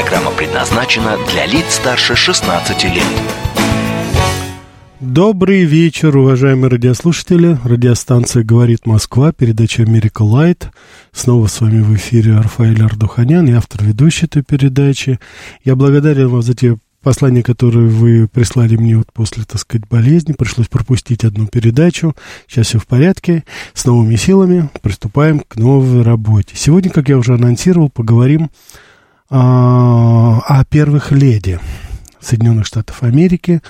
Программа 0.00 0.30
предназначена 0.30 1.16
для 1.28 1.44
лиц 1.44 1.74
старше 1.74 2.14
16 2.14 2.84
лет. 2.84 3.02
Добрый 5.00 5.64
вечер, 5.64 6.16
уважаемые 6.16 6.70
радиослушатели. 6.70 7.58
Радиостанция 7.64 8.44
«Говорит 8.44 8.86
Москва», 8.86 9.32
передача 9.32 9.82
«Америка 9.82 10.22
Лайт». 10.22 10.68
Снова 11.10 11.48
с 11.48 11.60
вами 11.60 11.80
в 11.80 11.96
эфире 11.96 12.36
Рафаэль 12.36 12.80
Ардуханян, 12.80 13.48
и 13.48 13.52
автор 13.54 13.82
ведущей 13.82 14.26
этой 14.26 14.44
передачи. 14.44 15.18
Я 15.64 15.74
благодарен 15.74 16.28
вам 16.28 16.42
за 16.42 16.54
те 16.54 16.78
послания, 17.02 17.42
которые 17.42 17.88
вы 17.88 18.28
прислали 18.28 18.76
мне 18.76 18.98
вот 18.98 19.12
после, 19.12 19.42
так 19.42 19.60
сказать, 19.60 19.88
болезни. 19.88 20.32
Пришлось 20.32 20.68
пропустить 20.68 21.24
одну 21.24 21.48
передачу. 21.48 22.14
Сейчас 22.46 22.68
все 22.68 22.78
в 22.78 22.86
порядке. 22.86 23.42
С 23.74 23.84
новыми 23.84 24.14
силами 24.14 24.70
приступаем 24.80 25.40
к 25.40 25.56
новой 25.56 26.02
работе. 26.02 26.54
Сегодня, 26.54 26.88
как 26.88 27.08
я 27.08 27.18
уже 27.18 27.34
анонсировал, 27.34 27.90
поговорим 27.90 28.44
а, 28.44 28.87
о 29.30 30.64
первых 30.70 31.12
леди 31.12 31.60
Соединенных 32.20 32.66
Штатов 32.66 33.02
Америки, 33.02 33.62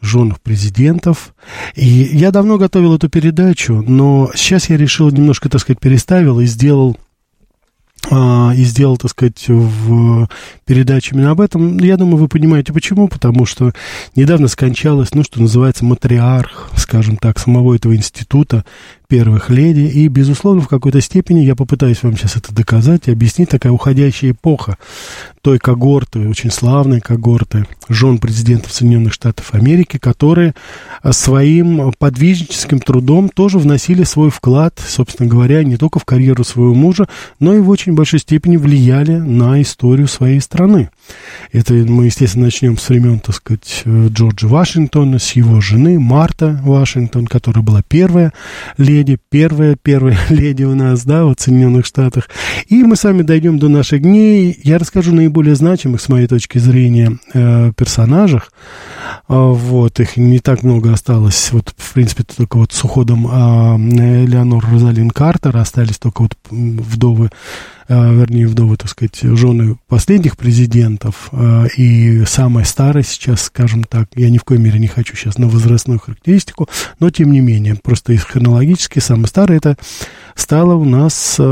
женах 0.00 0.40
президентов. 0.40 1.34
И 1.74 1.86
я 1.86 2.30
давно 2.30 2.58
готовил 2.58 2.94
эту 2.96 3.08
передачу, 3.08 3.82
но 3.86 4.30
сейчас 4.34 4.68
я 4.68 4.76
решил 4.76 5.10
немножко, 5.10 5.48
так 5.48 5.60
сказать, 5.60 5.80
переставил 5.80 6.40
и 6.40 6.46
сделал 6.46 6.96
а, 8.10 8.52
и 8.54 8.62
сделал, 8.64 8.96
так 8.98 9.10
сказать, 9.10 9.44
в 9.48 10.28
передаче 10.66 11.14
именно 11.14 11.30
об 11.30 11.40
этом. 11.40 11.78
Я 11.78 11.96
думаю, 11.96 12.18
вы 12.18 12.28
понимаете, 12.28 12.72
почему. 12.72 13.08
Потому 13.08 13.46
что 13.46 13.72
недавно 14.14 14.48
скончалась, 14.48 15.14
ну, 15.14 15.22
что 15.22 15.40
называется, 15.40 15.84
матриарх, 15.84 16.70
скажем 16.76 17.16
так, 17.16 17.38
самого 17.38 17.74
этого 17.74 17.96
института 17.96 18.64
первых 19.08 19.50
леди. 19.50 19.80
И, 19.80 20.08
безусловно, 20.08 20.62
в 20.62 20.68
какой-то 20.68 21.00
степени 21.00 21.40
я 21.40 21.54
попытаюсь 21.54 22.02
вам 22.02 22.16
сейчас 22.16 22.36
это 22.36 22.54
доказать 22.54 23.02
и 23.06 23.12
объяснить. 23.12 23.50
Такая 23.50 23.72
уходящая 23.72 24.32
эпоха 24.32 24.78
той 25.42 25.58
когорты, 25.58 26.26
очень 26.28 26.50
славной 26.50 27.00
когорты 27.00 27.66
жен 27.88 28.18
президентов 28.18 28.72
Соединенных 28.72 29.12
Штатов 29.12 29.52
Америки, 29.52 29.98
которые 29.98 30.54
своим 31.10 31.92
подвижническим 31.98 32.80
трудом 32.80 33.28
тоже 33.28 33.58
вносили 33.58 34.04
свой 34.04 34.30
вклад, 34.30 34.80
собственно 34.84 35.28
говоря, 35.28 35.62
не 35.64 35.76
только 35.76 35.98
в 35.98 36.06
карьеру 36.06 36.44
своего 36.44 36.74
мужа, 36.74 37.08
но 37.40 37.54
и 37.54 37.60
в 37.60 37.68
очень 37.68 37.94
большой 37.94 38.20
степени 38.20 38.56
влияли 38.56 39.16
на 39.16 39.60
историю 39.60 40.08
своей 40.08 40.40
страны. 40.40 40.88
Это 41.52 41.74
мы, 41.74 42.06
естественно, 42.06 42.46
начнем 42.46 42.78
с 42.78 42.88
времен, 42.88 43.20
так 43.20 43.34
сказать, 43.34 43.82
Джорджа 43.84 44.48
Вашингтона, 44.48 45.18
с 45.18 45.32
его 45.32 45.60
жены 45.60 46.00
Марта 46.00 46.58
Вашингтон, 46.62 47.26
которая 47.26 47.62
была 47.62 47.82
первая 47.86 48.32
леди, 48.78 48.93
первая, 49.30 49.76
первая 49.80 50.18
леди 50.28 50.64
у 50.64 50.74
нас, 50.74 51.04
да, 51.04 51.24
в 51.24 51.34
Соединенных 51.38 51.86
Штатах. 51.86 52.28
И 52.68 52.82
мы 52.84 52.96
с 52.96 53.04
вами 53.04 53.22
дойдем 53.22 53.58
до 53.58 53.68
наших 53.68 54.02
дней. 54.02 54.58
Я 54.62 54.78
расскажу 54.78 55.14
наиболее 55.14 55.54
значимых, 55.54 56.00
с 56.00 56.08
моей 56.08 56.26
точки 56.26 56.58
зрения, 56.58 57.18
э, 57.32 57.72
персонажах. 57.76 58.52
Э, 59.28 59.34
вот, 59.34 60.00
их 60.00 60.16
не 60.16 60.38
так 60.38 60.62
много 60.62 60.92
осталось. 60.92 61.50
Вот, 61.52 61.74
в 61.76 61.92
принципе, 61.94 62.24
только 62.24 62.58
вот 62.58 62.72
с 62.72 62.84
уходом 62.84 63.26
э, 63.26 64.24
Элеонор 64.24 64.64
Розалин 64.70 65.10
Картер 65.10 65.56
остались 65.56 65.98
только 65.98 66.22
вот 66.22 66.36
вдовы 66.50 67.30
вернее, 67.88 68.46
вдовы, 68.46 68.76
так 68.76 68.88
сказать, 68.88 69.18
жены 69.20 69.76
последних 69.88 70.36
президентов, 70.36 71.28
э, 71.32 71.68
и 71.76 72.24
самая 72.24 72.64
старая 72.64 73.02
сейчас, 73.02 73.42
скажем 73.42 73.84
так, 73.84 74.08
я 74.14 74.30
ни 74.30 74.38
в 74.38 74.44
коей 74.44 74.60
мере 74.60 74.78
не 74.78 74.86
хочу 74.86 75.16
сейчас 75.16 75.38
на 75.38 75.48
возрастную 75.48 75.98
характеристику, 75.98 76.68
но 77.00 77.10
тем 77.10 77.32
не 77.32 77.40
менее, 77.40 77.76
просто 77.76 78.16
хронологически 78.16 78.98
самая 78.98 79.26
старая 79.26 79.58
это 79.58 79.76
стала 80.34 80.74
у 80.74 80.84
нас 80.84 81.36
э, 81.38 81.42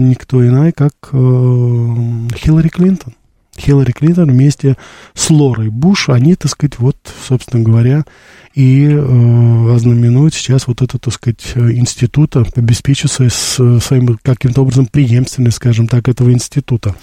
никто 0.00 0.46
иная, 0.46 0.72
как 0.72 0.94
Хиллари 1.10 2.68
Клинтон. 2.68 3.14
Хиллари 3.60 3.92
Клинтон 3.92 4.30
вместе 4.30 4.76
с 5.14 5.30
Лорой 5.30 5.68
Буш, 5.68 6.08
они, 6.08 6.34
так 6.34 6.50
сказать, 6.50 6.78
вот, 6.78 6.96
собственно 7.28 7.62
говоря, 7.62 8.04
и 8.54 8.86
э, 8.86 9.74
ознаменует 9.74 10.34
сейчас 10.34 10.66
вот 10.66 10.82
это, 10.82 10.98
так 10.98 11.12
сказать, 11.12 11.52
института, 11.54 12.44
обеспечит 12.54 13.12
свой, 13.12 13.30
своим 13.30 14.18
каким-то 14.22 14.62
образом 14.62 14.86
преемственность, 14.86 15.56
скажем 15.56 15.88
так, 15.88 16.08
этого 16.08 16.32
института. 16.32 16.94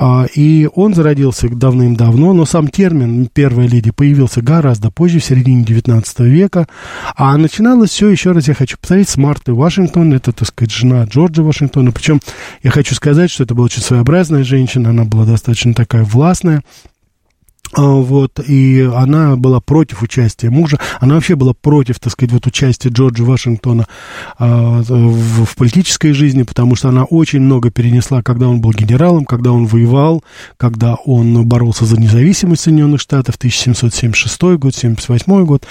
А, 0.00 0.26
и 0.32 0.68
он 0.74 0.94
зародился 0.94 1.48
давным-давно, 1.48 2.32
но 2.32 2.46
сам 2.46 2.68
термин 2.68 3.28
«первая 3.32 3.66
леди» 3.66 3.90
появился 3.90 4.40
гораздо 4.40 4.92
позже, 4.92 5.18
в 5.18 5.24
середине 5.24 5.64
19 5.64 6.20
века, 6.20 6.68
а 7.16 7.36
начиналось 7.36 7.90
все, 7.90 8.08
еще 8.08 8.30
раз 8.30 8.46
я 8.46 8.54
хочу 8.54 8.78
повторить, 8.78 9.08
с 9.08 9.16
Марты 9.16 9.52
Вашингтон, 9.54 10.12
это, 10.12 10.30
так 10.30 10.46
сказать, 10.46 10.70
жена 10.70 11.02
Джорджа 11.02 11.42
Вашингтона, 11.42 11.90
причем 11.90 12.20
я 12.62 12.70
хочу 12.70 12.94
сказать, 12.94 13.28
что 13.32 13.42
это 13.42 13.56
была 13.56 13.64
очень 13.64 13.82
своеобразная 13.82 14.44
женщина, 14.44 14.90
она 14.90 15.04
была 15.04 15.24
достаточно 15.24 15.74
такая 15.74 16.04
властная, 16.04 16.62
вот, 17.76 18.40
и 18.40 18.88
она 18.94 19.36
была 19.36 19.60
против 19.60 20.02
участия 20.02 20.50
мужа, 20.50 20.78
она 21.00 21.14
вообще 21.14 21.36
была 21.36 21.54
против, 21.54 22.00
так 22.00 22.12
сказать, 22.12 22.32
вот 22.32 22.46
участия 22.46 22.88
Джорджа 22.88 23.24
Вашингтона 23.24 23.86
а, 24.38 24.80
в, 24.82 25.44
в 25.44 25.56
политической 25.56 26.12
жизни, 26.12 26.42
потому 26.42 26.76
что 26.76 26.88
она 26.88 27.04
очень 27.04 27.40
много 27.40 27.70
перенесла, 27.70 28.22
когда 28.22 28.48
он 28.48 28.60
был 28.60 28.72
генералом, 28.72 29.24
когда 29.24 29.52
он 29.52 29.66
воевал, 29.66 30.22
когда 30.56 30.94
он 30.94 31.46
боролся 31.46 31.84
за 31.84 32.00
независимость 32.00 32.62
Соединенных 32.62 33.00
Штатов, 33.00 33.36
1776 33.36 34.40
год, 34.40 34.74
1778 34.74 35.44
год, 35.44 35.66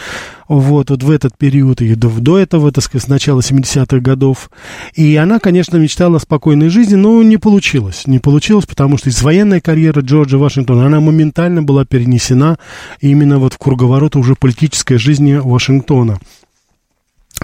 вот, 0.48 0.90
вот 0.90 1.04
в 1.04 1.12
этот 1.12 1.38
период, 1.38 1.82
и 1.82 1.96
до, 1.96 2.10
до 2.10 2.38
этого, 2.38 2.72
так 2.72 2.84
сказать, 2.84 3.06
с 3.06 3.08
начала 3.08 3.42
70-х 3.42 4.00
годов. 4.00 4.50
И 4.96 5.16
она, 5.16 5.40
конечно, 5.40 5.78
мечтала 5.78 6.18
о 6.18 6.20
спокойной 6.20 6.70
жизни, 6.70 6.96
но 6.96 7.22
не 7.24 7.38
получилось. 7.38 8.08
Не 8.08 8.20
получилось, 8.20 8.66
потому 8.66 8.98
что 8.98 9.10
из 9.10 9.22
военной 9.22 9.62
карьеры 9.62 10.02
Джорджа 10.02 10.38
Вашингтона, 10.38 10.86
она 10.86 11.00
моментально 11.00 11.64
была 11.64 11.86
перенесена 11.86 12.58
именно 13.02 13.40
вот 13.40 13.54
в 13.54 13.58
круговорот 13.58 14.16
уже 14.16 14.36
политической 14.36 14.98
жизни 14.98 15.36
Вашингтона. 15.36 16.20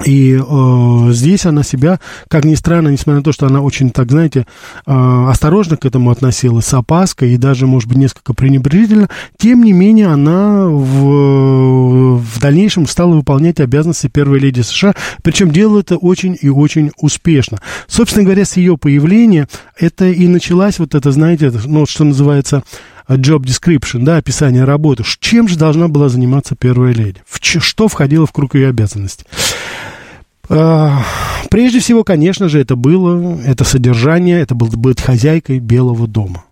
И 0.05 0.35
э, 0.37 1.11
здесь 1.11 1.45
она 1.45 1.63
себя, 1.63 1.99
как 2.27 2.45
ни 2.45 2.55
странно, 2.55 2.89
несмотря 2.89 3.19
на 3.19 3.23
то, 3.23 3.31
что 3.31 3.45
она 3.45 3.61
очень, 3.61 3.89
так 3.91 4.11
знаете, 4.11 4.45
э, 4.85 5.25
осторожно 5.29 5.77
к 5.77 5.85
этому 5.85 6.11
относилась, 6.11 6.65
с 6.65 6.73
опаской 6.73 7.33
и 7.33 7.37
даже, 7.37 7.67
может 7.67 7.87
быть, 7.87 7.97
несколько 7.97 8.33
пренебрежительно, 8.33 9.07
тем 9.37 9.63
не 9.63 9.71
менее 9.71 10.07
она 10.07 10.67
в, 10.67 12.17
в 12.17 12.39
дальнейшем 12.39 12.87
стала 12.87 13.13
выполнять 13.13 13.59
обязанности 13.59 14.07
первой 14.07 14.39
леди 14.39 14.61
США, 14.61 14.93
причем 15.21 15.51
делала 15.51 15.79
это 15.79 15.97
очень 15.97 16.37
и 16.41 16.49
очень 16.49 16.91
успешно. 16.97 17.59
Собственно 17.87 18.25
говоря, 18.25 18.45
с 18.45 18.57
ее 18.57 18.77
появления 18.77 19.47
это 19.77 20.05
и 20.05 20.27
началась 20.27 20.79
вот 20.79 20.95
это, 20.95 21.11
знаете, 21.11 21.51
ну, 21.65 21.85
что 21.85 22.03
называется 22.03 22.63
job 23.07 23.43
description, 23.43 24.03
да, 24.03 24.17
описание 24.17 24.63
работы. 24.63 25.03
Чем 25.19 25.47
же 25.47 25.57
должна 25.57 25.87
была 25.87 26.09
заниматься 26.09 26.55
первая 26.55 26.93
леди? 26.93 27.21
В 27.27 27.39
что 27.43 27.87
входило 27.87 28.25
в 28.25 28.31
круг 28.31 28.55
ее 28.55 28.69
обязанностей? 28.69 29.25
А, 30.49 31.03
прежде 31.49 31.79
всего, 31.79 32.03
конечно 32.03 32.49
же, 32.49 32.59
это 32.59 32.75
было, 32.75 33.39
это 33.45 33.63
содержание, 33.63 34.41
это 34.41 34.55
было 34.55 34.69
быть 34.69 35.01
хозяйкой 35.01 35.59
Белого 35.59 36.07
дома. 36.07 36.45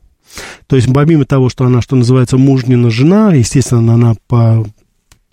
То 0.67 0.78
есть, 0.78 0.88
помимо 0.94 1.25
того, 1.25 1.50
что 1.50 1.66
она, 1.66 1.81
что 1.81 1.95
называется, 1.95 2.38
мужнина 2.38 2.90
жена, 2.90 3.34
естественно, 3.34 3.96
она 3.96 4.16
по 4.28 4.66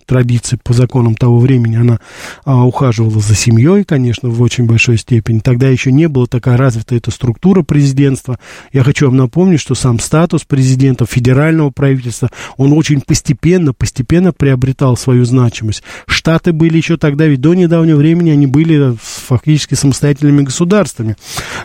традиции, 0.09 0.59
по 0.61 0.73
законам 0.73 1.13
того 1.13 1.37
времени, 1.39 1.75
она 1.75 1.99
а, 2.43 2.65
ухаживала 2.65 3.21
за 3.21 3.35
семьей, 3.35 3.83
конечно, 3.83 4.29
в 4.29 4.41
очень 4.41 4.65
большой 4.65 4.97
степени. 4.97 5.39
Тогда 5.39 5.69
еще 5.69 5.91
не 5.91 6.07
была 6.07 6.25
такая 6.25 6.57
развитая 6.57 6.97
эта 6.97 7.11
структура 7.11 7.61
президентства. 7.61 8.39
Я 8.73 8.83
хочу 8.83 9.05
вам 9.05 9.17
напомнить, 9.17 9.59
что 9.59 9.75
сам 9.75 9.99
статус 9.99 10.45
президента 10.45 11.05
федерального 11.05 11.69
правительства, 11.69 12.29
он 12.57 12.73
очень 12.73 13.01
постепенно, 13.01 13.71
постепенно 13.71 14.33
приобретал 14.33 14.97
свою 14.97 15.25
значимость. 15.25 15.83
Штаты 16.07 16.53
были 16.53 16.77
еще 16.77 16.97
тогда, 16.97 17.27
ведь 17.27 17.41
до 17.41 17.53
недавнего 17.53 17.97
времени 17.97 18.31
они 18.31 18.47
были 18.47 18.95
фактически 19.29 19.75
самостоятельными 19.75 20.43
государствами. 20.43 21.15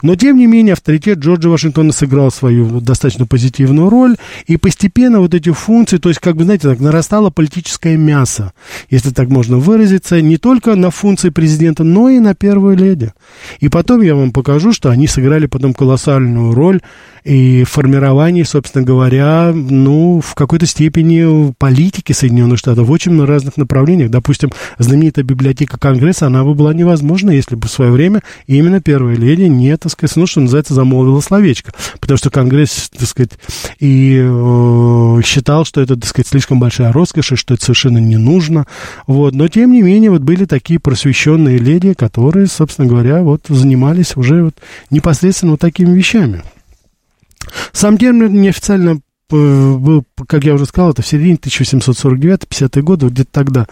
Но, 0.02 0.14
тем 0.16 0.37
не 0.37 0.46
менее, 0.46 0.75
авторитет 0.75 1.19
Джорджа 1.19 1.49
Вашингтона 1.49 1.93
сыграл 1.93 2.31
свою 2.31 2.81
достаточно 2.81 3.26
позитивную 3.26 3.90
роль, 3.90 4.16
и 4.46 4.56
постепенно 4.56 5.20
вот 5.20 5.34
эти 5.34 5.50
функции, 5.50 5.99
то 5.99 6.08
есть, 6.08 6.20
как 6.20 6.37
бы, 6.37 6.44
знаете, 6.44 6.69
так 6.69 6.81
нарастало 6.81 7.31
политическое 7.31 7.96
мясо 7.96 8.52
если 8.90 9.11
так 9.11 9.28
можно 9.28 9.58
выразиться, 9.58 10.20
не 10.20 10.37
только 10.37 10.75
на 10.75 10.90
функции 10.90 11.31
президента, 11.31 11.84
но 11.84 12.08
и 12.08 12.19
на 12.19 12.34
первую 12.34 12.76
леди. 12.76 13.12
И 13.61 13.69
потом 13.69 14.02
я 14.02 14.14
вам 14.14 14.32
покажу, 14.32 14.72
что 14.72 14.90
они 14.90 15.06
сыграли 15.06 15.46
потом 15.46 15.75
колоссальную 15.75 16.55
роль 16.55 16.81
и 17.25 17.65
формировании, 17.65 18.43
собственно 18.43 18.85
говоря, 18.85 19.53
ну, 19.55 20.21
в 20.21 20.35
какой-то 20.35 20.67
степени 20.67 21.53
политики 21.59 22.12
Соединенных 22.12 22.59
Штатов 22.59 22.87
в 22.87 22.91
очень 22.91 23.23
разных 23.25 23.56
направлениях. 23.56 24.11
Допустим, 24.11 24.53
знаменитая 24.79 25.25
библиотека 25.25 25.79
Конгресса, 25.79 26.26
она 26.26 26.44
бы 26.44 26.55
была 26.55 26.75
невозможна, 26.75 27.31
если 27.31 27.56
бы 27.56 27.67
в 27.67 27.71
свое 27.71 27.91
время 27.91 28.23
именно 28.47 28.81
первая 28.81 29.17
леди 29.17 29.43
не, 29.43 29.75
так 29.79 29.91
сказать, 29.91 30.17
ну, 30.17 30.26
что 30.26 30.41
называется, 30.41 30.75
замолвила 30.75 31.21
словечко. 31.21 31.73
Потому 31.99 32.19
что 32.19 32.31
Конгресс, 32.31 32.91
так 32.91 33.09
сказать, 33.09 33.32
и 33.79 34.20
э, 34.23 35.20
считал, 35.25 35.65
что 35.65 35.81
это, 35.81 35.97
так 35.97 36.06
сказать, 36.06 36.29
слишком 36.29 36.61
большая 36.61 36.93
роскошь, 36.93 37.32
и 37.32 37.37
что 37.37 37.55
это 37.55 37.65
совершенно 37.65 37.99
не 37.99 38.19
нужно. 38.19 38.67
Вот. 39.06 39.35
Но, 39.35 39.49
тем 39.49 39.73
не 39.73 39.81
менее, 39.81 40.11
вот 40.11 40.20
были 40.20 40.44
такие 40.44 40.79
просвещенные 40.79 41.56
леди, 41.56 41.94
которые, 41.94 42.49
собственно 42.49 42.87
говоря, 42.87 43.23
вот 43.23 43.47
занимались 43.49 44.15
уже 44.15 44.44
вот 44.44 44.56
непосредственно 44.91 45.53
вот 45.53 45.61
такими 45.61 45.97
вещами. 45.97 46.43
Сам 47.73 47.99
термин 47.99 48.41
неофициально 48.41 49.00
был, 49.31 50.05
как 50.29 50.44
я 50.44 50.55
уже 50.55 50.67
сказал, 50.67 50.91
это 50.91 51.03
в 51.03 51.06
середине 51.06 51.37
1749-50 51.37 52.82
года, 52.82 53.09
где-то 53.09 53.31
тогда. 53.32 53.67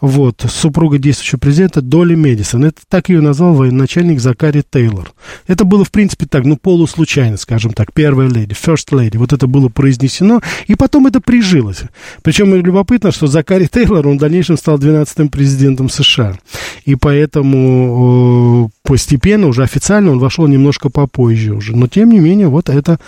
Вот, 0.00 0.44
супруга 0.48 0.98
действующего 0.98 1.38
президента 1.38 1.82
Долли 1.82 2.14
Медисон. 2.14 2.64
Это 2.64 2.80
так 2.88 3.08
ее 3.08 3.20
назвал 3.20 3.54
военачальник 3.54 4.20
Закари 4.20 4.62
Тейлор. 4.68 5.12
Это 5.46 5.64
было, 5.64 5.84
в 5.84 5.90
принципе, 5.90 6.26
так, 6.26 6.44
ну, 6.44 6.56
полуслучайно, 6.56 7.36
скажем 7.36 7.72
так, 7.72 7.92
первая 7.92 8.28
леди, 8.28 8.54
first 8.54 8.90
lady. 8.92 9.18
Вот 9.18 9.32
это 9.32 9.46
было 9.46 9.68
произнесено, 9.68 10.40
и 10.66 10.74
потом 10.74 11.06
это 11.06 11.20
прижилось. 11.20 11.82
Причем 12.22 12.54
любопытно, 12.54 13.12
что 13.12 13.26
Закари 13.26 13.66
Тейлор, 13.66 14.06
он 14.06 14.16
в 14.18 14.20
дальнейшем 14.20 14.56
стал 14.56 14.78
12-м 14.78 15.28
президентом 15.28 15.88
США. 15.88 16.38
И 16.84 16.94
поэтому 16.94 18.70
постепенно, 18.82 19.46
уже 19.46 19.62
официально 19.62 20.10
он 20.12 20.18
вошел 20.18 20.46
немножко 20.46 20.90
попозже 20.90 21.54
уже. 21.54 21.76
Но, 21.76 21.86
тем 21.86 22.10
не 22.10 22.20
менее, 22.20 22.48
вот 22.48 22.68
это 22.68 22.98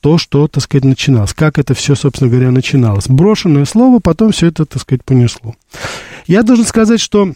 то, 0.00 0.18
что, 0.18 0.48
так 0.48 0.62
сказать, 0.62 0.84
начиналось. 0.84 1.32
Как 1.42 1.58
это 1.58 1.74
все, 1.74 1.96
собственно 1.96 2.30
говоря, 2.30 2.52
начиналось. 2.52 3.08
Брошенное 3.08 3.64
слово, 3.64 3.98
потом 3.98 4.30
все 4.30 4.46
это, 4.46 4.64
так 4.64 4.80
сказать, 4.80 5.04
понесло. 5.04 5.56
Я 6.28 6.44
должен 6.44 6.64
сказать, 6.64 7.00
что 7.00 7.32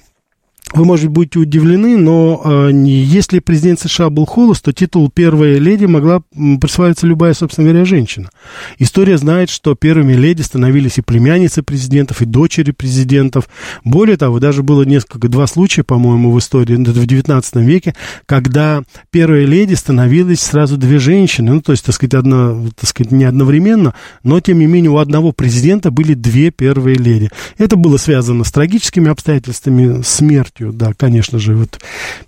вы, 0.75 0.85
может 0.85 1.07
быть, 1.07 1.15
будете 1.15 1.39
удивлены, 1.39 1.97
но 1.97 2.43
э, 2.45 2.71
если 2.75 3.39
президент 3.39 3.81
США 3.81 4.11
был 4.11 4.27
холост, 4.27 4.65
то 4.65 4.73
титул 4.73 5.09
первой 5.11 5.59
леди 5.59 5.85
могла 5.85 6.23
присваиваться 6.61 7.07
любая, 7.07 7.35
собственно 7.35 7.69
говоря, 7.69 7.85
женщина. 7.85 8.31
История 8.79 9.17
знает, 9.17 9.49
что 9.49 9.77
первыми 9.77 10.15
леди 10.15 10.43
становились 10.43 10.99
и 10.99 11.03
племянницы 11.03 11.63
президентов, 11.63 12.21
и 12.21 12.27
дочери 12.27 12.73
президентов. 12.73 13.49
Более 13.85 14.17
того, 14.17 14.41
даже 14.41 14.65
было 14.65 14.83
несколько, 14.83 15.29
два 15.29 15.47
случая, 15.47 15.85
по-моему, 15.85 16.33
в 16.33 16.39
истории, 16.39 16.75
в 16.75 17.07
19 17.07 17.57
веке, 17.57 17.95
когда 18.27 18.83
первые 19.11 19.47
леди 19.47 19.75
становились 19.75 20.41
сразу 20.41 20.77
две 20.77 20.99
женщины, 20.99 21.55
ну, 21.55 21.61
то 21.63 21.73
есть, 21.73 21.85
так 21.85 21.95
сказать, 21.95 22.15
одна, 22.15 22.57
так 22.79 22.91
сказать, 22.91 23.13
не 23.13 23.25
одновременно, 23.25 23.95
но, 24.25 24.41
тем 24.41 24.59
не 24.59 24.67
менее, 24.67 24.91
у 24.91 24.99
одного 24.99 25.31
президента 25.31 25.93
были 25.93 26.15
две 26.15 26.51
первые 26.51 26.97
леди. 26.97 27.31
Это 27.57 27.77
было 27.77 27.99
связано 27.99 28.43
с 28.43 28.51
трагическими 28.51 29.11
обстоятельствами 29.11 30.03
смерти 30.03 30.56
смертью, 30.57 30.73
да, 30.73 30.93
конечно 30.97 31.39
же, 31.39 31.55
вот 31.55 31.79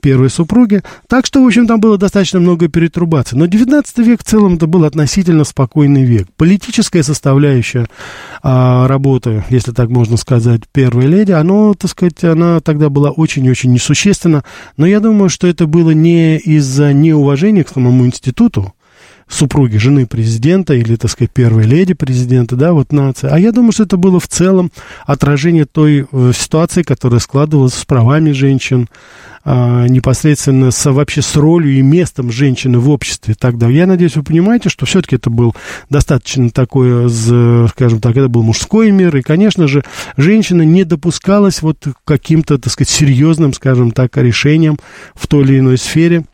первой 0.01 0.31
супруги. 0.31 0.83
Так 1.09 1.27
что, 1.27 1.43
в 1.43 1.47
общем, 1.47 1.67
там 1.67 1.81
было 1.81 1.99
достаточно 1.99 2.41
много 2.41 2.69
перетрубаций. 2.69 3.39
Но 3.39 3.47
19 3.47 3.99
век 3.99 4.21
в 4.21 4.25
целом 4.25 4.55
это 4.55 4.67
был 4.67 4.85
относительно 4.85 5.45
спокойный 5.45 6.05
век. 6.05 6.29
Политическая 6.37 7.03
составляющая 7.03 7.87
а, 8.43 8.87
работы, 8.87 9.45
если 9.51 9.73
так 9.73 9.89
можно 9.89 10.17
сказать, 10.17 10.63
первой 10.73 11.07
леди, 11.07 11.33
оно, 11.33 11.75
так 11.75 11.91
сказать, 11.91 12.23
она 12.25 12.61
тогда 12.61 12.89
была 12.89 13.11
очень-очень 13.11 13.73
несущественна. 13.73 14.45
Но 14.77 14.87
я 14.87 15.01
думаю, 15.01 15.29
что 15.29 15.47
это 15.47 15.67
было 15.67 15.91
не 15.91 16.39
из-за 16.39 16.93
неуважения 16.93 17.65
к 17.65 17.69
самому 17.69 18.07
институту, 18.07 18.75
супруги 19.29 19.77
жены 19.77 20.07
президента 20.07 20.75
или, 20.75 20.97
так 20.97 21.11
сказать, 21.11 21.31
первой 21.33 21.65
леди 21.65 21.95
президента, 21.95 22.57
да, 22.57 22.73
вот 22.73 22.93
нация. 22.93 23.31
А 23.31 23.39
я 23.39 23.53
думаю, 23.53 23.73
что 23.73 23.85
это 23.85 23.97
было 23.97 24.19
в 24.19 24.29
целом 24.29 24.73
отражение 25.07 25.65
той 25.65 26.07
э, 26.11 26.33
ситуации, 26.35 26.83
которая 26.83 27.21
складывалась 27.21 27.75
с 27.75 27.85
правами 27.85 28.33
женщин, 28.33 28.89
э, 29.45 29.87
непосредственно 29.89 30.71
с, 30.71 30.91
вообще 30.91 31.23
с 31.23 31.37
ролью 31.37 31.77
и 31.79 31.83
местом 31.83 32.33
женщины 32.33 32.79
в 32.79 32.89
обществе 32.89 33.35
тогда. 33.39 33.69
Я 33.69 33.87
надеюсь, 33.87 34.17
вы 34.17 34.23
понимаете, 34.23 34.71
что 34.71 34.87
все-таки 34.87 35.17
это 35.17 35.31
был 35.31 35.55
достаточно 35.91 36.51
такой, 36.51 37.09
скажем 37.11 38.01
так, 38.01 38.17
это 38.17 38.29
был 38.29 38.43
мужской 38.43 38.91
мир, 38.91 39.15
и, 39.17 39.23
конечно 39.23 39.69
же, 39.69 39.85
женщина 40.17 40.63
не 40.63 40.85
допускалась 40.85 41.63
вот 41.63 41.85
каким-то, 42.05 42.59
так 42.59 42.73
сказать, 42.73 42.89
серьезным, 42.89 43.53
скажем 43.53 43.91
так, 43.91 44.17
решениям 44.17 44.79
в 45.15 45.27
той 45.27 45.45
или 45.45 45.59
иной 45.59 45.79
сфере. 45.79 46.25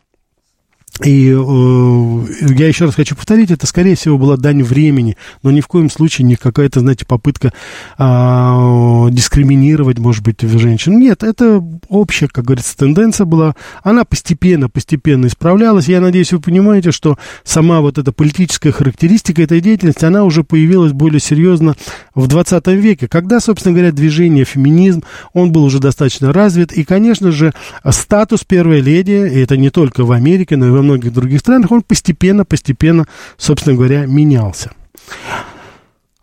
И 1.03 1.29
э, 1.29 2.53
я 2.55 2.67
еще 2.69 2.85
раз 2.85 2.95
хочу 2.95 3.17
повторить, 3.17 3.51
это, 3.51 3.67
скорее 3.67 3.95
всего, 3.95 4.17
была 4.17 4.37
дань 4.37 4.63
времени, 4.63 5.17
но 5.43 5.51
ни 5.51 5.59
в 5.59 5.67
коем 5.67 5.89
случае 5.89 6.25
не 6.25 6.37
какая-то, 6.37 6.79
знаете, 6.79 7.05
попытка 7.05 7.51
э, 7.97 9.07
дискриминировать, 9.11 9.99
может 9.99 10.23
быть, 10.23 10.39
женщин. 10.41 10.97
Нет, 10.97 11.21
это 11.21 11.61
общая, 11.89 12.29
как 12.29 12.45
говорится, 12.45 12.77
тенденция 12.77 13.25
была. 13.25 13.55
Она 13.83 14.05
постепенно, 14.05 14.69
постепенно 14.69 15.25
исправлялась. 15.25 15.89
Я 15.89 15.99
надеюсь, 15.99 16.31
вы 16.31 16.39
понимаете, 16.39 16.93
что 16.93 17.17
сама 17.43 17.81
вот 17.81 17.97
эта 17.97 18.13
политическая 18.13 18.71
характеристика 18.71 19.41
этой 19.41 19.59
деятельности, 19.59 20.05
она 20.05 20.23
уже 20.23 20.45
появилась 20.45 20.93
более 20.93 21.19
серьезно 21.19 21.75
в 22.13 22.27
20 22.27 22.67
веке, 22.67 23.09
когда, 23.09 23.41
собственно 23.41 23.73
говоря, 23.73 23.91
движение 23.91 24.45
феминизм, 24.45 25.03
он 25.33 25.51
был 25.51 25.65
уже 25.65 25.79
достаточно 25.79 26.31
развит. 26.31 26.71
И, 26.71 26.85
конечно 26.85 27.33
же, 27.33 27.53
статус 27.89 28.45
первой 28.45 28.79
леди, 28.79 29.11
и 29.11 29.41
это 29.41 29.57
не 29.57 29.69
только 29.69 30.05
в 30.05 30.13
Америке, 30.13 30.55
но 30.55 30.67
и 30.67 30.69
во 30.69 30.84
многих 30.85 31.13
других 31.13 31.39
странах, 31.39 31.71
он 31.71 31.81
постепенно, 31.81 32.45
постепенно, 32.45 33.05
собственно 33.37 33.75
говоря, 33.75 34.05
менялся. 34.05 34.71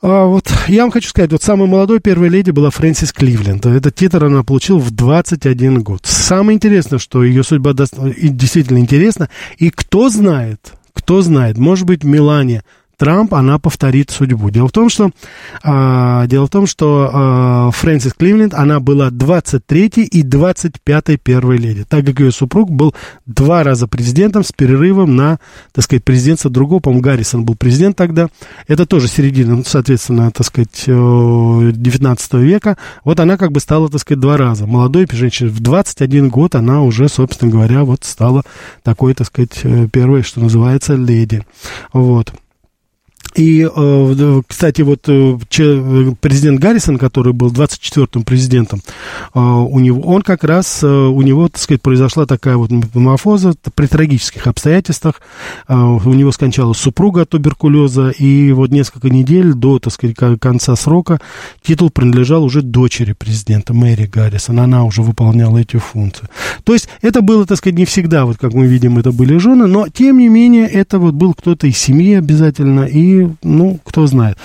А 0.02 0.24
вот 0.24 0.52
я 0.66 0.82
вам 0.82 0.90
хочу 0.90 1.08
сказать, 1.08 1.30
вот 1.30 1.44
самой 1.44 1.68
молодой 1.68 2.00
первой 2.00 2.28
леди 2.28 2.50
была 2.50 2.70
Фрэнсис 2.70 3.12
Кливленд. 3.12 3.64
Этот 3.66 3.94
титр 3.94 4.24
она 4.24 4.42
получила 4.42 4.78
в 4.78 4.90
21 4.90 5.82
год. 5.82 6.00
Самое 6.04 6.56
интересное, 6.56 6.98
что 6.98 7.22
ее 7.22 7.44
судьба 7.44 7.72
действительно 7.72 8.78
интересна. 8.78 9.28
И 9.58 9.70
кто 9.70 10.08
знает, 10.08 10.72
кто 10.92 11.22
знает, 11.22 11.56
может 11.56 11.86
быть, 11.86 12.02
Мелания 12.02 12.64
Трамп, 12.96 13.34
она 13.34 13.58
повторит 13.58 14.10
судьбу. 14.10 14.50
Дело 14.50 14.68
в 14.68 14.72
том, 14.72 14.88
что, 14.88 15.10
э, 15.64 16.24
дело 16.26 16.46
в 16.46 16.50
том, 16.50 16.66
что 16.66 17.70
э, 17.72 17.76
Фрэнсис 17.76 18.14
Кливленд, 18.14 18.54
она 18.54 18.80
была 18.80 19.10
23-й 19.10 20.04
и 20.04 20.22
25-й 20.22 21.16
первой 21.16 21.56
леди, 21.56 21.84
так 21.84 22.04
как 22.06 22.20
ее 22.20 22.32
супруг 22.32 22.70
был 22.70 22.94
два 23.26 23.62
раза 23.62 23.86
президентом 23.86 24.44
с 24.44 24.52
перерывом 24.52 25.16
на, 25.16 25.38
так 25.72 25.84
сказать, 25.84 26.04
президентство 26.04 26.50
другого, 26.50 26.80
по-моему, 26.80 27.02
Гаррисон 27.02 27.44
был 27.44 27.54
президент 27.54 27.96
тогда, 27.96 28.28
это 28.68 28.86
тоже 28.86 29.08
середина, 29.08 29.62
соответственно, 29.64 30.30
так 30.30 30.46
сказать, 30.46 30.84
19 30.86 32.34
века, 32.34 32.76
вот 33.04 33.20
она 33.20 33.36
как 33.36 33.52
бы 33.52 33.60
стала, 33.60 33.88
так 33.88 34.00
сказать, 34.00 34.20
два 34.20 34.36
раза. 34.36 34.66
Молодой 34.66 35.06
женщиной 35.10 35.50
в 35.50 35.60
21 35.60 36.28
год 36.28 36.54
она 36.54 36.82
уже, 36.82 37.08
собственно 37.08 37.50
говоря, 37.50 37.84
вот 37.84 38.04
стала 38.04 38.42
такой, 38.82 39.14
так 39.14 39.26
сказать, 39.26 39.60
э, 39.62 39.88
первой, 39.92 40.22
что 40.22 40.40
называется, 40.40 40.94
леди. 40.94 41.44
Вот. 41.92 42.32
И, 43.34 43.66
э, 43.74 44.42
кстати, 44.46 44.82
вот 44.82 45.08
э, 45.08 45.38
президент 46.20 46.60
Гаррисон, 46.60 46.98
который 46.98 47.32
был 47.32 47.50
24-м 47.50 48.24
президентом, 48.24 48.80
э, 49.34 49.40
у 49.40 49.78
него, 49.78 50.02
он 50.02 50.22
как 50.22 50.44
раз, 50.44 50.82
у 50.82 51.22
него, 51.22 51.48
так 51.48 51.60
сказать, 51.60 51.82
произошла 51.82 52.26
такая 52.26 52.56
вот 52.56 52.70
метаморфоза 52.70 53.54
при 53.74 53.86
трагических 53.86 54.46
обстоятельствах. 54.46 55.20
У 55.68 56.12
него 56.12 56.32
скончалась 56.32 56.78
супруга 56.78 57.22
от 57.22 57.30
туберкулеза, 57.30 58.10
и 58.10 58.52
вот 58.52 58.70
несколько 58.70 59.08
недель 59.08 59.54
до, 59.54 59.78
так 59.78 59.92
сказать, 59.92 60.16
конца 60.40 60.76
срока 60.76 61.20
титул 61.62 61.90
принадлежал 61.90 62.44
уже 62.44 62.62
дочери 62.62 63.12
президента 63.12 63.72
Мэри 63.74 64.06
Гаррисон. 64.06 64.60
Она 64.60 64.84
уже 64.84 65.02
выполняла 65.02 65.58
эти 65.58 65.76
функции. 65.76 66.28
То 66.64 66.72
есть 66.72 66.88
это 67.00 67.22
было, 67.22 67.46
так 67.46 67.58
сказать, 67.58 67.78
не 67.78 67.84
всегда, 67.84 68.26
вот 68.26 68.38
как 68.38 68.52
мы 68.52 68.66
видим, 68.66 68.98
это 68.98 69.12
были 69.12 69.36
жены, 69.38 69.66
но, 69.66 69.88
тем 69.88 70.18
не 70.18 70.28
менее, 70.28 70.66
это 70.66 70.98
вот 70.98 71.14
был 71.14 71.34
кто-то 71.34 71.66
из 71.66 71.78
семьи 71.78 72.14
обязательно, 72.14 72.84
и 72.84 73.21
ну, 73.42 73.78
кто 73.84 74.06
знает. 74.06 74.38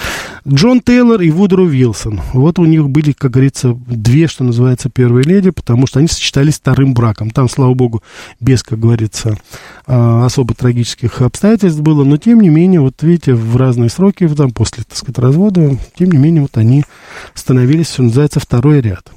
Джон 0.47 0.79
Тейлор 0.79 1.21
и 1.21 1.29
Вудро 1.29 1.65
Вилсон. 1.65 2.21
Вот 2.33 2.57
у 2.57 2.65
них 2.65 2.89
были, 2.89 3.11
как 3.11 3.31
говорится, 3.31 3.77
две, 3.87 4.27
что 4.27 4.45
называется, 4.45 4.89
первые 4.89 5.25
леди, 5.25 5.49
потому 5.49 5.87
что 5.87 5.99
они 5.99 6.07
сочетались 6.07 6.55
вторым 6.55 6.93
браком. 6.93 7.31
Там, 7.31 7.49
слава 7.49 7.73
богу, 7.73 8.01
без, 8.39 8.63
как 8.63 8.79
говорится, 8.79 9.37
а, 9.85 10.25
особо 10.25 10.53
трагических 10.53 11.21
обстоятельств 11.21 11.81
было, 11.81 12.05
но, 12.05 12.17
тем 12.17 12.39
не 12.39 12.49
менее, 12.49 12.79
вот 12.79 13.03
видите, 13.03 13.33
в 13.33 13.57
разные 13.57 13.89
сроки, 13.89 14.27
там, 14.27 14.51
после, 14.51 14.83
так 14.83 14.97
сказать, 14.97 15.19
развода, 15.19 15.77
тем 15.97 16.11
не 16.11 16.17
менее, 16.17 16.43
вот 16.43 16.55
они 16.57 16.85
становились, 17.33 17.91
что 17.91 18.03
называется, 18.03 18.39
второй 18.39 18.79
ряд. 18.79 19.11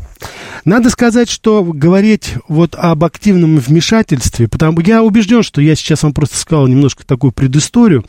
Надо 0.64 0.90
сказать, 0.90 1.30
что 1.30 1.64
говорить 1.64 2.34
вот 2.48 2.74
об 2.74 3.04
активном 3.04 3.56
вмешательстве, 3.58 4.48
потому 4.48 4.80
я 4.80 5.02
убежден, 5.02 5.42
что 5.42 5.60
я 5.60 5.74
сейчас 5.74 6.02
вам 6.02 6.12
просто 6.12 6.36
сказал 6.36 6.66
немножко 6.66 7.06
такую 7.06 7.32
предысторию, 7.32 8.04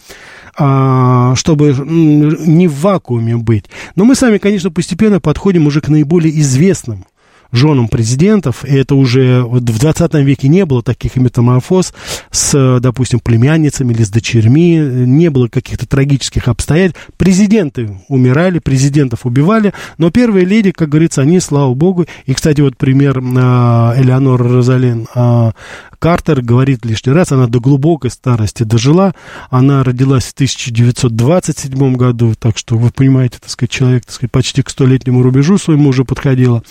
чтобы 0.56 1.76
не 1.88 2.68
в 2.68 2.82
вакууме 2.82 3.38
быть. 3.38 3.66
Но 3.96 4.06
мы 4.06 4.16
сами, 4.16 4.38
конечно, 4.38 4.72
постепенно 4.72 5.20
подходим 5.20 5.68
уже 5.68 5.82
к 5.82 5.88
наиболее 5.90 6.40
известным 6.40 7.06
женам 7.52 7.88
президентов, 7.88 8.64
и 8.66 8.74
это 8.76 8.96
уже 8.96 9.44
в 9.44 9.60
20 9.60 10.14
веке 10.16 10.48
не 10.48 10.66
было 10.66 10.82
таких 10.82 11.16
метаморфоз 11.16 11.94
с, 12.32 12.80
допустим, 12.80 13.20
племянницами 13.20 13.94
или 13.94 14.04
с 14.04 14.10
дочерьми, 14.10 14.78
не 14.78 15.30
было 15.30 15.48
каких-то 15.48 15.88
трагических 15.88 16.48
обстоятельств. 16.48 17.10
Президенты 17.18 17.98
умирали, 18.08 18.60
президентов 18.60 19.26
убивали, 19.26 19.74
но 19.98 20.12
первые 20.12 20.46
леди, 20.46 20.72
как 20.72 20.90
говорится, 20.90 21.22
они, 21.22 21.40
слава 21.40 21.74
богу, 21.74 22.06
и, 22.26 22.34
кстати, 22.34 22.62
вот 22.62 22.78
пример 22.78 23.20
э, 23.20 23.22
Элеонора 23.22 24.48
Розалин 24.48 25.08
э, 25.14 25.52
Картер 26.00 26.42
говорит 26.42 26.84
лишний 26.84 27.14
раз, 27.14 27.32
она 27.32 27.46
до 27.46 27.60
глубокой 27.60 28.10
старости 28.10 28.64
дожила, 28.64 29.14
она 29.52 29.84
родилась 29.84 30.26
в 30.26 30.34
1927 30.34 31.96
году, 31.96 32.34
так 32.34 32.58
что 32.58 32.76
вы 32.78 32.90
понимаете, 32.90 33.38
так 33.40 33.52
сказать, 33.52 33.70
человек, 33.70 34.06
так 34.06 34.16
сказать, 34.16 34.32
почти 34.32 34.64
к 34.64 34.70
столетнему 34.70 35.22
рубежу 35.22 35.60
своему 35.60 35.90
уже 35.90 36.04
подходила. 36.04 36.64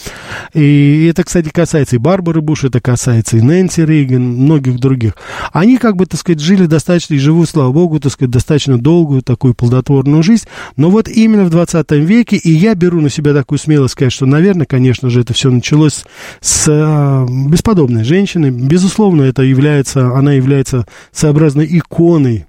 И 0.53 0.70
это, 1.09 1.25
кстати, 1.25 1.49
касается 1.49 1.97
и 1.97 1.99
Барбары 1.99 2.41
Буш, 2.41 2.65
это 2.65 2.81
касается 2.81 3.37
и 3.37 3.41
Нэнси 3.41 3.83
Рейган, 3.83 4.23
многих 4.23 4.79
других. 4.79 5.15
Они, 5.53 5.79
как 5.79 5.97
бы, 5.97 6.07
так 6.07 6.21
сказать, 6.21 6.41
жили 6.41 6.67
достаточно, 6.67 7.15
и 7.15 7.19
живут, 7.19 7.49
слава 7.49 7.73
богу, 7.73 8.00
так 8.00 8.12
сказать, 8.12 8.31
достаточно 8.31 8.79
долгую 8.79 9.23
такую 9.23 9.55
плодотворную 9.55 10.23
жизнь, 10.23 10.47
но 10.77 10.91
вот 10.91 11.09
именно 11.09 11.45
в 11.45 11.50
20 11.50 11.91
веке, 11.93 12.37
и 12.37 12.50
я 12.50 12.75
беру 12.75 13.00
на 13.00 13.11
себя 13.11 13.35
такую 13.35 13.59
смелость 13.59 13.93
сказать, 13.93 14.12
что, 14.12 14.27
наверное, 14.27 14.67
конечно 14.67 15.11
же, 15.11 15.21
это 15.21 15.33
все 15.33 15.50
началось 15.50 16.05
с 16.41 16.65
э, 16.69 17.27
бесподобной 17.49 18.05
женщины, 18.05 18.50
безусловно, 18.50 19.23
это 19.23 19.43
является, 19.43 20.17
она 20.17 20.33
является 20.33 20.87
своеобразной 21.12 21.67
иконой 21.71 22.47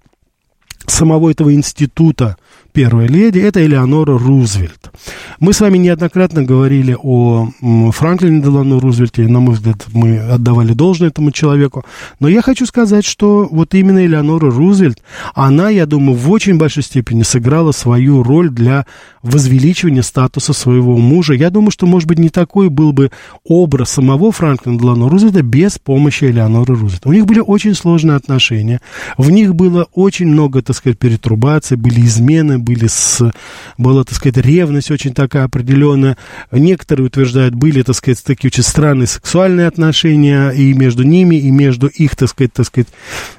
самого 0.88 1.30
этого 1.32 1.54
института 1.54 2.38
первой 2.72 3.08
леди, 3.08 3.40
это 3.40 3.66
Элеонора 3.66 4.18
Рузвельт. 4.18 4.92
Мы 5.40 5.54
с 5.54 5.62
вами 5.62 5.78
неоднократно 5.78 6.44
говорили 6.44 6.96
о 7.01 7.50
Франклине 7.92 8.42
Делану 8.42 8.80
Рузвельте, 8.80 9.28
на 9.28 9.40
мой 9.40 9.56
взгляд, 9.56 9.86
мы 9.94 10.20
отдавали 10.20 10.74
должное 10.74 11.10
этому 11.10 11.32
человеку, 11.32 11.86
но 12.20 12.28
я 12.28 12.42
хочу 12.42 12.66
сказать, 12.66 13.06
что 13.06 13.48
вот 13.51 13.74
именно 13.74 14.06
Элеонора 14.06 14.51
Рузвельт, 14.51 15.01
она, 15.34 15.70
я 15.70 15.86
думаю, 15.86 16.18
в 16.18 16.30
очень 16.32 16.58
большой 16.58 16.84
степени 16.84 17.24
сыграла 17.24 17.72
свою 17.72 18.24
роль 18.24 18.50
для 18.50 18.86
возвеличивания 19.24 20.01
статуса 20.01 20.54
своего 20.54 20.98
мужа. 20.98 21.34
Я 21.34 21.50
думаю, 21.50 21.72
что, 21.72 21.86
может 21.86 22.08
быть, 22.08 22.20
не 22.20 22.30
такой 22.30 22.70
был 22.70 22.94
бы 22.94 23.12
образ 23.44 23.92
самого 23.92 24.32
Франклина 24.32 24.80
Делану 24.80 25.10
Рузвельта 25.10 25.42
без 25.42 25.78
помощи 25.78 26.25
Элеоноры 26.25 26.75
Рузвельт. 26.75 27.06
У 27.06 27.13
них 27.13 27.25
были 27.25 27.40
очень 27.40 27.75
сложные 27.75 28.16
отношения, 28.16 28.82
в 29.18 29.30
них 29.30 29.56
было 29.56 29.88
очень 29.94 30.28
много, 30.28 30.62
так 30.62 30.75
сказать, 30.75 30.98
перетрубаций, 30.98 31.78
были 31.78 32.01
измены, 32.01 32.60
были 32.60 32.88
с, 32.88 33.32
была, 33.78 34.04
так 34.04 34.16
сказать, 34.16 34.38
ревность 34.38 34.92
очень 34.92 35.13
такая 35.13 35.46
определенная. 35.46 36.18
Некоторые 36.51 37.08
утверждают, 37.08 37.56
были, 37.56 37.82
так 37.84 37.96
сказать, 37.96 38.24
такие 38.24 38.50
очень 38.50 38.63
странные 38.63 39.08
сексуальные 39.08 39.68
отношения 39.68 40.50
и 40.50 40.74
между 40.74 41.04
ними, 41.04 41.36
и 41.36 41.51
между 41.51 41.88
их, 41.88 42.16
так 42.16 42.30
сказать, 42.30 42.54
так 42.54 42.66
сказать, 42.66 42.88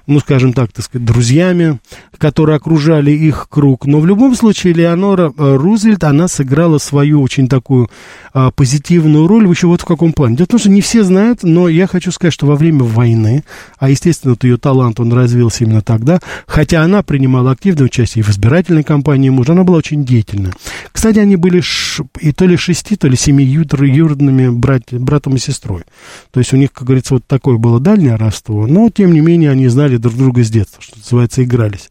ну, 0.06 0.20
скажем 0.20 0.52
так, 0.52 0.72
так 0.72 0.84
сказать, 0.84 1.06
друзьями, 1.06 1.78
которые 2.18 2.56
окружали 2.56 3.10
их 3.10 3.48
круг. 3.48 3.86
Но 3.86 4.00
в 4.00 4.06
любом 4.06 4.34
случае 4.34 4.72
Леонора 4.74 5.32
э, 5.36 5.56
Рузвельт, 5.72 6.04
она 6.04 6.28
сыграла 6.28 6.76
свою 6.76 7.22
очень 7.22 7.48
такую 7.48 7.88
а, 8.34 8.50
позитивную 8.50 9.26
роль 9.26 9.48
еще 9.48 9.68
вот 9.68 9.80
в 9.80 9.86
каком 9.86 10.12
плане. 10.12 10.36
Дело 10.36 10.44
в 10.44 10.50
том, 10.50 10.60
что 10.60 10.68
не 10.68 10.82
все 10.82 11.02
знают, 11.02 11.44
но 11.44 11.66
я 11.66 11.86
хочу 11.86 12.12
сказать, 12.12 12.34
что 12.34 12.46
во 12.46 12.56
время 12.56 12.84
войны, 12.84 13.42
а, 13.78 13.88
естественно, 13.88 14.34
вот 14.34 14.44
ее 14.44 14.58
талант, 14.58 15.00
он 15.00 15.10
развился 15.14 15.64
именно 15.64 15.80
тогда, 15.80 16.20
хотя 16.46 16.82
она 16.82 17.02
принимала 17.02 17.52
активное 17.52 17.86
участие 17.86 18.20
и 18.20 18.22
в 18.22 18.28
избирательной 18.28 18.84
кампании 18.84 19.30
мужа, 19.30 19.52
она 19.52 19.64
была 19.64 19.78
очень 19.78 20.04
деятельна. 20.04 20.52
Кстати, 20.92 21.18
они 21.18 21.36
были 21.36 21.60
ш, 21.60 22.04
и 22.20 22.32
то 22.32 22.44
ли 22.44 22.58
шести, 22.58 22.96
то 22.96 23.08
ли 23.08 23.16
семи 23.16 23.42
юродными 23.42 24.50
брат, 24.50 24.82
братом 24.92 25.36
и 25.36 25.38
сестрой. 25.38 25.84
То 26.32 26.40
есть 26.40 26.52
у 26.52 26.58
них, 26.58 26.70
как 26.72 26.84
говорится, 26.84 27.14
вот 27.14 27.26
такое 27.26 27.56
было 27.56 27.80
дальнее 27.80 28.16
родство, 28.16 28.66
но, 28.66 28.90
тем 28.90 29.14
не 29.14 29.20
менее, 29.20 29.50
они 29.50 29.68
знали 29.68 29.96
друг 29.96 30.16
друга 30.16 30.44
с 30.44 30.50
детства, 30.50 30.82
что 30.82 30.98
называется, 30.98 31.42
игрались. 31.42 31.88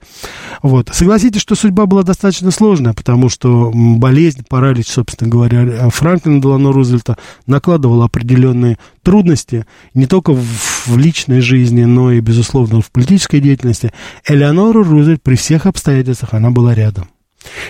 Вот. 0.61 0.91
Согласитесь, 0.93 1.41
что 1.41 1.55
судьба 1.55 1.87
была 1.87 2.03
достаточно 2.03 2.51
сложная, 2.51 2.93
потому 2.93 3.27
что 3.29 3.70
болезнь, 3.73 4.45
паралич, 4.47 4.87
собственно 4.87 5.29
говоря, 5.29 5.89
Франклин 5.89 6.21
Франклина 6.21 6.41
Делано 6.41 6.71
Рузвельта 6.71 7.17
накладывал 7.45 8.03
определенные 8.03 8.77
трудности 9.03 9.65
не 9.93 10.05
только 10.05 10.33
в 10.33 10.97
личной 10.97 11.41
жизни, 11.41 11.83
но 11.83 12.11
и, 12.11 12.19
безусловно, 12.19 12.81
в 12.81 12.91
политической 12.91 13.39
деятельности. 13.39 13.91
Элеонора 14.27 14.83
Рузвельт 14.83 15.21
при 15.23 15.35
всех 15.35 15.65
обстоятельствах, 15.65 16.33
она 16.33 16.51
была 16.51 16.73
рядом. 16.75 17.07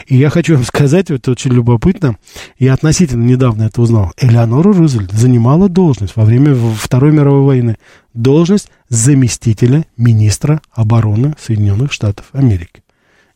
И 0.07 0.17
я 0.17 0.29
хочу 0.29 0.55
вам 0.55 0.65
сказать, 0.65 1.09
это 1.11 1.31
очень 1.31 1.51
любопытно, 1.51 2.17
я 2.59 2.73
относительно 2.73 3.23
недавно 3.23 3.63
это 3.63 3.81
узнал. 3.81 4.11
Элеонора 4.19 4.73
Рузвельт 4.73 5.11
занимала 5.11 5.69
должность 5.69 6.15
во 6.15 6.25
время 6.25 6.55
Второй 6.55 7.11
мировой 7.11 7.45
войны, 7.45 7.77
должность 8.13 8.69
заместителя 8.89 9.85
министра 9.95 10.61
обороны 10.73 11.35
Соединенных 11.39 11.93
Штатов 11.93 12.25
Америки. 12.33 12.83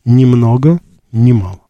Ни 0.04 0.24
много, 0.24 0.80
ни 1.12 1.32
мало. 1.32 1.65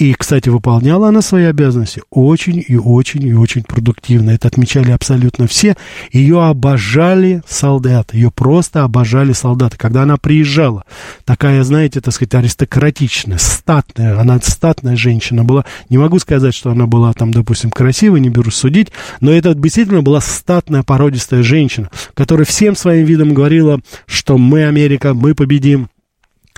И, 0.00 0.14
кстати, 0.14 0.48
выполняла 0.48 1.08
она 1.08 1.20
свои 1.20 1.44
обязанности 1.44 2.00
очень 2.08 2.64
и 2.66 2.74
очень 2.74 3.22
и 3.22 3.34
очень 3.34 3.62
продуктивно. 3.62 4.30
Это 4.30 4.48
отмечали 4.48 4.92
абсолютно 4.92 5.46
все. 5.46 5.76
Ее 6.10 6.42
обожали 6.42 7.42
солдаты, 7.46 8.16
ее 8.16 8.30
просто 8.30 8.82
обожали 8.82 9.34
солдаты. 9.34 9.76
Когда 9.76 10.04
она 10.04 10.16
приезжала, 10.16 10.84
такая, 11.26 11.62
знаете, 11.64 12.00
так 12.00 12.14
сказать, 12.14 12.34
аристократичная, 12.34 13.36
статная, 13.36 14.18
она 14.18 14.40
статная 14.42 14.96
женщина 14.96 15.44
была. 15.44 15.66
Не 15.90 15.98
могу 15.98 16.18
сказать, 16.18 16.54
что 16.54 16.70
она 16.70 16.86
была 16.86 17.12
там, 17.12 17.30
допустим, 17.30 17.70
красивой, 17.70 18.20
не 18.20 18.30
беру 18.30 18.50
судить, 18.50 18.92
но 19.20 19.30
это 19.30 19.52
действительно 19.54 20.00
была 20.00 20.22
статная, 20.22 20.82
породистая 20.82 21.42
женщина, 21.42 21.90
которая 22.14 22.46
всем 22.46 22.74
своим 22.74 23.04
видом 23.04 23.34
говорила, 23.34 23.80
что 24.06 24.38
мы 24.38 24.64
Америка, 24.64 25.12
мы 25.12 25.34
победим, 25.34 25.90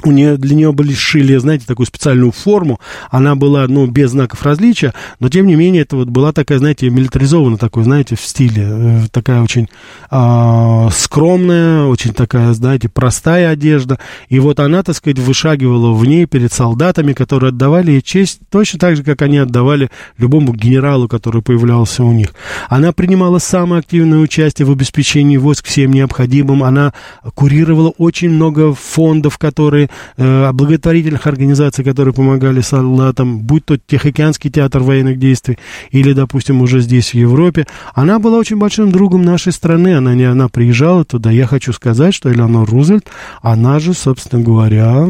у 0.07 0.13
нее, 0.13 0.37
для 0.37 0.55
нее 0.55 0.73
были 0.73 0.93
шили, 0.95 1.37
знаете, 1.37 1.65
такую 1.67 1.87
специальную 1.87 2.33
форму. 2.33 2.81
Она 3.11 3.35
была, 3.35 3.67
ну, 3.69 3.87
без 3.87 4.11
знаков 4.11 4.43
различия, 4.43 4.95
но, 5.21 5.29
тем 5.29 5.47
не 5.47 5.55
менее, 5.55 5.83
это 5.83 5.97
вот 5.97 6.09
была 6.09 6.33
такая, 6.33 6.59
знаете, 6.59 6.91
милитаризованная 6.91 7.59
такой, 7.59 7.85
знаете, 7.85 8.17
в 8.17 8.21
стиле. 8.21 8.67
Э, 8.69 9.01
такая 9.11 9.43
очень 9.43 9.69
э, 10.11 10.89
скромная, 10.93 11.85
очень 11.85 12.13
такая, 12.13 12.53
знаете, 12.53 12.89
простая 12.89 13.51
одежда. 13.51 13.99
И 14.29 14.39
вот 14.39 14.61
она, 14.61 14.83
так 14.83 14.97
сказать, 14.97 15.19
вышагивала 15.19 15.93
в 15.93 16.05
ней 16.05 16.27
перед 16.27 16.53
солдатами, 16.53 17.13
которые 17.13 17.49
отдавали 17.49 17.93
ей 17.93 18.03
честь 18.03 18.41
точно 18.51 18.79
так 18.79 18.97
же, 18.97 19.05
как 19.05 19.23
они 19.23 19.39
отдавали 19.39 19.91
любому 20.19 20.53
генералу, 20.53 21.09
который 21.09 21.43
появлялся 21.43 22.05
у 22.05 22.13
них. 22.13 22.35
Она 22.69 22.93
принимала 22.93 23.39
самое 23.39 23.81
активное 23.81 24.19
участие 24.19 24.67
в 24.67 24.71
обеспечении 24.71 25.37
войск 25.37 25.67
всем 25.67 25.93
необходимым. 25.93 26.63
Она 26.63 26.93
курировала 27.35 27.91
очень 27.99 28.31
много 28.31 28.75
фондов, 28.75 29.39
которые 29.39 29.91
э, 30.17 30.53
благотворительных 30.53 31.27
организаций, 31.27 31.85
которые 31.85 32.15
помогали 32.15 32.61
солдатам, 32.61 33.41
будь 33.41 33.65
то 33.65 33.77
Тихоокеанский 33.77 34.51
театр 34.51 34.83
военных 34.83 35.19
действий 35.19 35.59
или, 35.91 36.13
допустим, 36.13 36.61
уже 36.61 36.81
здесь, 36.81 37.11
в 37.11 37.15
Европе. 37.15 37.67
Она 37.95 38.19
была 38.19 38.39
очень 38.39 38.59
большим 38.59 38.93
другом 38.93 39.23
нашей 39.23 39.53
страны, 39.53 39.97
она 39.97 40.15
не 40.15 40.25
она 40.25 40.49
приезжала 40.49 41.05
туда. 41.05 41.31
Я 41.31 41.47
хочу 41.47 41.73
сказать, 41.73 42.15
что 42.15 42.33
Элеонор 42.33 42.69
Рузвельт, 42.69 43.07
она 43.43 43.79
же, 43.79 43.95
собственно 43.95 44.43
говоря, 44.43 45.07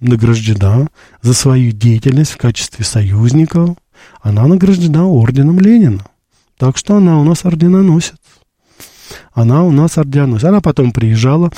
награждена 0.00 0.88
за 1.22 1.34
свою 1.34 1.72
деятельность 1.72 2.32
в 2.32 2.36
качестве 2.36 2.84
союзника. 2.84 3.74
Она 4.22 4.46
награждена 4.46 5.06
орденом 5.06 5.58
Ленина. 5.58 6.04
Так 6.58 6.76
что 6.76 6.96
она 6.96 7.18
у 7.18 7.24
нас 7.24 7.44
орденоносец. 7.44 8.14
Она 9.32 9.64
у 9.64 9.70
нас 9.70 9.96
орденоносец. 9.98 10.44
Она 10.44 10.60
потом 10.60 10.92
приезжала. 10.92 11.50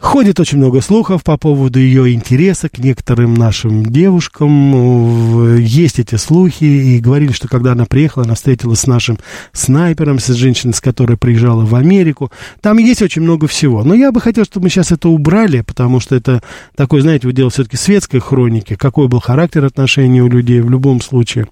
Ходит 0.00 0.38
очень 0.38 0.58
много 0.58 0.80
слухов 0.80 1.24
по 1.24 1.36
поводу 1.36 1.80
ее 1.80 2.12
интереса 2.12 2.68
к 2.68 2.78
некоторым 2.78 3.34
нашим 3.34 3.84
девушкам. 3.84 5.56
Есть 5.56 5.98
эти 5.98 6.14
слухи. 6.14 6.64
И 6.64 7.00
говорили, 7.00 7.32
что 7.32 7.48
когда 7.48 7.72
она 7.72 7.84
приехала, 7.84 8.24
она 8.24 8.36
встретилась 8.36 8.80
с 8.80 8.86
нашим 8.86 9.18
снайпером, 9.52 10.20
с 10.20 10.28
женщиной, 10.28 10.74
с 10.74 10.80
которой 10.80 11.16
приезжала 11.16 11.64
в 11.64 11.74
Америку. 11.74 12.30
Там 12.60 12.78
есть 12.78 13.02
очень 13.02 13.22
много 13.22 13.48
всего. 13.48 13.82
Но 13.82 13.92
я 13.92 14.12
бы 14.12 14.20
хотел, 14.20 14.44
чтобы 14.44 14.64
мы 14.64 14.70
сейчас 14.70 14.92
это 14.92 15.08
убрали, 15.08 15.62
потому 15.62 15.98
что 15.98 16.14
это 16.14 16.42
такое, 16.76 17.02
знаете, 17.02 17.26
вы 17.26 17.32
дело 17.32 17.50
все-таки 17.50 17.76
светской 17.76 18.20
хроники. 18.20 18.76
Какой 18.76 19.08
был 19.08 19.20
характер 19.20 19.64
отношений 19.64 20.22
у 20.22 20.28
людей 20.28 20.60
в 20.60 20.70
любом 20.70 21.00
случае. 21.00 21.48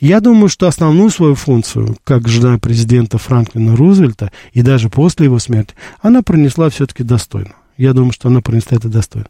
Я 0.00 0.20
думаю, 0.20 0.48
что 0.48 0.66
основную 0.66 1.10
свою 1.10 1.36
функцию, 1.36 1.96
как 2.02 2.26
жена 2.26 2.58
президента 2.58 3.18
Франклина 3.18 3.76
Рузвельта, 3.76 4.32
и 4.52 4.62
даже 4.62 4.90
после 4.90 5.26
его 5.26 5.38
смерти, 5.38 5.74
она 6.02 6.22
пронесла 6.22 6.70
все-таки 6.70 7.04
достойно. 7.04 7.52
Я 7.76 7.92
думаю, 7.92 8.12
что 8.12 8.28
она 8.28 8.40
принесла 8.40 8.76
это 8.76 8.88
достойно. 8.88 9.26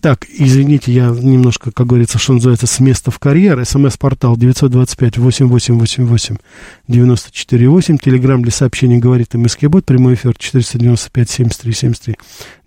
Так, 0.00 0.24
извините, 0.26 0.90
я 0.90 1.08
немножко, 1.08 1.70
как 1.70 1.86
говорится, 1.86 2.18
что 2.18 2.32
называется, 2.32 2.66
с 2.66 2.80
места 2.80 3.10
в 3.10 3.18
карьер. 3.18 3.62
СМС-портал 3.62 4.38
925-8888-94-8. 4.38 6.38
Телеграмм 6.88 8.42
для 8.42 8.52
сообщений 8.52 8.98
говорит 8.98 9.34
МСК-бот. 9.34 9.84
Прямой 9.84 10.14
эфир 10.14 10.32
495-73-73. 10.32 12.16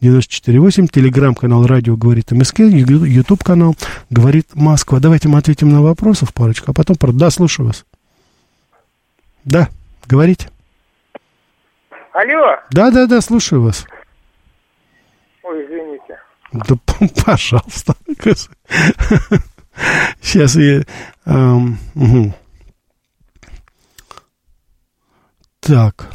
94-8. 0.01 0.87
Телеграмм-канал 0.87 1.65
радио 1.65 1.97
говорит 1.97 2.31
МСК. 2.31 2.59
Ютуб-канал 2.59 3.75
говорит 4.11 4.49
Москва. 4.53 4.99
Давайте 4.99 5.29
мы 5.29 5.39
ответим 5.39 5.69
на 5.69 5.81
вопросы 5.81 6.27
в 6.27 6.33
парочку, 6.33 6.69
а 6.69 6.73
потом... 6.73 6.95
Да, 7.17 7.31
слушаю 7.31 7.65
вас. 7.65 7.85
Да. 9.45 9.69
Говорите. 10.05 10.51
Алло. 12.13 12.57
Да-да-да, 12.71 13.19
слушаю 13.21 13.63
вас. 13.63 13.87
Ой, 15.47 15.65
извините. 15.65 16.19
Да, 16.51 16.75
пожалуйста. 17.25 17.95
Сейчас 20.21 20.55
я... 20.55 20.83
Эм, 21.25 21.77
угу. 21.95 22.33
Так. 25.61 26.09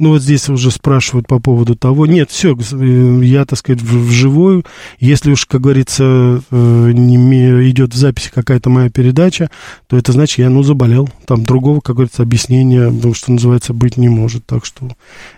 Ну, 0.00 0.12
вот 0.12 0.22
здесь 0.22 0.48
уже 0.48 0.70
спрашивают 0.70 1.26
по 1.26 1.40
поводу 1.40 1.76
того. 1.76 2.06
Нет, 2.06 2.30
все, 2.30 2.56
э, 2.56 3.20
я, 3.22 3.44
так 3.44 3.58
сказать, 3.58 3.82
вживую. 3.82 4.64
Если 4.98 5.30
уж, 5.30 5.44
как 5.44 5.60
говорится, 5.60 6.42
э, 6.50 6.90
не 6.94 7.70
идет 7.70 7.92
в 7.92 7.98
записи 7.98 8.30
какая-то 8.34 8.70
моя 8.70 8.88
передача, 8.88 9.50
то 9.88 9.98
это 9.98 10.12
значит, 10.12 10.38
я, 10.38 10.48
ну, 10.48 10.62
заболел. 10.62 11.06
Там 11.26 11.44
другого, 11.44 11.80
как 11.80 11.96
говорится, 11.96 12.22
объяснения, 12.22 12.88
ну, 12.88 13.12
что 13.12 13.30
называется, 13.30 13.74
быть 13.74 13.98
не 13.98 14.08
может. 14.08 14.46
Так 14.46 14.64
что 14.64 14.88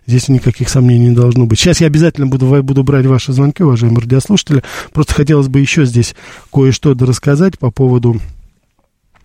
здесь 0.07 0.29
никаких 0.29 0.69
сомнений 0.69 1.09
не 1.09 1.17
должно 1.17 1.47
быть. 1.47 1.59
Сейчас 1.59 1.81
я 1.81 1.89
обязательно 1.89 2.29
буду, 2.29 2.63
буду 2.63 2.85
брать 2.85 3.07
ваши 3.07 3.33
звонки, 3.33 3.65
уважаемые 3.65 4.03
радиослушатели. 4.03 4.63
Просто 4.93 5.13
хотелось 5.13 5.49
бы 5.49 5.59
еще 5.59 5.87
здесь 5.87 6.15
кое-что 6.53 6.95
рассказать 6.95 7.59
по 7.59 7.73
поводу 7.73 8.21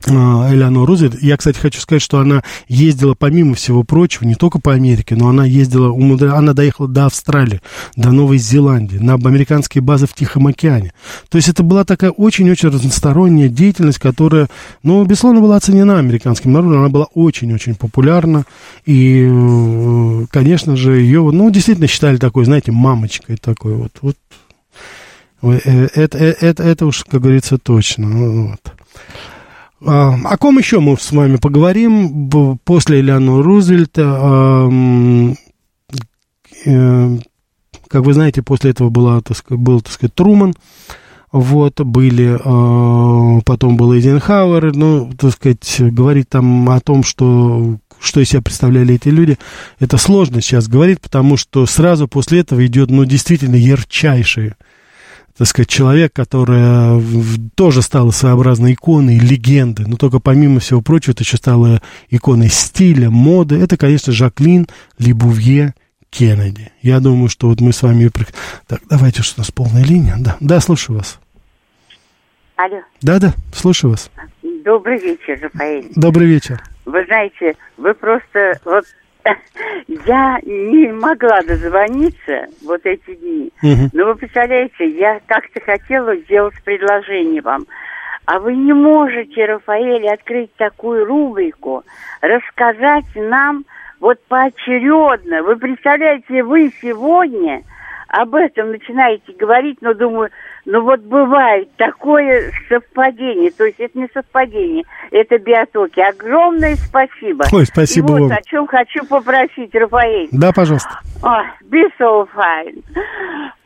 Элеонор 0.06 0.88
Рузвельт. 0.88 1.22
Я, 1.22 1.38
кстати, 1.38 1.58
хочу 1.58 1.82
сказать, 1.82 2.02
что 2.02 2.20
она 2.20 2.44
ездила, 2.68 3.14
помимо 3.14 3.56
всего 3.56 3.84
прочего, 3.84 4.26
не 4.26 4.36
только 4.36 4.60
по 4.60 4.74
Америке, 4.74 5.16
но 5.16 5.30
она 5.30 5.46
ездила, 5.46 5.94
она 6.38 6.54
доехала 6.54 6.88
до 6.88 7.08
Австралии, 7.08 7.62
до 7.96 8.12
Новой 8.12 8.38
Зеландии, 8.38 8.98
на 8.98 9.16
американские 9.16 9.82
базы 9.82 10.08
в 10.08 10.14
Тихом 10.14 10.48
океане. 10.48 10.94
То 11.30 11.38
есть 11.38 11.50
это 11.50 11.64
была 11.64 11.84
такая 11.84 12.12
очень-очень 12.12 12.70
разносторонняя 12.70 13.50
деятельность, 13.50 14.00
которая, 14.00 14.48
ну, 14.84 15.04
безусловно, 15.04 15.42
была 15.42 15.58
оценена 15.58 16.00
американским 16.00 16.52
народом, 16.52 16.80
она 16.80 16.90
была 16.90 17.08
очень-очень 17.14 17.76
популярна, 17.76 18.46
и, 18.86 19.28
э, 19.30 20.26
конечно 20.30 20.76
же, 20.76 20.98
ее, 20.98 21.30
ну, 21.32 21.50
действительно 21.50 21.88
считали 21.88 22.18
такой, 22.18 22.46
знаете, 22.46 22.72
мамочкой 22.72 23.38
такой 23.38 23.76
вот, 23.76 23.92
вот. 24.02 24.16
Э, 25.42 25.88
это, 25.94 26.18
это, 26.18 26.18
это, 26.18 26.64
это 26.64 26.86
уж, 26.86 27.04
как 27.04 27.22
говорится, 27.22 27.58
точно. 27.58 28.10
Вот. 28.50 28.62
А, 29.86 30.16
о 30.24 30.38
ком 30.38 30.58
еще 30.58 30.80
мы 30.80 30.98
с 30.98 31.12
вами 31.12 31.38
поговорим 31.38 32.30
после 32.64 33.00
Элеонора 33.00 33.44
Рузвельта? 33.44 34.70
Э, 36.66 37.18
как 37.88 38.04
вы 38.04 38.14
знаете, 38.14 38.42
после 38.42 38.72
этого 38.72 38.90
была, 38.90 39.22
так 39.22 39.38
сказать, 39.38 39.62
был, 39.62 39.82
так 39.82 39.94
сказать, 39.94 40.14
Труман. 40.16 40.54
Вот, 41.32 41.80
были, 41.82 42.38
а, 42.44 43.42
потом 43.46 43.76
был 43.78 43.94
Эйзенхауэр, 43.94 44.74
ну, 44.76 45.12
так 45.18 45.34
сказать, 45.34 45.76
говорить 45.80 46.30
там 46.30 46.70
о 46.70 46.80
том, 46.80 47.04
что 47.04 47.78
что 48.00 48.22
из 48.22 48.30
себя 48.30 48.42
представляли 48.42 48.96
эти 48.96 49.10
люди, 49.10 49.38
это 49.80 49.98
сложно 49.98 50.40
сейчас 50.40 50.68
говорить, 50.68 51.02
потому 51.02 51.36
что 51.36 51.66
сразу 51.66 52.08
после 52.08 52.42
этого 52.42 52.66
идет, 52.66 52.92
ну, 52.92 53.06
действительно 53.06 53.56
ярчайшие 53.56 54.56
так 55.38 55.48
сказать, 55.48 55.70
человек, 55.70 56.14
которая 56.14 57.02
тоже 57.56 57.82
стала 57.82 58.12
своеобразной 58.12 58.74
иконой, 58.74 59.20
легенды, 59.20 59.86
но 59.88 59.96
только 59.96 60.20
помимо 60.20 60.60
всего 60.60 60.82
прочего, 60.82 61.12
это 61.12 61.24
еще 61.24 61.38
стала 61.38 61.82
иконой 62.10 62.50
стиля, 62.50 63.10
моды. 63.10 63.62
Это, 63.62 63.78
конечно, 63.78 64.12
Жаклин 64.12 64.68
Либувье 64.98 65.76
Кеннеди. 66.10 66.72
Я 66.82 67.00
думаю, 67.00 67.30
что 67.30 67.50
вот 67.50 67.62
мы 67.62 67.72
с 67.72 67.84
вами... 67.84 68.10
Так, 68.66 68.82
давайте, 68.90 69.22
что 69.22 69.40
у 69.40 69.42
нас 69.42 69.52
полная 69.52 69.84
линия. 69.84 70.16
Да, 70.18 70.38
да, 70.40 70.60
слушаю 70.60 70.98
вас. 70.98 71.20
Алло. 72.56 72.82
Да-да, 73.02 73.34
слушаю 73.54 73.92
вас. 73.92 74.10
Добрый 74.66 75.00
вечер, 75.00 75.40
Рафаэль. 75.42 75.92
Добрый 75.96 76.28
вечер. 76.28 76.64
Вы 76.86 77.06
знаете, 77.06 77.56
вы 77.78 77.94
просто 77.94 78.60
вот 78.66 78.86
я 79.88 80.40
не 80.44 80.92
могла 80.92 81.42
дозвониться 81.42 82.48
вот 82.64 82.82
эти 82.86 83.16
дни. 83.16 83.52
Угу. 83.64 83.90
Но 83.94 84.06
вы 84.06 84.16
представляете, 84.16 84.88
я 84.90 85.20
как-то 85.26 85.60
хотела 85.62 86.16
сделать 86.16 86.56
предложение 86.64 87.42
вам. 87.42 87.66
А 88.26 88.40
вы 88.40 88.56
не 88.56 88.74
можете, 88.74 89.46
Рафаэль, 89.46 90.08
открыть 90.10 90.54
такую 90.56 91.06
рубрику, 91.06 91.84
рассказать 92.22 93.06
нам 93.16 93.64
вот 94.00 94.20
поочередно. 94.28 95.44
Вы 95.44 95.56
представляете, 95.56 96.44
вы 96.44 96.74
сегодня 96.82 97.64
об 98.08 98.36
этом 98.36 98.72
начинаете 98.72 99.34
говорить, 99.34 99.78
но 99.82 99.94
думаю, 99.94 100.30
ну 100.66 100.82
вот 100.82 101.00
бывает 101.02 101.70
такое 101.78 102.52
совпадение, 102.68 103.52
то 103.52 103.66
есть 103.66 103.80
это 103.80 103.98
не 103.98 104.08
совпадение, 104.14 104.84
это 105.12 105.38
биотоки. 105.38 106.00
Огромное 106.00 106.76
спасибо. 106.76 107.46
Ой, 107.52 107.66
спасибо 107.66 108.08
И 108.08 108.12
вот 108.12 108.30
вам. 108.30 108.32
о 108.38 108.42
чем 108.44 108.68
хочу 108.68 109.06
попросить, 109.06 109.74
Рафаэль. 109.74 110.30
Да, 110.32 110.52
пожалуйста. 110.54 111.00
Ой, 111.24 111.46
be 111.70 111.84
so 112.00 112.28
fine. 112.36 112.84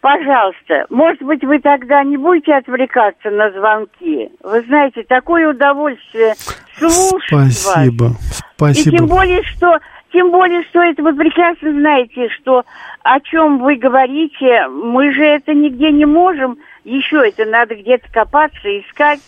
Пожалуйста, 0.02 0.86
может 0.90 1.22
быть, 1.22 1.44
вы 1.44 1.60
тогда 1.60 2.04
не 2.04 2.18
будете 2.18 2.54
отвлекаться 2.56 3.30
на 3.30 3.52
звонки? 3.52 4.30
Вы 4.44 4.62
знаете, 4.62 5.04
такое 5.04 5.50
удовольствие 5.50 6.34
слушать 6.78 7.54
Спасибо, 7.54 8.04
вас. 8.06 8.42
спасибо. 8.56 8.96
И 8.96 8.98
тем 8.98 9.08
более, 9.08 9.44
что 9.44 9.78
тем 10.12 10.32
более, 10.32 10.64
что 10.70 10.82
это 10.82 11.02
вы 11.04 11.14
прекрасно 11.16 11.72
знаете, 11.72 12.28
что 12.40 12.64
о 13.04 13.20
чем 13.22 13.60
вы 13.60 13.76
говорите, 13.76 14.68
мы 14.68 15.14
же 15.14 15.24
это 15.24 15.54
нигде 15.54 15.92
не 15.92 16.06
можем. 16.06 16.58
Еще 16.84 17.28
это 17.28 17.46
надо 17.46 17.76
где-то 17.76 18.08
копаться, 18.12 18.60
искать. 18.80 19.20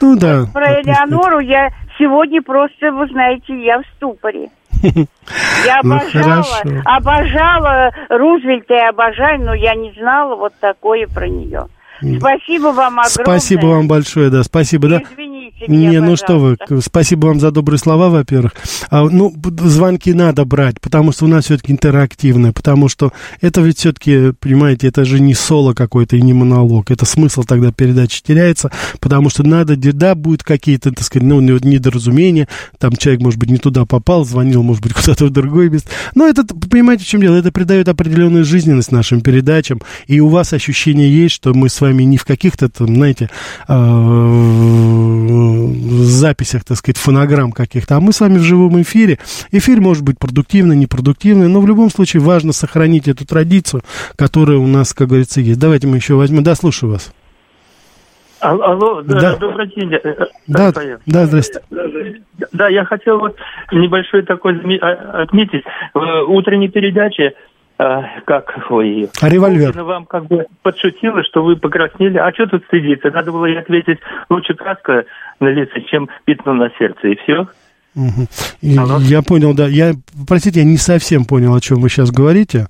Ну 0.00 0.16
да. 0.16 0.44
Про 0.52 0.80
Элеонору 0.80 1.40
я 1.40 1.70
сегодня 1.98 2.40
просто, 2.42 2.92
вы 2.92 3.08
знаете, 3.08 3.54
я 3.62 3.80
в 3.80 3.84
ступоре. 3.96 4.50
Я 4.82 5.80
Ну, 5.82 5.96
обожала, 5.96 6.42
хорошо. 6.44 6.82
обожала 6.84 7.90
Рузвельта 8.08 8.74
и 8.74 8.88
обожаю, 8.88 9.40
но 9.40 9.54
я 9.54 9.74
не 9.74 9.92
знала 9.92 10.36
вот 10.36 10.52
такое 10.60 11.06
про 11.08 11.28
нее. 11.28 11.66
Спасибо 12.18 12.68
вам 12.68 13.00
огромное. 13.00 13.24
Спасибо 13.24 13.66
вам 13.66 13.88
большое, 13.88 14.30
да, 14.30 14.44
спасибо, 14.44 14.88
да. 14.88 15.02
Извините 15.02 15.37
меня, 15.66 15.90
Не, 15.90 16.00
ну 16.00 16.16
что 16.16 16.38
вы, 16.38 16.56
спасибо 16.80 17.26
вам 17.26 17.40
за 17.40 17.50
добрые 17.50 17.78
слова, 17.78 18.08
во-первых. 18.08 18.52
А, 18.90 19.04
ну, 19.04 19.34
звонки 19.62 20.12
надо 20.12 20.44
брать, 20.44 20.80
потому 20.80 21.12
что 21.12 21.24
у 21.24 21.28
нас 21.28 21.46
все-таки 21.46 21.72
интерактивное, 21.72 22.52
потому 22.52 22.88
что 22.88 23.12
это 23.40 23.60
ведь 23.60 23.78
все-таки, 23.78 24.32
понимаете, 24.38 24.88
это 24.88 25.04
же 25.04 25.20
не 25.20 25.34
соло 25.34 25.74
какой-то 25.74 26.16
и 26.16 26.22
не 26.22 26.32
монолог, 26.32 26.90
это 26.90 27.04
смысл 27.04 27.42
тогда 27.42 27.72
передачи 27.72 28.22
теряется, 28.22 28.70
потому 29.00 29.30
что 29.30 29.42
надо, 29.42 29.76
да, 29.76 30.14
будет 30.14 30.42
какие-то, 30.44 30.92
так 30.92 31.04
сказать, 31.04 31.26
ну, 31.26 31.40
не- 31.40 31.68
недоразумения, 31.68 32.48
там 32.78 32.92
человек, 32.92 33.22
может 33.22 33.40
быть, 33.40 33.50
не 33.50 33.58
туда 33.58 33.84
попал, 33.84 34.24
звонил, 34.24 34.62
может 34.62 34.82
быть, 34.82 34.92
куда-то 34.94 35.26
в 35.26 35.30
другое 35.30 35.70
место, 35.70 35.90
но 36.14 36.28
это, 36.28 36.44
понимаете, 36.44 37.04
в 37.04 37.08
чем 37.08 37.20
дело, 37.20 37.36
это 37.36 37.50
придает 37.50 37.88
определенную 37.88 38.44
жизненность 38.44 38.92
нашим 38.92 39.20
передачам, 39.20 39.80
и 40.06 40.20
у 40.20 40.28
вас 40.28 40.52
ощущение 40.52 41.10
есть, 41.12 41.34
что 41.34 41.52
мы 41.54 41.68
с 41.68 41.80
вами 41.80 42.04
не 42.04 42.16
в 42.16 42.24
каких-то, 42.24 42.68
там, 42.68 42.94
знаете, 42.94 43.30
э, 45.48 46.02
записях, 46.04 46.64
так 46.64 46.76
сказать, 46.76 46.96
фонограмм 46.98 47.52
каких-то, 47.52 47.96
а 47.96 48.00
мы 48.00 48.12
с 48.12 48.20
вами 48.20 48.38
в 48.38 48.42
живом 48.42 48.80
эфире. 48.82 49.18
Эфир 49.52 49.80
может 49.80 50.02
быть 50.04 50.18
продуктивный, 50.18 50.76
непродуктивный, 50.76 51.48
но 51.48 51.60
в 51.60 51.66
любом 51.66 51.90
случае 51.90 52.22
важно 52.22 52.52
сохранить 52.52 53.08
эту 53.08 53.26
традицию, 53.26 53.82
которая 54.16 54.58
у 54.58 54.66
нас, 54.66 54.92
как 54.94 55.08
говорится, 55.08 55.40
есть. 55.40 55.58
Давайте 55.58 55.86
мы 55.86 55.96
еще 55.96 56.14
возьмем. 56.14 56.42
Да, 56.42 56.54
слушаю 56.54 56.92
вас. 56.92 57.12
Ал- 58.40 58.62
Алло, 58.62 59.02
да, 59.02 59.20
Да. 59.20 59.36
добрый 59.36 59.66
день. 59.74 59.92
э, 59.94 59.98
э, 60.04 60.14
Да, 60.46 60.66
Рафаэль. 60.68 60.98
да, 61.06 61.26
здрасте. 61.26 61.60
Да, 62.52 62.68
я 62.68 62.84
хотел 62.84 63.18
вот 63.18 63.34
небольшой 63.72 64.22
такой 64.22 64.54
отметить. 64.54 65.64
В 65.92 66.22
утренней 66.28 66.68
передаче, 66.68 67.32
как 67.78 68.52
ой, 68.70 69.08
А 69.20 69.28
револьвер? 69.28 69.68
Путина 69.68 69.84
вам 69.84 70.04
как 70.06 70.26
бы 70.26 70.46
подшутила, 70.62 71.22
что 71.22 71.44
вы 71.44 71.56
покраснели. 71.56 72.18
А 72.18 72.32
что 72.32 72.46
тут 72.46 72.64
стыдиться? 72.64 73.10
Надо 73.10 73.30
было 73.30 73.46
ей 73.46 73.58
ответить, 73.58 73.98
лучше 74.28 74.54
краска 74.54 75.04
на 75.38 75.48
лице, 75.48 75.80
чем 75.88 76.08
пятно 76.24 76.54
на 76.54 76.70
сердце, 76.78 77.08
и 77.08 77.16
все. 77.22 77.46
И 78.60 78.76
Алло. 78.76 78.98
Я 79.00 79.22
понял, 79.22 79.54
да. 79.54 79.66
Я, 79.66 79.94
простите, 80.26 80.60
я 80.60 80.66
не 80.66 80.76
совсем 80.76 81.24
понял, 81.24 81.54
о 81.54 81.60
чем 81.60 81.80
вы 81.80 81.88
сейчас 81.88 82.10
говорите. 82.10 82.68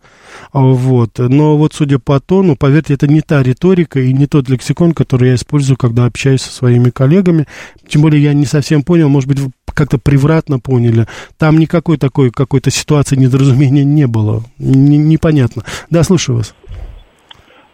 А, 0.52 0.60
Вот. 0.60 1.18
Но 1.18 1.56
вот 1.56 1.74
судя 1.74 1.98
по 1.98 2.20
тону, 2.20 2.56
поверьте, 2.56 2.94
это 2.94 3.06
не 3.06 3.20
та 3.20 3.42
риторика 3.42 4.00
и 4.00 4.12
не 4.12 4.26
тот 4.26 4.48
лексикон, 4.48 4.92
который 4.92 5.30
я 5.30 5.34
использую, 5.34 5.76
когда 5.76 6.06
общаюсь 6.06 6.42
со 6.42 6.52
своими 6.52 6.90
коллегами. 6.90 7.46
Тем 7.86 8.02
более 8.02 8.22
я 8.22 8.32
не 8.32 8.46
совсем 8.46 8.82
понял, 8.82 9.08
может 9.08 9.28
быть, 9.28 9.40
вы 9.40 9.50
как-то 9.78 9.98
превратно 9.98 10.58
поняли. 10.58 11.06
Там 11.38 11.58
никакой 11.58 11.98
такой 11.98 12.30
какой-то 12.30 12.70
ситуации 12.70 13.14
недоразумения 13.16 13.84
не 13.84 14.06
было. 14.06 14.42
Н- 14.58 15.08
непонятно. 15.08 15.62
Да, 15.88 16.02
слушаю 16.02 16.38
вас. 16.38 16.54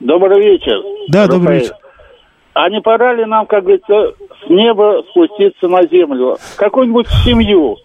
Добрый 0.00 0.38
вечер. 0.42 0.82
Да, 1.08 1.26
добрый 1.26 1.60
Рафаэль. 1.60 1.62
вечер. 1.62 1.74
А 2.52 2.68
не 2.68 2.80
пора 2.82 3.14
ли 3.14 3.24
нам, 3.24 3.46
как 3.46 3.62
говорится, 3.64 4.12
с 4.44 4.50
неба 4.50 5.02
спуститься 5.10 5.66
на 5.68 5.82
землю? 5.88 6.36
Какую-нибудь 6.56 7.08
семью. 7.24 7.76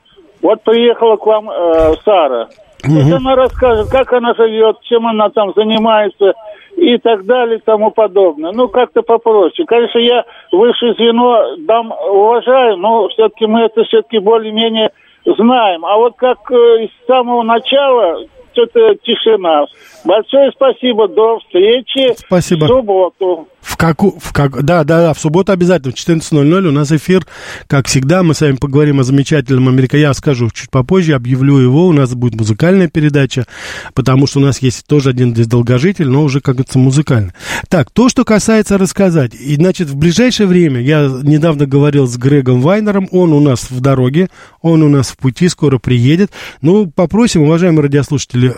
Вот 0.42 0.64
приехала 0.64 1.16
к 1.16 1.26
вам 1.26 1.50
э, 1.50 1.94
Сара. 2.04 2.50
Пусть 2.84 3.12
она 3.12 3.36
расскажет, 3.36 3.90
как 3.90 4.14
она 4.14 4.34
живет, 4.36 4.78
чем 4.84 5.08
она 5.08 5.30
там 5.30 5.52
занимается 5.56 6.34
и 6.80 6.98
так 6.98 7.26
далее 7.26 7.58
и 7.58 7.62
тому 7.62 7.92
подобное. 7.92 8.52
Ну, 8.52 8.68
как-то 8.70 9.02
попроще. 9.02 9.66
Конечно, 9.68 10.00
я 10.00 10.24
высшее 10.52 10.94
звено 10.94 11.58
дам 11.60 11.92
уважаю, 11.92 12.78
но 12.78 13.08
все-таки 13.10 13.46
мы 13.46 13.62
это 13.62 13.84
все-таки 13.84 14.20
более-менее 14.20 14.92
знаем. 15.26 15.86
А 15.86 15.98
вот 15.98 16.16
как 16.16 16.52
э, 16.52 16.88
с 16.88 17.08
самого 17.08 17.44
начала 17.44 18.24
что-то 18.54 18.96
тишина. 19.04 19.66
Большое 20.06 20.52
спасибо. 20.52 21.08
До 21.08 21.40
встречи 21.40 22.16
Спасибо. 22.18 22.66
в 22.66 22.68
субботу. 22.68 23.48
В 23.62 23.76
каку, 23.76 24.18
в 24.20 24.32
как, 24.32 24.64
да, 24.64 24.84
да, 24.84 25.02
да, 25.02 25.14
в 25.14 25.20
субботу 25.20 25.52
обязательно 25.52 25.94
в 25.94 25.96
14.00 25.96 26.68
у 26.68 26.72
нас 26.72 26.92
эфир, 26.92 27.26
как 27.68 27.88
всегда, 27.88 28.24
мы 28.24 28.34
с 28.34 28.42
вами 28.42 28.56
поговорим 28.56 29.00
о 29.00 29.04
замечательном 29.04 29.68
Америка, 29.68 29.98
я 29.98 30.14
скажу 30.14 30.50
чуть 30.50 30.70
попозже, 30.70 31.14
объявлю 31.14 31.58
его, 31.58 31.88
у 31.88 31.94
нас 31.94 32.14
будет 32.14 32.36
музыкальная 32.36 32.88
передача, 32.88 33.46
потому 33.94 34.28
что 34.28 34.40
у 34.40 34.42
нас 34.42 34.62
есть 34.62 34.86
тоже 34.88 35.10
один 35.10 35.34
здесь 35.34 35.48
долгожитель, 35.48 36.08
но 36.08 36.24
уже, 36.24 36.40
как 36.40 36.56
говорится, 36.56 36.80
музыкальный. 36.80 37.34
Так, 37.68 37.92
то, 37.92 38.08
что 38.08 38.24
касается 38.24 38.78
рассказать, 38.78 39.36
и, 39.36 39.56
значит, 39.56 39.90
в 39.90 39.96
ближайшее 39.96 40.48
время, 40.48 40.82
я 40.82 41.10
недавно 41.24 41.66
говорил 41.66 42.08
с 42.08 42.18
Грегом 42.18 42.62
Вайнером, 42.62 43.10
он 43.12 43.34
у 43.34 43.42
нас 43.42 43.70
в 43.70 43.82
дороге, 43.82 44.30
он 44.62 44.84
у 44.84 44.90
нас 44.90 45.10
в 45.10 45.18
пути, 45.18 45.50
скоро 45.50 45.80
приедет, 45.80 46.32
ну, 46.62 46.88
попросим, 46.88 47.44
уважаемые 47.44 47.84
радиослушатели, 47.84 48.56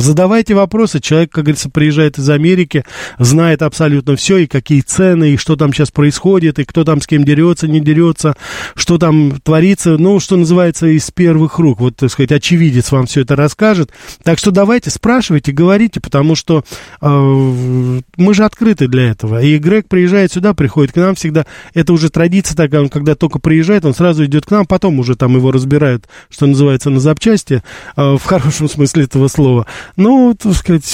задавайте 0.00 0.54
вопросы, 0.54 1.00
человек, 1.00 1.30
как 1.30 1.44
говорится, 1.44 1.68
приезжает 1.68 2.18
из 2.18 2.28
Америки, 2.30 2.84
знает 3.18 3.62
абсолютно 3.62 4.13
все, 4.16 4.38
и 4.38 4.46
какие 4.46 4.80
цены, 4.80 5.34
и 5.34 5.36
что 5.36 5.56
там 5.56 5.72
сейчас 5.72 5.90
происходит, 5.90 6.58
и 6.58 6.64
кто 6.64 6.84
там 6.84 7.00
с 7.00 7.06
кем 7.06 7.24
дерется, 7.24 7.68
не 7.68 7.80
дерется, 7.80 8.34
что 8.74 8.98
там 8.98 9.40
творится, 9.40 9.96
ну, 9.98 10.20
что 10.20 10.36
называется, 10.36 10.86
из 10.86 11.10
первых 11.10 11.58
рук. 11.58 11.80
Вот, 11.80 11.96
так 11.96 12.10
сказать, 12.10 12.32
очевидец 12.32 12.92
вам 12.92 13.06
все 13.06 13.22
это 13.22 13.36
расскажет. 13.36 13.90
Так 14.22 14.38
что 14.38 14.50
давайте, 14.50 14.90
спрашивайте, 14.90 15.52
говорите, 15.52 16.00
потому 16.00 16.34
что 16.34 16.64
э, 17.00 18.00
мы 18.16 18.34
же 18.34 18.44
открыты 18.44 18.88
для 18.88 19.10
этого. 19.10 19.42
И 19.42 19.58
Грег 19.58 19.88
приезжает 19.88 20.32
сюда, 20.32 20.54
приходит 20.54 20.92
к 20.92 20.96
нам 20.96 21.14
всегда. 21.14 21.46
Это 21.74 21.92
уже 21.92 22.10
традиция 22.10 22.56
такая, 22.56 22.82
он 22.82 22.88
когда 22.88 23.14
только 23.14 23.38
приезжает, 23.38 23.84
он 23.84 23.94
сразу 23.94 24.24
идет 24.24 24.46
к 24.46 24.50
нам, 24.50 24.66
потом 24.66 24.98
уже 24.98 25.16
там 25.16 25.36
его 25.36 25.50
разбирают, 25.50 26.08
что 26.30 26.46
называется, 26.46 26.90
на 26.90 27.00
запчасти, 27.00 27.62
э, 27.96 28.16
в 28.16 28.22
хорошем 28.24 28.68
смысле 28.68 29.04
этого 29.04 29.28
слова. 29.28 29.66
Ну, 29.96 30.34
так 30.40 30.54
сказать, 30.54 30.84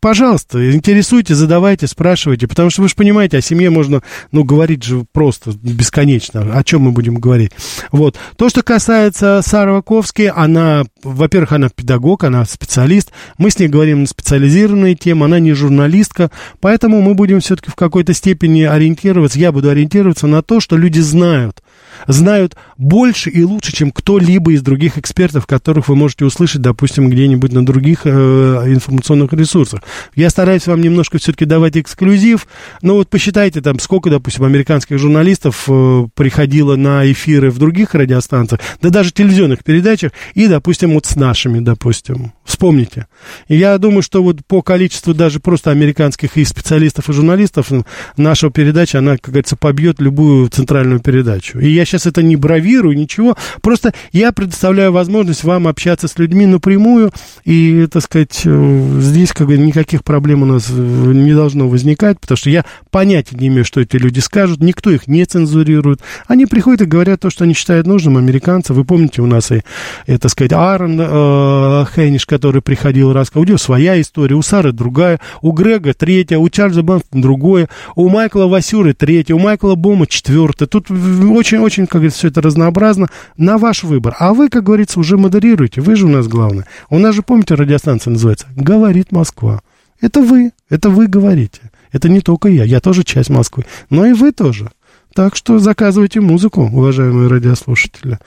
пожалуйста, 0.00 0.72
интересуйте, 0.72 1.34
задавайте, 1.34 1.86
спрашивайте, 1.86 2.46
потому 2.58 2.70
что 2.70 2.82
вы 2.82 2.88
же 2.88 2.96
понимаете, 2.96 3.38
о 3.38 3.40
семье 3.40 3.70
можно, 3.70 4.02
ну, 4.32 4.42
говорить 4.42 4.82
же 4.82 5.06
просто 5.12 5.52
бесконечно. 5.62 6.58
О 6.58 6.64
чем 6.64 6.82
мы 6.82 6.90
будем 6.90 7.14
говорить? 7.14 7.52
Вот. 7.92 8.16
То, 8.36 8.48
что 8.48 8.64
касается 8.64 9.42
Сары 9.46 9.74
Ваковски, 9.74 10.32
она, 10.34 10.82
во-первых, 11.04 11.52
она 11.52 11.68
педагог, 11.68 12.24
она 12.24 12.44
специалист. 12.44 13.12
Мы 13.38 13.52
с 13.52 13.60
ней 13.60 13.68
говорим 13.68 14.00
на 14.00 14.06
специализированные 14.08 14.96
темы, 14.96 15.26
она 15.26 15.38
не 15.38 15.52
журналистка, 15.52 16.32
поэтому 16.58 17.00
мы 17.00 17.14
будем 17.14 17.38
все-таки 17.38 17.70
в 17.70 17.76
какой-то 17.76 18.12
степени 18.12 18.62
ориентироваться, 18.62 19.38
я 19.38 19.52
буду 19.52 19.70
ориентироваться 19.70 20.26
на 20.26 20.42
то, 20.42 20.58
что 20.58 20.76
люди 20.76 20.98
знают 20.98 21.62
знают 22.06 22.56
больше 22.76 23.30
и 23.30 23.42
лучше, 23.42 23.72
чем 23.72 23.90
кто-либо 23.90 24.52
из 24.52 24.62
других 24.62 24.98
экспертов, 24.98 25.46
которых 25.46 25.88
вы 25.88 25.96
можете 25.96 26.24
услышать, 26.24 26.62
допустим, 26.62 27.10
где-нибудь 27.10 27.52
на 27.52 27.64
других 27.64 28.02
э, 28.04 28.10
информационных 28.10 29.32
ресурсах. 29.32 29.82
Я 30.14 30.30
стараюсь 30.30 30.66
вам 30.66 30.80
немножко 30.80 31.18
все-таки 31.18 31.44
давать 31.44 31.76
эксклюзив, 31.76 32.46
но 32.82 32.94
вот 32.94 33.08
посчитайте 33.08 33.60
там, 33.60 33.78
сколько, 33.78 34.10
допустим, 34.10 34.44
американских 34.44 34.98
журналистов 34.98 35.64
э, 35.68 36.06
приходило 36.14 36.76
на 36.76 37.10
эфиры 37.10 37.50
в 37.50 37.58
других 37.58 37.94
радиостанциях, 37.94 38.60
да 38.80 38.90
даже 38.90 39.12
телевизионных 39.12 39.64
передачах, 39.64 40.12
и, 40.34 40.46
допустим, 40.46 40.94
вот 40.94 41.06
с 41.06 41.16
нашими, 41.16 41.60
допустим. 41.60 42.32
Вспомните. 42.44 43.06
Я 43.48 43.76
думаю, 43.78 44.02
что 44.02 44.22
вот 44.22 44.44
по 44.46 44.62
количеству 44.62 45.14
даже 45.14 45.40
просто 45.40 45.70
американских 45.70 46.36
и 46.36 46.44
специалистов, 46.44 47.08
и 47.08 47.12
журналистов 47.12 47.70
наша 48.16 48.50
передача, 48.50 48.98
она, 48.98 49.12
как 49.12 49.26
говорится, 49.30 49.56
побьет 49.56 50.00
любую 50.00 50.48
центральную 50.48 51.00
передачу. 51.00 51.58
И 51.58 51.68
я 51.68 51.84
сейчас 51.88 52.06
это 52.06 52.22
не 52.22 52.36
бравирую, 52.36 52.96
ничего. 52.96 53.36
Просто 53.60 53.92
я 54.12 54.32
предоставляю 54.32 54.92
возможность 54.92 55.44
вам 55.44 55.66
общаться 55.66 56.08
с 56.08 56.18
людьми 56.18 56.46
напрямую. 56.46 57.12
И, 57.44 57.86
так 57.90 58.02
сказать, 58.02 58.42
э, 58.44 58.98
здесь 59.00 59.32
как 59.32 59.46
бы 59.46 59.56
никаких 59.56 60.04
проблем 60.04 60.42
у 60.42 60.46
нас 60.46 60.66
э, 60.70 60.72
не 60.72 61.34
должно 61.34 61.68
возникать, 61.68 62.20
потому 62.20 62.36
что 62.36 62.50
я 62.50 62.64
понятия 62.90 63.36
не 63.36 63.48
имею, 63.48 63.64
что 63.64 63.80
эти 63.80 63.96
люди 63.96 64.20
скажут. 64.20 64.60
Никто 64.60 64.90
их 64.90 65.08
не 65.08 65.24
цензурирует. 65.24 66.00
Они 66.26 66.46
приходят 66.46 66.82
и 66.82 66.86
говорят 66.86 67.20
то, 67.20 67.30
что 67.30 67.44
они 67.44 67.54
считают 67.54 67.86
нужным, 67.86 68.16
американцы. 68.16 68.72
Вы 68.72 68.84
помните, 68.84 69.22
у 69.22 69.26
нас 69.26 69.50
и, 69.50 69.62
и 70.06 70.16
так 70.16 70.30
сказать, 70.30 70.52
Аарон 70.52 70.98
э, 71.00 71.84
Хейниш, 71.94 72.26
который 72.26 72.62
приходил, 72.62 73.12
рассказывал. 73.12 73.44
У 73.44 73.48
него 73.48 73.58
своя 73.58 74.00
история, 74.00 74.34
у 74.34 74.42
Сары 74.42 74.72
другая, 74.72 75.20
у 75.42 75.52
Грега 75.52 75.94
третья, 75.94 76.38
у 76.38 76.48
Чарльза 76.48 76.82
Бэнстона 76.82 77.22
другое, 77.22 77.68
у 77.94 78.08
Майкла 78.08 78.46
Васюры 78.46 78.94
третья, 78.94 79.34
у 79.34 79.38
Майкла 79.38 79.74
Бома 79.74 80.06
четвертая. 80.06 80.68
Тут 80.68 80.90
очень-очень 80.90 81.77
очень, 81.78 81.86
как 81.86 82.00
говорится, 82.00 82.18
все 82.18 82.28
это 82.28 82.40
разнообразно, 82.40 83.08
на 83.36 83.56
ваш 83.58 83.84
выбор. 83.84 84.16
А 84.18 84.34
вы, 84.34 84.48
как 84.48 84.64
говорится, 84.64 84.98
уже 84.98 85.16
модерируете, 85.16 85.80
вы 85.80 85.94
же 85.94 86.06
у 86.06 86.08
нас 86.08 86.26
главное. 86.26 86.66
У 86.90 86.98
нас 86.98 87.14
же, 87.14 87.22
помните, 87.22 87.54
радиостанция 87.54 88.10
называется 88.12 88.46
«Говорит 88.56 89.12
Москва». 89.12 89.62
Это 90.00 90.20
вы, 90.20 90.52
это 90.68 90.90
вы 90.90 91.06
говорите. 91.06 91.70
Это 91.92 92.08
не 92.08 92.20
только 92.20 92.48
я, 92.48 92.64
я 92.64 92.80
тоже 92.80 93.04
часть 93.04 93.30
Москвы, 93.30 93.64
но 93.90 94.06
и 94.06 94.12
вы 94.12 94.32
тоже. 94.32 94.70
Так 95.14 95.36
что 95.36 95.58
заказывайте 95.58 96.20
музыку, 96.20 96.62
уважаемые 96.62 97.28
радиослушатели. 97.28 98.18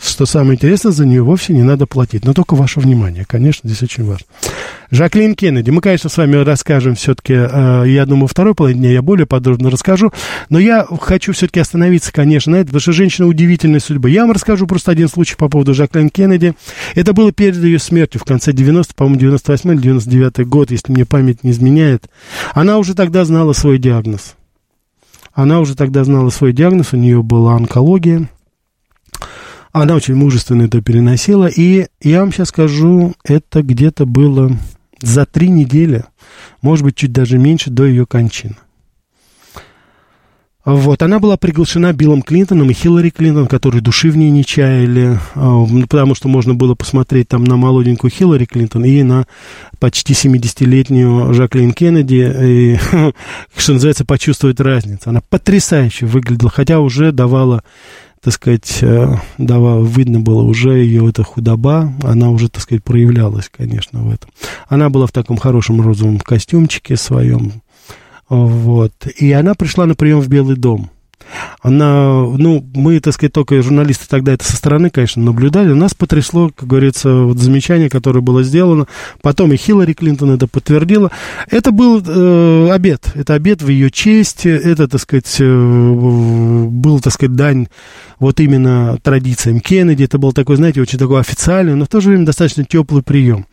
Что 0.00 0.26
самое 0.26 0.54
интересное, 0.54 0.92
за 0.92 1.04
нее 1.04 1.22
вовсе 1.22 1.52
не 1.52 1.64
надо 1.64 1.86
платить. 1.86 2.24
Но 2.24 2.32
только 2.32 2.54
ваше 2.54 2.78
внимание, 2.78 3.24
конечно, 3.26 3.68
здесь 3.68 3.82
очень 3.82 4.04
важно. 4.04 4.26
Жаклин 4.90 5.34
Кеннеди. 5.34 5.70
Мы, 5.70 5.80
конечно, 5.80 6.08
с 6.08 6.16
вами 6.16 6.36
расскажем 6.36 6.94
все-таки, 6.94 7.34
э, 7.34 7.84
я 7.86 8.06
думаю, 8.06 8.28
второй 8.28 8.54
половине 8.54 8.80
дня 8.80 8.92
я 8.92 9.02
более 9.02 9.26
подробно 9.26 9.70
расскажу. 9.70 10.12
Но 10.50 10.60
я 10.60 10.86
хочу 11.00 11.32
все-таки 11.32 11.58
остановиться, 11.58 12.12
конечно, 12.12 12.52
на 12.52 12.56
этом, 12.56 12.68
потому 12.68 12.80
что 12.80 12.92
женщина 12.92 13.26
удивительной 13.26 13.80
судьбы. 13.80 14.10
Я 14.10 14.22
вам 14.22 14.32
расскажу 14.32 14.68
просто 14.68 14.92
один 14.92 15.08
случай 15.08 15.34
по 15.36 15.48
поводу 15.48 15.74
Жаклин 15.74 16.10
Кеннеди. 16.10 16.54
Это 16.94 17.12
было 17.12 17.32
перед 17.32 17.56
ее 17.56 17.80
смертью 17.80 18.20
в 18.20 18.24
конце 18.24 18.52
90 18.52 18.94
по-моему, 18.94 19.18
98 19.18 19.72
или 19.72 19.80
99 19.80 20.46
год, 20.46 20.70
если 20.70 20.92
мне 20.92 21.06
память 21.06 21.42
не 21.42 21.50
изменяет. 21.50 22.08
Она 22.54 22.78
уже 22.78 22.94
тогда 22.94 23.24
знала 23.24 23.52
свой 23.52 23.78
диагноз. 23.78 24.36
Она 25.34 25.60
уже 25.60 25.76
тогда 25.76 26.04
знала 26.04 26.30
свой 26.30 26.52
диагноз, 26.52 26.92
у 26.92 26.96
нее 26.96 27.22
была 27.22 27.54
онкология. 27.54 28.28
Она 29.80 29.94
очень 29.94 30.14
мужественно 30.14 30.62
это 30.62 30.80
переносила. 30.82 31.46
И 31.46 31.86
я 32.02 32.20
вам 32.20 32.32
сейчас 32.32 32.48
скажу, 32.48 33.14
это 33.24 33.62
где-то 33.62 34.06
было 34.06 34.50
за 35.00 35.26
три 35.26 35.48
недели, 35.48 36.04
может 36.62 36.84
быть, 36.84 36.96
чуть 36.96 37.12
даже 37.12 37.38
меньше, 37.38 37.70
до 37.70 37.84
ее 37.84 38.04
кончины. 38.06 38.56
Вот, 40.64 41.02
она 41.02 41.18
была 41.18 41.38
приглашена 41.38 41.94
Биллом 41.94 42.20
Клинтоном 42.20 42.68
и 42.68 42.74
Хиллари 42.74 43.08
Клинтон, 43.08 43.46
которые 43.46 43.80
души 43.80 44.10
в 44.10 44.18
ней 44.18 44.28
не 44.28 44.44
чаяли, 44.44 45.18
а, 45.34 45.64
потому 45.88 46.14
что 46.14 46.28
можно 46.28 46.54
было 46.54 46.74
посмотреть 46.74 47.28
там 47.28 47.44
на 47.44 47.56
молоденькую 47.56 48.10
Хиллари 48.10 48.44
Клинтон 48.44 48.84
и 48.84 49.02
на 49.02 49.26
почти 49.78 50.12
70-летнюю 50.12 51.32
Жаклин 51.32 51.72
Кеннеди, 51.72 52.34
и, 52.42 52.78
что 53.56 53.72
называется, 53.72 54.04
почувствовать 54.04 54.60
разницу. 54.60 55.08
Она 55.08 55.22
потрясающе 55.30 56.04
выглядела, 56.04 56.50
хотя 56.50 56.80
уже 56.80 57.12
давала 57.12 57.62
так 58.20 58.34
сказать, 58.34 58.78
э, 58.82 59.16
давала, 59.38 59.84
видно 59.84 60.20
было 60.20 60.42
уже 60.42 60.78
ее 60.78 61.08
эта 61.08 61.22
худоба, 61.22 61.92
она 62.02 62.30
уже, 62.30 62.48
так 62.48 62.62
сказать, 62.62 62.84
проявлялась, 62.84 63.50
конечно, 63.54 64.02
в 64.02 64.10
этом. 64.10 64.30
Она 64.68 64.90
была 64.90 65.06
в 65.06 65.12
таком 65.12 65.36
хорошем 65.36 65.80
розовом 65.80 66.18
костюмчике 66.18 66.96
своем, 66.96 67.62
вот, 68.28 68.92
и 69.16 69.32
она 69.32 69.54
пришла 69.54 69.86
на 69.86 69.94
прием 69.94 70.20
в 70.20 70.28
Белый 70.28 70.56
дом– 70.56 70.90
она, 71.60 72.22
ну, 72.22 72.64
мы, 72.74 73.00
так 73.00 73.14
сказать, 73.14 73.32
только 73.32 73.60
журналисты 73.62 74.06
тогда 74.08 74.32
это 74.32 74.44
со 74.44 74.56
стороны, 74.56 74.90
конечно, 74.90 75.22
наблюдали. 75.22 75.72
Нас 75.72 75.94
потрясло, 75.94 76.50
как 76.54 76.68
говорится, 76.68 77.12
вот 77.12 77.38
замечание, 77.38 77.90
которое 77.90 78.20
было 78.20 78.42
сделано. 78.42 78.86
Потом 79.22 79.52
и 79.52 79.56
Хиллари 79.56 79.92
Клинтон 79.92 80.30
это 80.30 80.46
подтвердила. 80.46 81.10
Это 81.50 81.72
был 81.72 82.02
э, 82.04 82.70
обед. 82.70 83.12
Это 83.14 83.34
обед 83.34 83.62
в 83.62 83.68
ее 83.68 83.90
честь. 83.90 84.46
Это, 84.46 84.88
так 84.88 85.00
сказать, 85.00 85.36
э, 85.40 85.44
был, 85.44 87.00
так 87.00 87.12
сказать, 87.12 87.34
дань 87.34 87.68
вот 88.18 88.40
именно 88.40 88.98
традициям 89.02 89.60
Кеннеди. 89.60 90.04
Это 90.04 90.18
был 90.18 90.32
такой, 90.32 90.56
знаете, 90.56 90.80
очень 90.80 90.98
такой 90.98 91.20
официальный, 91.20 91.74
но 91.74 91.84
в 91.84 91.88
то 91.88 92.00
же 92.00 92.10
время 92.10 92.26
достаточно 92.26 92.64
теплый 92.64 93.02
прием. 93.02 93.46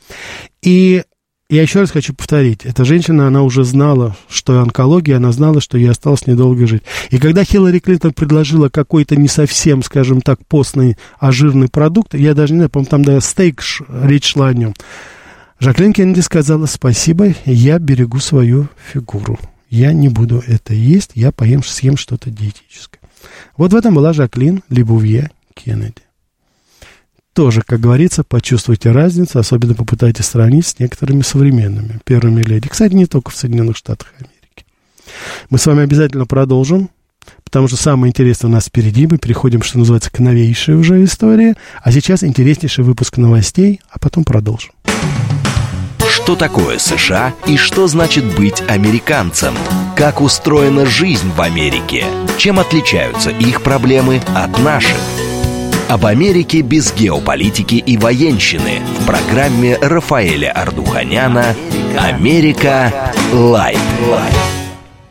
И 0.62 1.04
я 1.49 1.62
еще 1.62 1.81
раз 1.81 1.91
хочу 1.91 2.13
повторить, 2.13 2.65
эта 2.65 2.86
женщина, 2.86 3.27
она 3.27 3.43
уже 3.43 3.63
знала, 3.63 4.15
что 4.27 4.62
онкология, 4.62 5.17
она 5.17 5.31
знала, 5.31 5.62
что 5.62 5.77
ей 5.77 5.91
осталось 5.91 6.25
недолго 6.25 6.65
жить. 6.65 6.81
И 7.12 7.19
когда 7.19 7.43
Хиллари 7.43 7.79
Клинтон 7.79 8.13
предложила 8.13 8.69
какой-то 8.69 9.15
не 9.15 9.27
совсем, 9.27 9.84
скажем 9.84 10.21
так, 10.21 10.43
постный, 10.47 10.97
а 11.19 11.31
жирный 11.31 11.67
продукт, 11.67 12.15
я 12.15 12.34
даже 12.34 12.53
не 12.53 12.60
знаю, 12.60 12.69
по-моему, 12.71 12.89
там 12.89 13.05
да, 13.05 13.21
стейк, 13.21 13.62
речь 13.89 14.31
шла 14.31 14.47
о 14.47 14.53
нем, 14.53 14.73
Жаклин 15.60 15.93
Кеннеди 15.93 16.19
сказала, 16.19 16.65
спасибо, 16.65 17.34
я 17.45 17.79
берегу 17.79 18.19
свою 18.19 18.67
фигуру. 18.91 19.39
Я 19.69 19.93
не 19.93 20.10
буду 20.10 20.43
это 20.45 20.73
есть, 20.73 21.12
я 21.15 21.31
поем, 21.31 21.63
съем 21.63 21.95
что-то 21.95 22.29
диетическое. 22.29 23.01
Вот 23.55 23.71
в 23.71 23.75
этом 23.75 23.95
была 23.95 24.13
Жаклин 24.13 24.63
Лебувье 24.69 25.31
Кеннеди 25.53 26.04
тоже, 27.35 27.61
как 27.61 27.81
говорится, 27.81 28.23
почувствуйте 28.23 28.91
разницу, 28.91 29.37
особенно 29.37 29.75
попытайтесь 29.75 30.25
сравнить 30.25 30.65
с 30.65 30.79
некоторыми 30.79 31.21
современными 31.21 31.99
первыми 32.05 32.41
леди. 32.41 32.69
Кстати, 32.69 32.93
не 32.93 33.05
только 33.05 33.31
в 33.31 33.35
Соединенных 33.35 33.75
Штатах 33.75 34.13
Америки. 34.17 34.65
Мы 35.49 35.59
с 35.59 35.65
вами 35.65 35.83
обязательно 35.83 36.25
продолжим 36.25 36.89
потому 37.43 37.67
что 37.67 37.77
самое 37.77 38.11
интересное 38.11 38.49
у 38.49 38.51
нас 38.51 38.65
впереди. 38.65 39.07
Мы 39.07 39.17
переходим, 39.17 39.63
что 39.63 39.79
называется, 39.79 40.11
к 40.11 40.19
новейшей 40.19 40.75
уже 40.75 41.03
истории. 41.03 41.55
А 41.81 41.91
сейчас 41.91 42.23
интереснейший 42.23 42.83
выпуск 42.83 43.17
новостей, 43.17 43.79
а 43.89 43.97
потом 43.97 44.25
продолжим. 44.25 44.71
Что 46.07 46.35
такое 46.35 46.77
США 46.77 47.33
и 47.47 47.57
что 47.57 47.87
значит 47.87 48.25
быть 48.35 48.61
американцем? 48.67 49.55
Как 49.95 50.21
устроена 50.21 50.85
жизнь 50.85 51.31
в 51.35 51.41
Америке? 51.41 52.05
Чем 52.37 52.59
отличаются 52.59 53.31
их 53.31 53.63
проблемы 53.63 54.21
от 54.35 54.59
наших? 54.59 54.97
Об 55.87 56.07
Америке 56.07 56.61
без 56.61 56.91
геополитики 56.95 57.75
и 57.75 57.95
военщины 57.95 58.81
в 58.99 59.05
программе 59.05 59.77
Рафаэля 59.77 60.51
Ардуханяна 60.51 61.55
«Америка. 61.95 62.91
Light». 63.31 63.77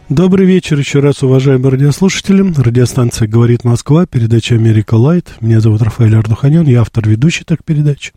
Добрый 0.09 0.47
вечер 0.47 0.77
еще 0.77 0.99
раз, 0.99 1.23
уважаемые 1.23 1.71
радиослушатели. 1.71 2.53
Радиостанция 2.61 3.29
«Говорит 3.29 3.63
Москва», 3.63 4.05
передача 4.05 4.57
«Америка 4.57 4.97
Light». 4.97 5.37
Меня 5.41 5.61
зовут 5.61 5.81
Рафаэль 5.81 6.17
Ардуханян, 6.17 6.67
я 6.67 6.81
автор 6.81 7.09
ведущий 7.09 7.45
этой 7.45 7.65
передачи. 7.65 8.13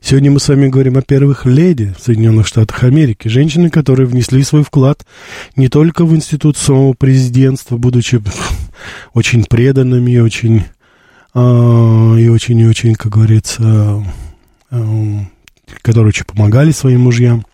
Сегодня 0.00 0.30
мы 0.30 0.40
с 0.40 0.48
вами 0.48 0.68
говорим 0.68 0.96
о 0.96 1.02
первых 1.02 1.44
леди 1.44 1.94
Соединенных 2.00 2.46
Штатах 2.46 2.82
Америки. 2.82 3.28
Женщины, 3.28 3.68
которые 3.68 4.06
внесли 4.06 4.42
свой 4.42 4.64
вклад 4.64 5.04
не 5.54 5.68
только 5.68 6.06
в 6.06 6.16
институт 6.16 6.56
самого 6.56 6.94
президентства, 6.94 7.76
будучи 7.76 8.22
очень 9.12 9.44
преданными, 9.44 10.18
очень, 10.18 10.64
и 11.34 12.28
очень, 12.28 12.58
и 12.58 12.66
очень, 12.66 12.94
как 12.94 13.12
говорится, 13.12 14.04
э, 14.70 15.20
которые 15.82 16.08
очень 16.08 16.24
помогали 16.24 16.72
своим 16.72 17.02
мужьям, 17.02 17.44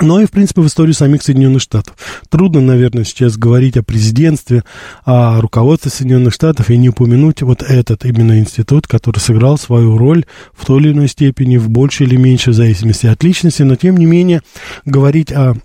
но 0.00 0.20
и, 0.20 0.26
в 0.26 0.30
принципе, 0.30 0.62
в 0.62 0.66
историю 0.66 0.94
самих 0.94 1.22
Соединенных 1.22 1.60
Штатов. 1.60 1.94
Трудно, 2.30 2.62
наверное, 2.62 3.04
сейчас 3.04 3.36
говорить 3.36 3.76
о 3.76 3.82
президентстве, 3.82 4.64
о 5.04 5.38
руководстве 5.40 5.90
Соединенных 5.90 6.32
Штатов 6.32 6.70
и 6.70 6.78
не 6.78 6.88
упомянуть 6.88 7.42
вот 7.42 7.62
этот 7.62 8.06
именно 8.06 8.38
институт, 8.38 8.86
который 8.86 9.18
сыграл 9.18 9.58
свою 9.58 9.98
роль 9.98 10.24
в 10.54 10.64
той 10.64 10.80
или 10.80 10.92
иной 10.92 11.08
степени, 11.08 11.58
в 11.58 11.68
большей 11.68 12.06
или 12.06 12.16
меньшей 12.16 12.54
зависимости 12.54 13.06
от 13.06 13.22
личности, 13.22 13.62
но, 13.62 13.76
тем 13.76 13.98
не 13.98 14.06
менее, 14.06 14.40
говорить 14.86 15.30
о 15.30 15.56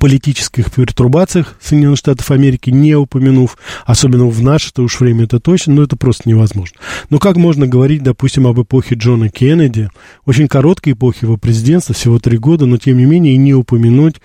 политических 0.00 0.72
пертурбациях 0.72 1.56
Соединенных 1.60 1.98
Штатов 1.98 2.30
Америки, 2.30 2.70
не 2.70 2.94
упомянув, 2.94 3.58
особенно 3.84 4.26
в 4.26 4.42
наше-то 4.42 4.82
уж 4.82 5.00
время 5.00 5.24
это 5.24 5.40
точно, 5.40 5.74
но 5.74 5.82
это 5.82 5.96
просто 5.96 6.28
невозможно. 6.28 6.78
Но 7.10 7.18
как 7.18 7.36
можно 7.36 7.66
говорить, 7.66 8.02
допустим, 8.02 8.46
об 8.46 8.60
эпохе 8.60 8.94
Джона 8.94 9.28
Кеннеди, 9.28 9.90
очень 10.24 10.48
короткой 10.48 10.94
эпохе 10.94 11.20
его 11.22 11.36
президентства, 11.36 11.94
всего 11.94 12.18
три 12.18 12.38
года, 12.38 12.66
но 12.66 12.78
тем 12.78 12.96
не 12.96 13.04
менее 13.04 13.34
и 13.34 13.38
не 13.38 13.54
упомянуть 13.54 14.16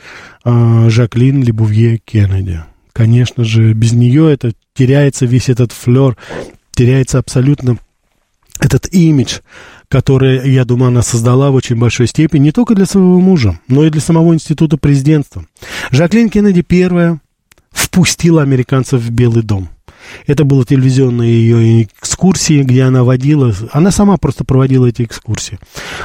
э, 0.46 0.90
Жаклин 0.90 1.44
Лебувье 1.44 1.98
Кеннеди. 1.98 2.64
Конечно 2.94 3.44
же, 3.44 3.74
без 3.74 3.92
нее 3.92 4.32
это 4.32 4.54
теряется 4.74 5.26
весь 5.26 5.50
этот 5.50 5.72
флер, 5.72 6.16
теряется 6.74 7.20
абсолютно 7.20 7.78
этот 8.60 8.94
имидж, 8.94 9.40
который, 9.90 10.52
я 10.52 10.66
думаю, 10.66 10.90
она 10.90 11.02
создала 11.02 11.52
в 11.52 11.56
очень 11.56 11.76
большой 11.76 12.08
степени 12.08 12.44
не 12.44 12.52
только 12.52 12.76
для 12.76 12.86
своего 12.86 13.20
мужа, 13.20 13.60
но 13.68 13.84
и 13.86 13.90
для 13.90 14.02
самого 14.02 14.34
института 14.34 14.78
президентства. 14.78 15.46
Жаклин 15.92 16.30
Кеннеди 16.30 16.62
первая 16.62 17.20
впустила 17.72 18.42
американцев 18.42 19.02
в 19.02 19.10
Белый 19.10 19.44
дом– 19.44 19.70
это 20.28 20.44
было 20.44 20.66
телевизионные 20.66 21.32
ее 21.32 21.84
экскурсии, 21.84 22.64
где 22.64 22.84
она 22.84 23.04
водила, 23.04 23.54
она 23.72 23.92
сама 23.92 24.18
просто 24.18 24.44
проводила 24.44 24.86
эти 24.86 25.04
экскурсии. 25.04 25.60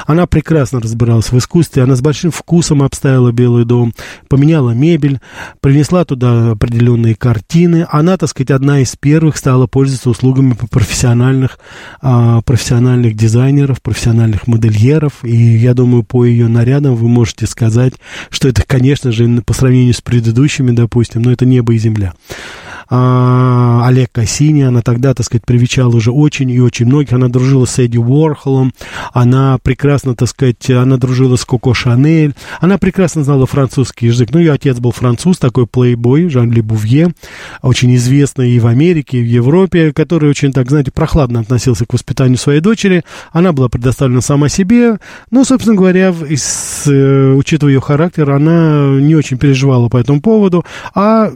Она 0.06 0.26
прекрасно 0.26 0.80
разбиралась 0.80 1.30
в 1.32 1.38
искусстве, 1.38 1.82
она 1.82 1.96
с 1.96 2.00
большим 2.00 2.30
вкусом 2.30 2.82
обставила 2.82 3.32
Белый 3.32 3.64
дом, 3.64 3.92
поменяла 4.28 4.70
мебель, 4.70 5.20
принесла 5.60 6.04
туда 6.04 6.52
определенные 6.52 7.14
картины. 7.14 7.86
Она, 7.90 8.16
так 8.16 8.28
сказать, 8.28 8.50
одна 8.50 8.80
из 8.80 8.96
первых 8.96 9.36
стала 9.36 9.66
пользоваться 9.66 10.10
услугами 10.10 10.56
профессиональных, 10.70 11.58
а, 12.00 12.40
профессиональных 12.42 13.14
дизайнеров, 13.16 13.82
профессиональных 13.82 14.46
модельеров. 14.46 15.24
И 15.24 15.36
я 15.36 15.74
думаю, 15.74 16.02
по 16.02 16.24
ее 16.24 16.48
нарядам 16.48 16.94
вы 16.94 17.08
можете 17.08 17.46
сказать, 17.46 17.94
что 18.30 18.48
это, 18.48 18.62
конечно 18.66 19.12
же, 19.12 19.42
по 19.44 19.52
сравнению 19.54 19.94
с 19.94 20.00
предыдущими, 20.00 20.72
допустим, 20.72 21.22
но 21.22 21.32
это 21.32 21.46
небо 21.46 21.74
и 21.74 21.78
земля 21.78 22.14
а, 22.88 23.86
Олег 23.86 24.10
Кассини, 24.12 24.62
она 24.62 24.82
тогда, 24.82 25.14
так 25.14 25.26
сказать, 25.26 25.44
привечала 25.44 25.94
уже 25.94 26.10
очень 26.10 26.50
и 26.50 26.60
очень 26.60 26.86
многих, 26.86 27.12
она 27.12 27.28
дружила 27.28 27.64
с 27.64 27.78
Эдди 27.78 27.98
Уорхолом, 27.98 28.72
она 29.12 29.58
прекрасно, 29.62 30.14
так 30.14 30.28
сказать, 30.28 30.70
она 30.70 30.96
дружила 30.96 31.36
с 31.36 31.44
Коко 31.44 31.74
Шанель, 31.74 32.34
она 32.60 32.78
прекрасно 32.78 33.24
знала 33.24 33.46
французский 33.46 34.06
язык, 34.06 34.30
ну, 34.32 34.38
ее 34.38 34.52
отец 34.52 34.78
был 34.78 34.92
француз, 34.92 35.38
такой 35.38 35.66
плейбой, 35.66 36.28
Жан-Ли 36.28 36.60
Бувье, 36.60 37.12
очень 37.62 37.94
известный 37.96 38.50
и 38.50 38.60
в 38.60 38.66
Америке, 38.66 39.18
и 39.18 39.22
в 39.22 39.26
Европе, 39.26 39.92
который 39.92 40.30
очень, 40.30 40.52
так, 40.52 40.68
знаете, 40.68 40.90
прохладно 40.90 41.40
относился 41.40 41.86
к 41.86 41.92
воспитанию 41.92 42.38
своей 42.38 42.60
дочери, 42.60 43.04
она 43.32 43.52
была 43.52 43.68
предоставлена 43.68 44.20
сама 44.20 44.48
себе, 44.48 44.98
ну, 45.30 45.44
собственно 45.44 45.76
говоря, 45.76 46.14
из, 46.28 46.84
э, 46.86 47.32
учитывая 47.32 47.74
ее 47.74 47.80
характер, 47.80 48.30
она 48.30 49.00
не 49.00 49.14
очень 49.14 49.38
переживала 49.38 49.88
по 49.88 49.96
этому 49.96 50.20
поводу, 50.20 50.64
а 50.94 51.32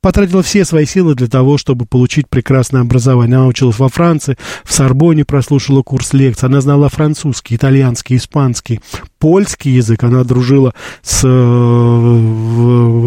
потратила 0.00 0.42
все 0.42 0.64
свои 0.64 0.86
силы 0.86 1.14
для 1.14 1.26
того, 1.26 1.58
чтобы 1.58 1.86
получить 1.86 2.28
прекрасное 2.28 2.82
образование. 2.82 3.36
Она 3.36 3.46
училась 3.46 3.78
во 3.78 3.88
Франции, 3.88 4.36
в 4.64 4.72
Сорбоне 4.72 5.24
прослушала 5.24 5.82
курс 5.82 6.12
лекций. 6.12 6.48
Она 6.48 6.60
знала 6.60 6.88
французский, 6.88 7.56
итальянский, 7.56 8.16
испанский, 8.16 8.80
польский 9.18 9.72
язык. 9.72 10.02
Она 10.04 10.24
дружила 10.24 10.74
с, 11.02 11.20
с 11.20 11.24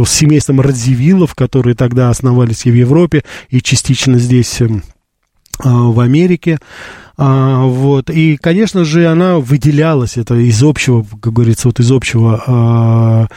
семейством 0.10 0.62
Радзивиллов, 0.62 1.36
которые 1.36 1.76
тогда 1.76 2.10
основались 2.10 2.66
и 2.66 2.72
в 2.72 2.76
Европе, 2.76 3.24
и 3.50 3.62
частично 3.62 4.20
здесь 4.20 4.62
э, 4.62 4.68
в 5.64 6.00
Америке. 6.00 6.60
А, 7.18 7.64
вот. 7.66 8.10
И, 8.10 8.38
конечно 8.38 8.86
же, 8.86 9.08
она 9.08 9.40
выделялась, 9.40 10.18
это 10.18 10.36
из 10.36 10.62
общего, 10.64 11.06
как 11.22 11.34
говорится, 11.34 11.68
вот 11.68 11.80
из 11.80 11.92
общего 11.92 12.44
а, 12.46 13.28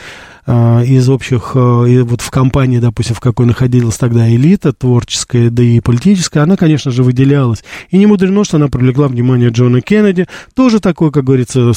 из 0.46 1.08
общих, 1.08 1.52
а, 1.54 1.84
вот 2.04 2.20
в 2.20 2.30
компании, 2.30 2.78
допустим, 2.78 3.14
в 3.14 3.20
какой 3.20 3.46
находилась 3.46 3.96
тогда 3.96 4.28
элита 4.28 4.72
творческая, 4.72 5.50
да 5.50 5.62
и 5.62 5.80
политическая, 5.80 6.40
она, 6.40 6.56
конечно 6.56 6.90
же, 6.90 7.02
выделялась. 7.02 7.64
И 7.90 7.98
не 7.98 8.06
мудрено, 8.06 8.44
что 8.44 8.56
она 8.56 8.68
привлекла 8.68 9.08
внимание 9.08 9.50
Джона 9.50 9.80
Кеннеди, 9.80 10.26
тоже 10.54 10.80
такой, 10.80 11.10
как 11.10 11.24
говорится, 11.24 11.72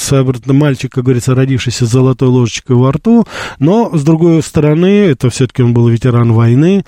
мальчик, 0.46 0.92
как 0.92 1.04
говорится, 1.04 1.34
родившийся 1.36 1.86
с 1.86 1.90
золотой 1.90 2.30
ложечкой 2.30 2.76
во 2.76 2.92
рту, 2.92 3.26
но, 3.58 3.90
с 3.98 4.04
другой 4.04 4.44
стороны, 4.44 4.86
это 4.86 5.30
все-таки 5.30 5.64
он 5.64 5.74
был 5.74 5.88
ветеран 5.88 6.34
войны, 6.34 6.84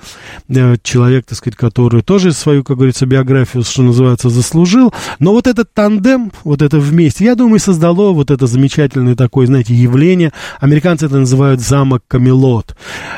э, 0.48 0.76
человек, 0.82 1.26
так 1.26 1.38
сказать, 1.38 1.56
который 1.56 2.02
тоже 2.02 2.32
свою, 2.32 2.62
как 2.62 2.76
говорится, 2.76 3.06
биографию, 3.06 3.64
что 3.64 3.82
называется, 3.82 4.30
заслужил, 4.30 4.92
но 5.18 5.32
вот 5.32 5.46
этот 5.46 5.72
тандем, 5.74 6.32
вот 6.44 6.62
это 6.62 6.78
вместе, 6.78 7.24
я 7.24 7.34
думаю, 7.34 7.58
создало 7.58 8.12
вот 8.12 8.30
это 8.30 8.46
замечательное 8.46 9.16
такое, 9.16 9.46
знаете, 9.46 9.74
явление, 9.74 10.32
американцы 10.60 11.06
это 11.06 11.18
называют 11.18 11.60
замок 11.72 12.02
Камелот. 12.06 12.76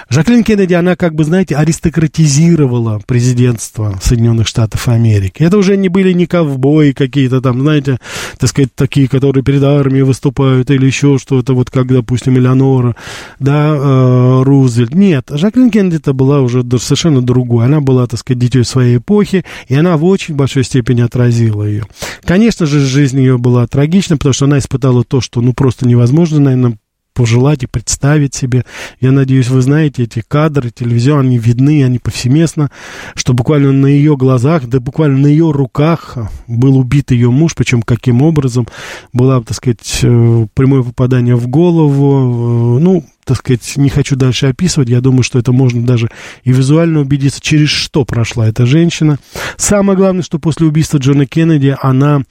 Жаклин 0.08 0.44
Кеннеди, 0.44 0.74
она 0.74 0.94
как 0.94 1.16
бы, 1.16 1.24
знаете, 1.24 1.56
аристократизировала 1.56 3.00
президентство 3.04 3.98
Соединенных 4.00 4.46
Штатов 4.46 4.86
Америки. 4.86 5.42
Это 5.42 5.58
уже 5.58 5.76
не 5.76 5.88
были 5.88 6.12
не 6.12 6.26
ковбои 6.26 6.92
какие-то 6.92 7.40
там, 7.40 7.62
знаете, 7.62 7.98
так 8.38 8.48
сказать, 8.48 8.72
такие, 8.76 9.08
которые 9.08 9.42
перед 9.42 9.64
армией 9.64 10.04
выступают 10.04 10.70
или 10.70 10.86
еще 10.86 11.18
что-то, 11.18 11.52
вот 11.52 11.70
как, 11.70 11.88
допустим, 11.88 12.38
Элеонора, 12.38 12.94
да, 13.40 13.74
э, 13.76 14.42
Рузвельт. 14.44 14.94
Нет, 14.94 15.30
Жаклин 15.30 15.72
Кеннеди 15.72 15.96
это 15.96 16.12
была 16.12 16.40
уже 16.40 16.62
совершенно 16.78 17.22
другой. 17.22 17.64
Она 17.64 17.80
была, 17.80 18.06
так 18.06 18.20
сказать, 18.20 18.38
дитей 18.38 18.64
своей 18.64 18.98
эпохи, 18.98 19.44
и 19.66 19.74
она 19.74 19.96
в 19.96 20.04
очень 20.04 20.36
большой 20.36 20.62
степени 20.62 21.00
отразила 21.00 21.64
ее. 21.64 21.86
Конечно 22.24 22.66
же, 22.66 22.78
жизнь 22.78 23.18
ее 23.18 23.36
была 23.36 23.66
трагична, 23.66 24.16
потому 24.16 24.32
что 24.32 24.44
она 24.44 24.58
испытала 24.58 25.02
то, 25.02 25.20
что, 25.20 25.40
ну, 25.40 25.54
просто 25.54 25.88
невозможно, 25.88 26.38
наверное, 26.38 26.78
пожелать 27.14 27.62
и 27.62 27.66
представить 27.66 28.34
себе. 28.34 28.64
Я 29.00 29.12
надеюсь, 29.12 29.48
вы 29.48 29.62
знаете 29.62 30.02
эти 30.02 30.22
кадры 30.26 30.70
телевизион, 30.70 31.20
они 31.20 31.38
видны, 31.38 31.84
они 31.84 31.98
повсеместно, 31.98 32.70
что 33.14 33.32
буквально 33.32 33.72
на 33.72 33.86
ее 33.86 34.16
глазах, 34.16 34.66
да 34.66 34.80
буквально 34.80 35.18
на 35.18 35.26
ее 35.28 35.50
руках 35.50 36.16
был 36.48 36.76
убит 36.76 37.12
ее 37.12 37.30
муж, 37.30 37.54
причем 37.54 37.82
каким 37.82 38.22
образом, 38.22 38.66
было, 39.12 39.42
так 39.42 39.56
сказать, 39.56 40.00
э, 40.02 40.46
прямое 40.54 40.82
попадание 40.82 41.36
в 41.36 41.46
голову, 41.46 42.78
э, 42.78 42.80
ну, 42.80 43.04
так 43.24 43.38
сказать, 43.38 43.74
не 43.76 43.88
хочу 43.88 44.16
дальше 44.16 44.46
описывать. 44.46 44.88
Я 44.88 45.00
думаю, 45.00 45.22
что 45.22 45.38
это 45.38 45.52
можно 45.52 45.84
даже 45.84 46.10
и 46.44 46.52
визуально 46.52 47.00
убедиться, 47.00 47.40
через 47.40 47.68
что 47.68 48.04
прошла 48.04 48.48
эта 48.48 48.66
женщина. 48.66 49.18
Самое 49.56 49.96
главное, 49.96 50.22
что 50.22 50.38
после 50.38 50.66
убийства 50.66 50.98
Джона 50.98 51.26
Кеннеди 51.26 51.76
она 51.80 52.22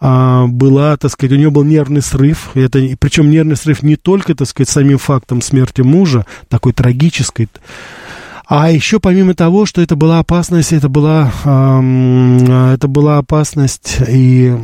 а, 0.00 0.46
была, 0.46 0.96
так 0.96 1.10
сказать, 1.10 1.32
у 1.32 1.36
нее 1.36 1.50
был 1.50 1.64
нервный 1.64 2.02
срыв. 2.02 2.50
Это, 2.54 2.80
причем 2.98 3.30
нервный 3.30 3.56
срыв 3.56 3.82
не 3.82 3.96
только, 3.96 4.34
так 4.34 4.48
сказать, 4.48 4.68
самим 4.68 4.98
фактом 4.98 5.40
смерти 5.42 5.80
мужа, 5.80 6.26
такой 6.48 6.72
трагической, 6.72 7.48
а 8.46 8.70
еще 8.70 9.00
помимо 9.00 9.34
того, 9.34 9.64
что 9.64 9.80
это 9.80 9.96
была 9.96 10.18
опасность, 10.18 10.72
это 10.72 10.88
была, 10.88 11.32
эм, 11.44 12.44
это 12.72 12.88
была 12.88 13.18
опасность 13.18 13.96
и 14.06 14.54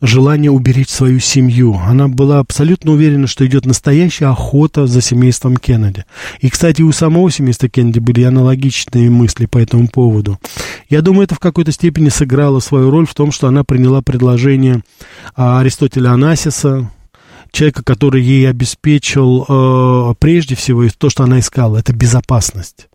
желание 0.00 0.50
уберечь 0.50 0.90
свою 0.90 1.18
семью. 1.20 1.74
Она 1.74 2.08
была 2.08 2.38
абсолютно 2.38 2.92
уверена, 2.92 3.26
что 3.26 3.46
идет 3.46 3.66
настоящая 3.66 4.26
охота 4.26 4.86
за 4.86 5.00
семейством 5.00 5.56
Кеннеди. 5.56 6.04
И, 6.40 6.48
кстати, 6.48 6.82
у 6.82 6.92
самого 6.92 7.30
семейства 7.30 7.68
Кеннеди 7.68 7.98
были 7.98 8.22
аналогичные 8.22 9.10
мысли 9.10 9.46
по 9.46 9.58
этому 9.58 9.88
поводу. 9.88 10.38
Я 10.88 11.02
думаю, 11.02 11.24
это 11.24 11.34
в 11.34 11.40
какой-то 11.40 11.72
степени 11.72 12.08
сыграло 12.08 12.60
свою 12.60 12.90
роль 12.90 13.06
в 13.06 13.14
том, 13.14 13.32
что 13.32 13.48
она 13.48 13.64
приняла 13.64 14.02
предложение 14.02 14.82
а, 15.34 15.60
Аристотеля 15.60 16.10
Анасиса, 16.10 16.90
человека, 17.50 17.82
который 17.82 18.22
ей 18.22 18.48
обеспечил 18.48 19.46
э, 19.48 20.14
прежде 20.18 20.54
всего 20.54 20.84
то, 20.96 21.08
что 21.08 21.24
она 21.24 21.40
искала, 21.40 21.78
это 21.78 21.94
безопасность 21.94 22.88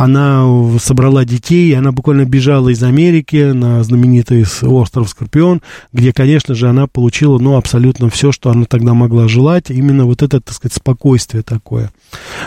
она 0.00 0.46
собрала 0.78 1.26
детей, 1.26 1.76
она 1.76 1.92
буквально 1.92 2.24
бежала 2.24 2.70
из 2.70 2.82
Америки 2.82 3.52
на 3.52 3.84
знаменитый 3.84 4.46
остров 4.62 5.10
Скорпион, 5.10 5.60
где, 5.92 6.14
конечно 6.14 6.54
же, 6.54 6.70
она 6.70 6.86
получила, 6.86 7.38
ну, 7.38 7.58
абсолютно 7.58 8.08
все, 8.08 8.32
что 8.32 8.48
она 8.48 8.64
тогда 8.64 8.94
могла 8.94 9.28
желать, 9.28 9.68
именно 9.68 10.06
вот 10.06 10.22
это, 10.22 10.40
так 10.40 10.54
сказать, 10.54 10.72
спокойствие 10.72 11.42
такое. 11.42 11.92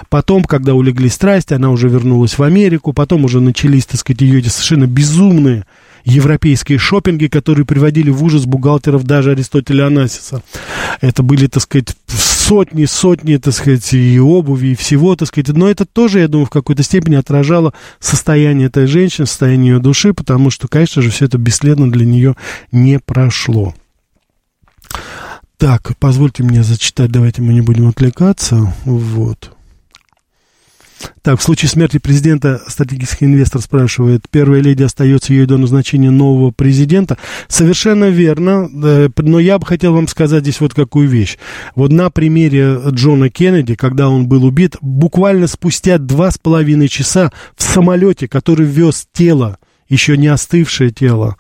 Потом, 0.09 0.45
когда 0.45 0.73
улеглись 0.73 1.13
страсти, 1.13 1.53
она 1.53 1.69
уже 1.69 1.89
вернулась 1.89 2.39
в 2.39 2.41
Америку, 2.41 2.91
потом 2.91 3.23
уже 3.23 3.39
начались, 3.39 3.85
так 3.85 3.99
сказать, 3.99 4.21
ее 4.21 4.39
эти 4.39 4.47
совершенно 4.47 4.87
безумные 4.87 5.67
европейские 6.05 6.79
шопинги, 6.79 7.27
которые 7.27 7.67
приводили 7.67 8.09
в 8.09 8.23
ужас 8.23 8.45
бухгалтеров 8.45 9.03
даже 9.03 9.29
Аристотеля 9.29 9.85
Анасиса. 9.85 10.41
Это 11.01 11.21
были, 11.21 11.45
так 11.45 11.61
сказать, 11.61 11.95
сотни, 12.43 12.85
сотни, 12.85 13.37
так 13.37 13.53
сказать, 13.53 13.93
и 13.93 14.19
обуви, 14.19 14.69
и 14.69 14.75
всего, 14.75 15.15
так 15.15 15.29
сказать. 15.29 15.55
Но 15.55 15.69
это 15.69 15.85
тоже, 15.85 16.19
я 16.19 16.27
думаю, 16.27 16.45
в 16.47 16.49
какой-то 16.49 16.83
степени 16.83 17.15
отражало 17.15 17.73
состояние 17.99 18.67
этой 18.67 18.85
женщины, 18.85 19.25
состояние 19.25 19.73
ее 19.73 19.79
души, 19.79 20.13
потому 20.13 20.49
что, 20.49 20.67
конечно 20.67 21.01
же, 21.01 21.09
все 21.09 21.25
это 21.25 21.37
бесследно 21.37 21.89
для 21.89 22.05
нее 22.05 22.35
не 22.71 22.99
прошло. 22.99 23.73
Так, 25.57 25.93
позвольте 25.99 26.43
мне 26.43 26.63
зачитать, 26.63 27.11
давайте 27.11 27.41
мы 27.41 27.53
не 27.53 27.61
будем 27.61 27.87
отвлекаться. 27.87 28.73
Вот. 28.83 29.55
Так, 31.21 31.39
в 31.39 31.43
случае 31.43 31.69
смерти 31.69 31.97
президента 31.97 32.61
стратегический 32.67 33.25
инвестор 33.25 33.61
спрашивает, 33.61 34.25
первая 34.29 34.61
леди 34.61 34.83
остается 34.83 35.33
ей 35.33 35.45
до 35.45 35.57
назначения 35.57 36.11
нового 36.11 36.51
президента. 36.51 37.17
Совершенно 37.47 38.05
верно, 38.05 38.67
но 38.69 39.39
я 39.39 39.59
бы 39.59 39.65
хотел 39.65 39.93
вам 39.93 40.07
сказать 40.07 40.43
здесь 40.43 40.59
вот 40.59 40.73
какую 40.73 41.07
вещь. 41.07 41.37
Вот 41.75 41.91
на 41.91 42.09
примере 42.09 42.79
Джона 42.89 43.29
Кеннеди, 43.29 43.75
когда 43.75 44.09
он 44.09 44.27
был 44.27 44.45
убит, 44.45 44.75
буквально 44.81 45.47
спустя 45.47 45.97
два 45.97 46.31
с 46.31 46.37
половиной 46.37 46.87
часа 46.87 47.31
в 47.55 47.63
самолете, 47.63 48.27
который 48.27 48.65
вез 48.65 49.07
тело, 49.11 49.57
еще 49.87 50.17
не 50.17 50.27
остывшее 50.27 50.89
тело, 50.89 51.37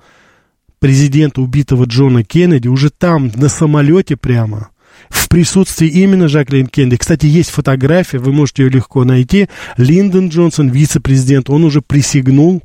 президента 0.79 1.41
убитого 1.41 1.85
Джона 1.85 2.23
Кеннеди, 2.23 2.67
уже 2.67 2.89
там, 2.89 3.31
на 3.35 3.49
самолете 3.49 4.17
прямо, 4.17 4.69
в 5.09 5.29
присутствии 5.29 5.87
именно 5.87 6.27
Жаклин 6.27 6.67
Кеннеди. 6.67 6.97
Кстати, 6.97 7.25
есть 7.25 7.49
фотография, 7.49 8.19
вы 8.19 8.31
можете 8.31 8.63
ее 8.63 8.69
легко 8.69 9.03
найти. 9.03 9.47
Линдон 9.77 10.29
Джонсон, 10.29 10.69
вице-президент, 10.69 11.49
он 11.49 11.63
уже 11.63 11.81
присягнул 11.81 12.61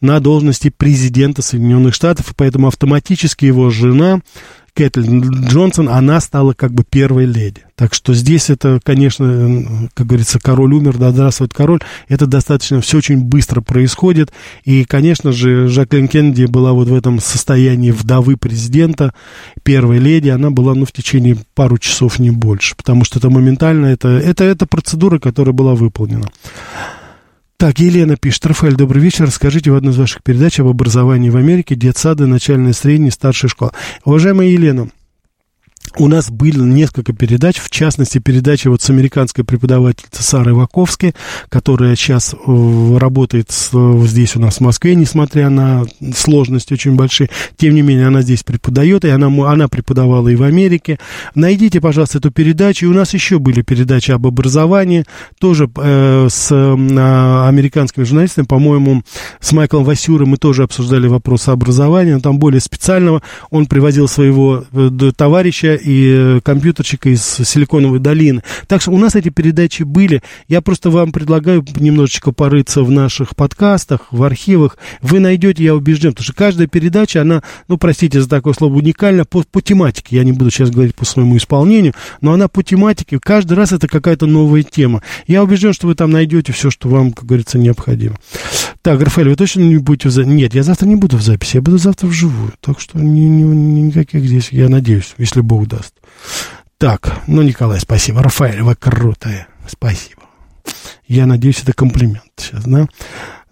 на 0.00 0.20
должности 0.20 0.68
президента 0.68 1.40
Соединенных 1.40 1.94
Штатов, 1.94 2.30
и 2.30 2.34
поэтому 2.36 2.68
автоматически 2.68 3.46
его 3.46 3.70
жена 3.70 4.20
Кэтлин 4.74 5.46
Джонсон, 5.46 5.88
она 5.88 6.20
стала 6.20 6.52
как 6.52 6.72
бы 6.72 6.84
первой 6.84 7.26
леди. 7.26 7.62
Так 7.76 7.94
что 7.94 8.12
здесь 8.12 8.50
это, 8.50 8.80
конечно, 8.82 9.88
как 9.94 10.06
говорится, 10.06 10.38
король 10.40 10.74
умер, 10.74 10.98
да 10.98 11.12
здравствует 11.12 11.54
король. 11.54 11.80
Это 12.08 12.26
достаточно, 12.26 12.80
все 12.80 12.98
очень 12.98 13.20
быстро 13.20 13.60
происходит. 13.60 14.32
И, 14.64 14.84
конечно 14.84 15.32
же, 15.32 15.68
Жаклин 15.68 16.08
Кеннеди 16.08 16.46
была 16.46 16.72
вот 16.72 16.88
в 16.88 16.94
этом 16.94 17.20
состоянии 17.20 17.92
вдовы 17.92 18.36
президента, 18.36 19.14
первой 19.62 19.98
леди. 19.98 20.28
Она 20.28 20.50
была, 20.50 20.74
ну, 20.74 20.86
в 20.86 20.92
течение 20.92 21.36
пару 21.54 21.78
часов, 21.78 22.18
не 22.18 22.30
больше. 22.30 22.74
Потому 22.76 23.04
что 23.04 23.18
это 23.18 23.30
моментально, 23.30 23.86
это, 23.86 24.08
это, 24.08 24.44
это 24.44 24.66
процедура, 24.66 25.18
которая 25.18 25.52
была 25.52 25.74
выполнена. 25.74 26.28
Так, 27.56 27.78
Елена 27.78 28.16
пишет. 28.16 28.46
Рафаэль, 28.46 28.74
добрый 28.74 29.02
вечер. 29.02 29.26
Расскажите 29.26 29.70
в 29.70 29.76
одной 29.76 29.92
из 29.92 29.96
ваших 29.96 30.22
передач 30.22 30.58
об 30.58 30.66
образовании 30.66 31.30
в 31.30 31.36
Америке, 31.36 31.76
детсады, 31.76 32.26
начальная, 32.26 32.72
средняя, 32.72 33.12
старшая 33.12 33.48
школа. 33.48 33.72
Уважаемая 34.04 34.48
Елена, 34.48 34.88
у 35.96 36.08
нас 36.08 36.30
были 36.30 36.58
несколько 36.58 37.12
передач, 37.12 37.58
в 37.58 37.70
частности, 37.70 38.18
передача 38.18 38.70
вот 38.70 38.82
с 38.82 38.90
американской 38.90 39.44
преподавательницей 39.44 40.24
Сарой 40.24 40.54
Ваковской, 40.54 41.14
которая 41.48 41.94
сейчас 41.94 42.34
э, 42.34 42.96
работает 42.98 43.50
здесь 43.52 44.36
у 44.36 44.40
нас 44.40 44.56
в 44.56 44.60
Москве, 44.60 44.94
несмотря 44.94 45.50
на 45.50 45.84
сложности 46.14 46.72
очень 46.72 46.96
большие. 46.96 47.30
Тем 47.56 47.74
не 47.74 47.82
менее, 47.82 48.08
она 48.08 48.22
здесь 48.22 48.42
преподает, 48.42 49.04
и 49.04 49.08
она, 49.08 49.26
она 49.50 49.68
преподавала 49.68 50.28
и 50.28 50.36
в 50.36 50.42
Америке. 50.42 50.98
Найдите, 51.34 51.80
пожалуйста, 51.80 52.18
эту 52.18 52.30
передачу. 52.30 52.86
И 52.86 52.88
у 52.88 52.94
нас 52.94 53.14
еще 53.14 53.38
были 53.38 53.62
передачи 53.62 54.10
об 54.10 54.26
образовании, 54.26 55.04
тоже 55.38 55.70
э, 55.76 56.28
с 56.30 56.50
э, 56.50 57.48
американскими 57.48 58.04
журналистами, 58.04 58.46
по-моему, 58.46 59.02
с 59.40 59.52
Майклом 59.52 59.84
Васюром 59.84 60.30
мы 60.30 60.36
тоже 60.38 60.64
обсуждали 60.64 61.06
вопрос 61.06 61.48
образования, 61.48 62.18
там 62.18 62.38
более 62.38 62.60
специального. 62.60 63.22
Он 63.50 63.66
привозил 63.66 64.08
своего 64.08 64.64
э, 64.72 65.12
товарища 65.16 65.78
и 65.84 66.14
э, 66.16 66.40
компьютерщика 66.42 67.10
из 67.10 67.22
Силиконовой 67.22 67.98
долины. 67.98 68.42
Так 68.66 68.80
что 68.80 68.90
у 68.90 68.98
нас 68.98 69.14
эти 69.14 69.28
передачи 69.28 69.82
были. 69.82 70.22
Я 70.48 70.60
просто 70.60 70.90
вам 70.90 71.12
предлагаю 71.12 71.64
немножечко 71.76 72.32
порыться 72.32 72.82
в 72.82 72.90
наших 72.90 73.36
подкастах, 73.36 74.08
в 74.10 74.22
архивах. 74.22 74.78
Вы 75.02 75.20
найдете, 75.20 75.62
я 75.62 75.74
убежден, 75.74 76.12
потому 76.12 76.24
что 76.24 76.32
каждая 76.32 76.66
передача, 76.66 77.20
она, 77.20 77.42
ну, 77.68 77.76
простите 77.76 78.20
за 78.20 78.28
такое 78.28 78.54
слово, 78.54 78.74
уникальна 78.74 79.24
по, 79.24 79.44
по 79.50 79.60
тематике. 79.60 80.16
Я 80.16 80.24
не 80.24 80.32
буду 80.32 80.50
сейчас 80.50 80.70
говорить 80.70 80.94
по 80.94 81.04
своему 81.04 81.36
исполнению, 81.36 81.92
но 82.20 82.32
она 82.32 82.48
по 82.48 82.62
тематике. 82.62 83.18
Каждый 83.20 83.54
раз 83.54 83.72
это 83.72 83.86
какая-то 83.86 84.26
новая 84.26 84.62
тема. 84.62 85.02
Я 85.26 85.42
убежден, 85.42 85.72
что 85.72 85.86
вы 85.86 85.94
там 85.94 86.10
найдете 86.10 86.52
все, 86.52 86.70
что 86.70 86.88
вам, 86.88 87.12
как 87.12 87.26
говорится, 87.26 87.58
необходимо. 87.58 88.16
Так, 88.82 89.00
Рафаэль, 89.00 89.30
вы 89.30 89.36
точно 89.36 89.60
не 89.60 89.78
будете 89.78 90.08
в 90.08 90.12
записи? 90.12 90.32
Нет, 90.32 90.54
я 90.54 90.62
завтра 90.62 90.86
не 90.86 90.96
буду 90.96 91.16
в 91.16 91.22
записи, 91.22 91.56
я 91.56 91.62
буду 91.62 91.78
завтра 91.78 92.06
вживую. 92.06 92.52
Так 92.60 92.80
что 92.80 92.98
ни, 92.98 93.20
ни, 93.20 93.42
никаких 93.80 94.24
здесь, 94.24 94.48
я 94.50 94.68
надеюсь, 94.68 95.14
если 95.18 95.40
Бог 95.40 95.66
даст 95.66 95.73
даст. 95.76 95.94
Так, 96.78 97.22
ну, 97.26 97.42
Николай, 97.42 97.80
спасибо. 97.80 98.22
Рафаэль, 98.22 98.62
вы 98.62 98.74
крутые. 98.74 99.46
Спасибо. 99.66 100.22
Я 101.06 101.26
надеюсь, 101.26 101.62
это 101.62 101.72
комплимент 101.72 102.22
сейчас, 102.36 102.64
да? 102.64 102.86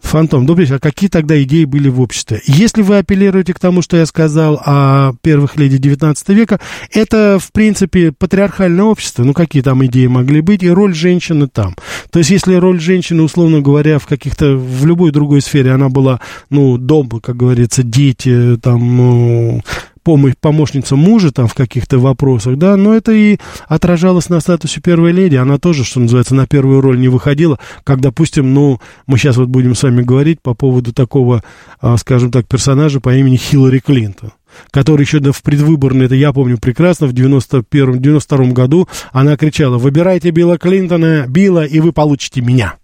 Фантом, 0.00 0.46
добрый 0.46 0.66
вечер. 0.66 0.76
А 0.76 0.80
какие 0.80 1.08
тогда 1.08 1.40
идеи 1.44 1.64
были 1.64 1.88
в 1.88 2.00
обществе? 2.00 2.42
Если 2.44 2.82
вы 2.82 2.98
апеллируете 2.98 3.54
к 3.54 3.60
тому, 3.60 3.82
что 3.82 3.96
я 3.96 4.04
сказал 4.04 4.60
о 4.64 5.12
первых 5.22 5.56
леди 5.56 5.78
19 5.78 6.28
века, 6.30 6.60
это, 6.92 7.38
в 7.40 7.52
принципе, 7.52 8.12
патриархальное 8.12 8.84
общество. 8.84 9.22
Ну, 9.22 9.32
какие 9.32 9.62
там 9.62 9.84
идеи 9.86 10.06
могли 10.06 10.40
быть? 10.40 10.62
И 10.62 10.70
роль 10.70 10.94
женщины 10.94 11.46
там. 11.46 11.76
То 12.10 12.18
есть, 12.18 12.30
если 12.30 12.54
роль 12.56 12.80
женщины, 12.80 13.22
условно 13.22 13.60
говоря, 13.60 13.98
в 13.98 14.06
каких-то, 14.06 14.56
в 14.56 14.84
любой 14.84 15.12
другой 15.12 15.40
сфере, 15.40 15.70
она 15.70 15.88
была, 15.88 16.20
ну, 16.50 16.76
дом, 16.76 17.08
как 17.08 17.36
говорится, 17.36 17.82
дети, 17.82 18.58
там, 18.60 18.96
ну, 18.96 19.62
помощница 20.02 20.96
мужа 20.96 21.32
там 21.32 21.46
в 21.46 21.54
каких-то 21.54 21.98
вопросах, 21.98 22.56
да, 22.56 22.76
но 22.76 22.94
это 22.94 23.12
и 23.12 23.38
отражалось 23.68 24.28
на 24.28 24.40
статусе 24.40 24.80
первой 24.80 25.12
леди. 25.12 25.36
Она 25.36 25.58
тоже, 25.58 25.84
что 25.84 26.00
называется, 26.00 26.34
на 26.34 26.46
первую 26.46 26.80
роль 26.80 26.98
не 26.98 27.08
выходила, 27.08 27.58
как, 27.84 28.00
допустим, 28.00 28.52
ну, 28.54 28.80
мы 29.06 29.18
сейчас 29.18 29.36
вот 29.36 29.48
будем 29.48 29.74
с 29.74 29.82
вами 29.82 30.02
говорить 30.02 30.40
по 30.42 30.54
поводу 30.54 30.92
такого, 30.92 31.42
а, 31.80 31.96
скажем 31.96 32.30
так, 32.30 32.46
персонажа 32.46 33.00
по 33.00 33.14
имени 33.14 33.36
Хиллари 33.36 33.78
Клинтон 33.78 34.32
который 34.70 35.02
еще 35.02 35.20
в 35.32 35.42
предвыборной, 35.42 36.06
это 36.06 36.14
я 36.14 36.32
помню 36.32 36.58
прекрасно, 36.58 37.06
в 37.06 37.12
91-92 37.12 38.52
году 38.52 38.88
она 39.12 39.36
кричала, 39.36 39.78
выбирайте 39.78 40.30
Билла 40.30 40.58
Клинтона, 40.58 41.26
Билла, 41.28 41.64
и 41.64 41.80
вы 41.80 41.92
получите 41.92 42.40
меня. 42.40 42.74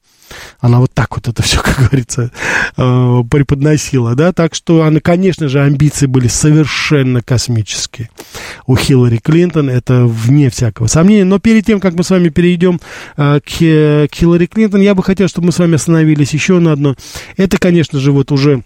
Она 0.60 0.78
вот 0.80 0.92
так 0.92 1.14
вот 1.16 1.28
это 1.28 1.42
все, 1.42 1.60
как 1.62 1.78
говорится, 1.78 2.30
э, 2.76 3.22
преподносила, 3.30 4.14
да, 4.14 4.32
так 4.32 4.54
что 4.54 4.82
она, 4.82 5.00
конечно 5.00 5.48
же, 5.48 5.60
амбиции 5.60 6.06
были 6.06 6.28
совершенно 6.28 7.22
космические. 7.22 8.10
У 8.66 8.76
Хиллари 8.76 9.18
Клинтон 9.18 9.70
это 9.70 10.04
вне 10.06 10.50
всякого 10.50 10.86
сомнения, 10.86 11.24
но 11.24 11.38
перед 11.38 11.66
тем, 11.66 11.80
как 11.80 11.94
мы 11.94 12.04
с 12.04 12.10
вами 12.10 12.28
перейдем 12.28 12.80
э, 13.16 13.40
к, 13.40 13.48
к 13.48 14.14
Хиллари 14.14 14.46
Клинтон, 14.46 14.80
я 14.80 14.94
бы 14.94 15.02
хотел, 15.02 15.28
чтобы 15.28 15.46
мы 15.46 15.52
с 15.52 15.58
вами 15.58 15.74
остановились 15.76 16.34
еще 16.34 16.58
на 16.58 16.72
одно. 16.72 16.96
Это, 17.36 17.58
конечно 17.58 17.98
же, 17.98 18.12
вот 18.12 18.32
уже 18.32 18.62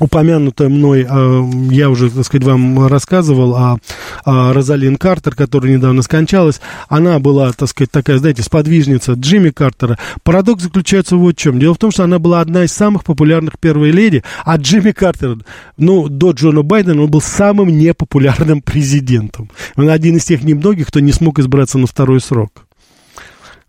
упомянутая 0.00 0.68
мной, 0.68 1.06
а, 1.08 1.44
я 1.70 1.90
уже, 1.90 2.10
так 2.10 2.24
сказать, 2.24 2.46
вам 2.46 2.86
рассказывал 2.86 3.54
о, 3.54 3.78
о 4.24 4.52
Розалин 4.52 4.96
Картер, 4.96 5.34
которая 5.34 5.72
недавно 5.72 6.02
скончалась. 6.02 6.60
Она 6.88 7.18
была, 7.18 7.52
так 7.52 7.68
сказать, 7.68 7.90
такая, 7.90 8.18
знаете, 8.18 8.42
сподвижница 8.42 9.12
Джимми 9.12 9.50
Картера. 9.50 9.98
Парадокс 10.22 10.64
заключается 10.64 11.16
вот 11.16 11.36
в 11.36 11.38
чем. 11.38 11.58
Дело 11.58 11.74
в 11.74 11.78
том, 11.78 11.90
что 11.90 12.04
она 12.04 12.18
была 12.18 12.40
одна 12.40 12.64
из 12.64 12.72
самых 12.72 13.04
популярных 13.04 13.58
первой 13.58 13.90
леди, 13.90 14.22
а 14.44 14.56
Джимми 14.56 14.92
Картер, 14.92 15.38
ну, 15.76 16.08
до 16.08 16.32
Джона 16.32 16.62
Байдена, 16.62 17.02
он 17.02 17.10
был 17.10 17.20
самым 17.20 17.76
непопулярным 17.76 18.62
президентом. 18.62 19.50
Он 19.76 19.88
один 19.88 20.16
из 20.16 20.24
тех 20.24 20.42
немногих, 20.42 20.88
кто 20.88 21.00
не 21.00 21.12
смог 21.12 21.38
избраться 21.38 21.78
на 21.78 21.86
второй 21.86 22.20
срок. 22.20 22.67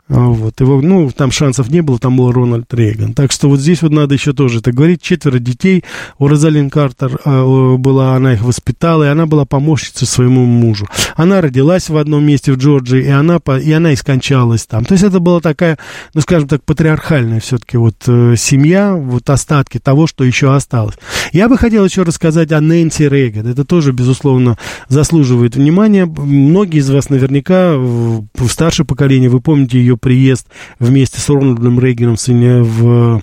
А, 0.10 0.28
вот, 0.28 0.60
его, 0.60 0.82
ну, 0.82 1.12
там 1.12 1.32
шансов 1.32 1.70
не 1.70 1.82
было, 1.82 2.00
там 2.00 2.18
был 2.18 2.32
Рональд 2.32 2.74
Рейган. 2.74 3.14
Так 3.14 3.32
что 3.32 3.48
вот 3.48 3.60
здесь 3.60 3.84
вот 3.84 3.92
надо 3.92 4.16
еще 4.16 4.34
тоже 4.34 4.60
это 4.60 4.72
говорить. 4.72 5.04
Четверо 5.04 5.38
детей. 5.38 5.84
У 6.18 6.28
Розалин 6.28 6.72
Картер 6.72 7.20
э, 7.24 7.76
была, 7.78 8.16
она 8.16 8.34
их 8.34 8.42
воспитала, 8.42 9.04
и 9.04 9.08
она 9.08 9.28
была 9.28 9.46
помощницей 9.46 10.08
своему 10.08 10.46
мужу. 10.46 10.88
Она 11.16 11.42
родилась 11.42 11.90
в 11.90 11.98
одном 11.98 12.26
месте 12.26 12.52
в 12.52 12.58
Джорджии, 12.58 13.04
и 13.04 13.10
она, 13.10 13.40
и 13.62 13.72
она 13.72 13.92
и 13.92 13.96
скончалась 13.96 14.66
там. 14.66 14.84
То 14.84 14.94
есть 14.94 15.04
это 15.04 15.20
была 15.20 15.42
такая, 15.42 15.78
ну, 16.16 16.22
скажем 16.22 16.48
так, 16.48 16.64
патриархальная 16.64 17.40
все-таки 17.40 17.78
вот 17.78 18.04
э, 18.08 18.34
семья, 18.36 18.96
вот 18.96 19.30
остатки 19.30 19.78
того, 19.78 20.08
что 20.08 20.24
еще 20.24 20.56
осталось. 20.56 20.96
Я 21.34 21.50
бы 21.50 21.58
хотел 21.58 21.86
еще 21.86 22.02
рассказать 22.02 22.52
о 22.52 22.62
Нэнси 22.62 23.04
Рейган. 23.04 23.46
Это 23.46 23.64
тоже, 23.64 23.92
безусловно, 23.92 24.58
заслуживает 24.88 25.56
внимания. 25.56 26.08
Многие 26.08 26.80
из 26.80 26.90
вас 26.90 27.10
наверняка 27.10 27.76
в 27.78 28.48
старшее 28.50 28.88
поколение, 28.88 29.30
вы 29.30 29.40
помните 29.40 29.78
ее 29.78 29.99
приезд 30.00 30.48
вместе 30.80 31.20
с 31.20 31.30
Рональдом 31.30 31.80
Рейганом 31.80 32.18
в, 32.64 33.22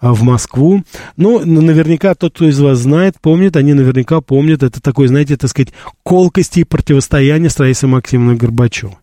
а, 0.00 0.12
в 0.12 0.22
Москву. 0.22 0.82
Ну, 1.16 1.44
наверняка 1.44 2.14
тот, 2.14 2.34
кто 2.34 2.48
из 2.48 2.60
вас 2.60 2.78
знает, 2.78 3.16
помнит, 3.20 3.56
они 3.56 3.74
наверняка 3.74 4.20
помнят, 4.20 4.62
это 4.62 4.80
такой, 4.80 5.08
знаете, 5.08 5.36
так 5.36 5.50
сказать, 5.50 5.72
колкости 6.02 6.60
и 6.60 6.64
противостояние 6.64 7.50
с 7.50 7.58
Раисой 7.58 7.88
Максимовной 7.88 8.36
Горбачевой. 8.36 8.96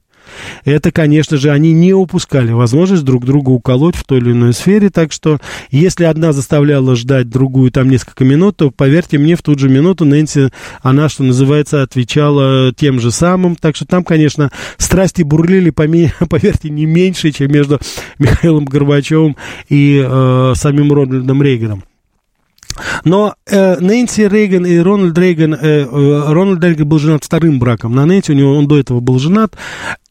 Это, 0.63 0.91
конечно 0.91 1.38
же, 1.38 1.51
они 1.51 1.73
не 1.73 1.93
упускали 1.93 2.51
возможность 2.51 3.03
друг 3.03 3.26
друга 3.26 3.49
уколоть 3.49 3.95
в 3.95 4.03
той 4.03 4.19
или 4.19 4.32
иной 4.32 4.53
сфере, 4.53 4.89
так 4.89 5.11
что 5.11 5.39
если 5.71 6.05
одна 6.05 6.32
заставляла 6.34 6.95
ждать 6.95 7.30
другую 7.30 7.71
там 7.71 7.89
несколько 7.89 8.23
минут, 8.23 8.57
то, 8.57 8.71
поверьте 8.71 9.17
мне, 9.17 9.36
в 9.36 9.41
ту 9.41 9.57
же 9.57 9.69
минуту 9.69 10.05
Нэнси, 10.05 10.49
она, 10.82 11.09
что 11.09 11.23
называется, 11.23 11.82
отвечала 11.82 12.73
тем 12.76 12.99
же 12.99 13.11
самым, 13.11 13.55
так 13.55 13.76
что 13.76 13.86
там, 13.86 14.03
конечно, 14.03 14.51
страсти 14.78 15.23
бурлили, 15.23 15.69
поверьте, 16.30 16.69
не 16.69 16.86
меньше, 16.86 17.32
чем 17.32 17.51
между 17.51 17.80
Михаилом 18.19 18.65
Горбачевым 18.65 19.36
и 19.69 20.03
э, 20.05 20.53
самим 20.55 20.91
Рональдом 20.91 21.41
Рейганом. 21.41 21.84
Но 23.03 23.36
э, 23.45 23.80
Нэнси 23.80 24.28
Рейган 24.28 24.65
и 24.65 24.78
Рональд 24.78 25.17
Рейган, 25.17 25.53
э, 25.53 25.57
э, 25.61 26.34
Рональд 26.34 26.63
Рейган 26.63 26.88
был 26.88 26.99
женат 26.99 27.23
вторым 27.23 27.59
браком 27.59 27.95
на 27.95 28.05
Нэнси, 28.05 28.32
у 28.32 28.36
него 28.36 28.57
он 28.57 28.67
до 28.67 28.78
этого 28.78 28.99
был 28.99 29.19
женат. 29.19 29.55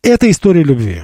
Это 0.02 0.30
история 0.30 0.62
любви 0.62 1.02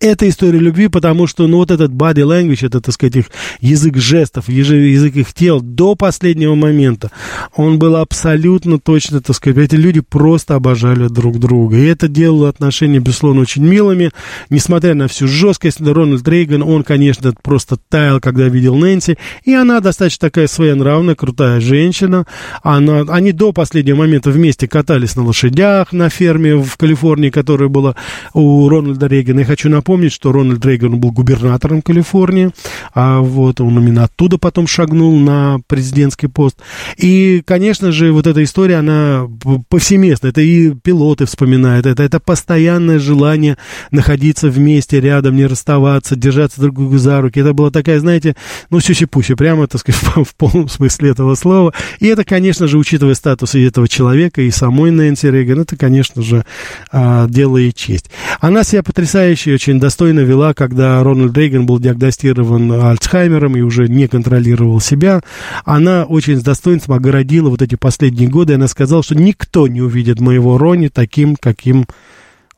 это 0.00 0.28
история 0.28 0.60
любви, 0.60 0.86
потому 0.88 1.26
что, 1.26 1.46
ну, 1.48 1.56
вот 1.56 1.72
этот 1.72 1.90
body 1.90 2.22
language, 2.22 2.64
это, 2.64 2.80
так 2.80 2.94
сказать, 2.94 3.16
их 3.16 3.26
язык 3.60 3.96
жестов, 3.96 4.48
язык 4.48 5.16
их 5.16 5.34
тел 5.34 5.60
до 5.60 5.96
последнего 5.96 6.54
момента, 6.54 7.10
он 7.56 7.78
был 7.78 7.96
абсолютно 7.96 8.78
точно, 8.78 9.20
так 9.20 9.34
сказать, 9.34 9.58
эти 9.58 9.74
люди 9.74 10.00
просто 10.00 10.54
обожали 10.54 11.08
друг 11.08 11.38
друга. 11.40 11.76
И 11.76 11.84
это 11.84 12.06
делало 12.06 12.48
отношения, 12.48 13.00
безусловно, 13.00 13.40
очень 13.40 13.64
милыми, 13.64 14.10
несмотря 14.50 14.94
на 14.94 15.08
всю 15.08 15.26
жесткость. 15.26 15.80
Рональд 15.80 16.26
Рейган, 16.28 16.62
он, 16.62 16.84
конечно, 16.84 17.32
просто 17.42 17.76
таял, 17.88 18.20
когда 18.20 18.46
видел 18.48 18.76
Нэнси, 18.76 19.18
и 19.44 19.54
она 19.54 19.80
достаточно 19.80 20.28
такая 20.28 20.46
своенравная, 20.46 21.16
крутая 21.16 21.60
женщина. 21.60 22.24
Она, 22.62 23.00
они 23.08 23.32
до 23.32 23.52
последнего 23.52 23.96
момента 23.96 24.30
вместе 24.30 24.68
катались 24.68 25.16
на 25.16 25.24
лошадях 25.24 25.92
на 25.92 26.08
ферме 26.08 26.54
в 26.56 26.76
Калифорнии, 26.76 27.30
которая 27.30 27.68
была 27.68 27.96
у 28.32 28.68
Рональда 28.68 29.06
Рейгана. 29.06 29.40
Я 29.40 29.44
хочу 29.44 29.68
напомнить, 29.68 29.87
помнить, 29.88 30.12
что 30.12 30.32
Рональд 30.32 30.62
Рейган 30.66 31.00
был 31.00 31.12
губернатором 31.12 31.80
Калифорнии, 31.80 32.50
а 32.92 33.20
вот 33.20 33.62
он 33.62 33.78
именно 33.78 34.04
оттуда 34.04 34.36
потом 34.36 34.66
шагнул 34.66 35.18
на 35.18 35.60
президентский 35.66 36.26
пост. 36.26 36.58
И, 36.98 37.42
конечно 37.46 37.90
же, 37.90 38.12
вот 38.12 38.26
эта 38.26 38.44
история, 38.44 38.76
она 38.76 39.26
повсеместна. 39.70 40.26
Это 40.28 40.42
и 40.42 40.74
пилоты 40.74 41.24
вспоминают, 41.24 41.86
это, 41.86 42.02
это 42.02 42.20
постоянное 42.20 42.98
желание 42.98 43.56
находиться 43.90 44.50
вместе, 44.50 45.00
рядом, 45.00 45.36
не 45.36 45.46
расставаться, 45.46 46.16
держаться 46.16 46.60
друг 46.60 46.74
другу 46.74 46.98
за 46.98 47.22
руки. 47.22 47.40
Это 47.40 47.54
была 47.54 47.70
такая, 47.70 47.98
знаете, 47.98 48.36
ну, 48.68 48.80
сюси-пуси, 48.80 49.36
прямо, 49.36 49.68
так 49.68 49.80
сказать, 49.80 50.02
в, 50.02 50.24
в 50.24 50.34
полном 50.34 50.68
смысле 50.68 51.12
этого 51.12 51.34
слова. 51.34 51.72
И 51.98 52.08
это, 52.08 52.24
конечно 52.26 52.66
же, 52.66 52.76
учитывая 52.76 53.14
статус 53.14 53.54
и 53.54 53.62
этого 53.62 53.88
человека, 53.88 54.42
и 54.42 54.50
самой 54.50 54.90
Нэнси 54.90 55.28
Рейган, 55.28 55.60
это, 55.60 55.78
конечно 55.78 56.20
же, 56.20 56.44
а, 56.92 57.26
дело 57.26 57.56
и 57.56 57.72
честь. 57.72 58.10
Она 58.40 58.64
себя 58.64 58.82
потрясающе 58.82 59.54
очень 59.54 59.77
достойно 59.78 60.20
вела, 60.20 60.54
когда 60.54 61.02
Рональд 61.02 61.36
Рейган 61.36 61.66
был 61.66 61.78
диагностирован 61.78 62.72
Альцхаймером 62.72 63.56
и 63.56 63.60
уже 63.60 63.88
не 63.88 64.08
контролировал 64.08 64.80
себя. 64.80 65.20
Она 65.64 66.04
очень 66.04 66.36
с 66.36 66.42
достоинством 66.42 66.96
огородила 66.96 67.48
вот 67.50 67.62
эти 67.62 67.74
последние 67.74 68.28
годы. 68.28 68.54
Она 68.54 68.68
сказала, 68.68 69.02
что 69.02 69.14
никто 69.14 69.68
не 69.68 69.80
увидит 69.80 70.20
моего 70.20 70.58
Рони 70.58 70.88
таким, 70.88 71.36
каким 71.36 71.86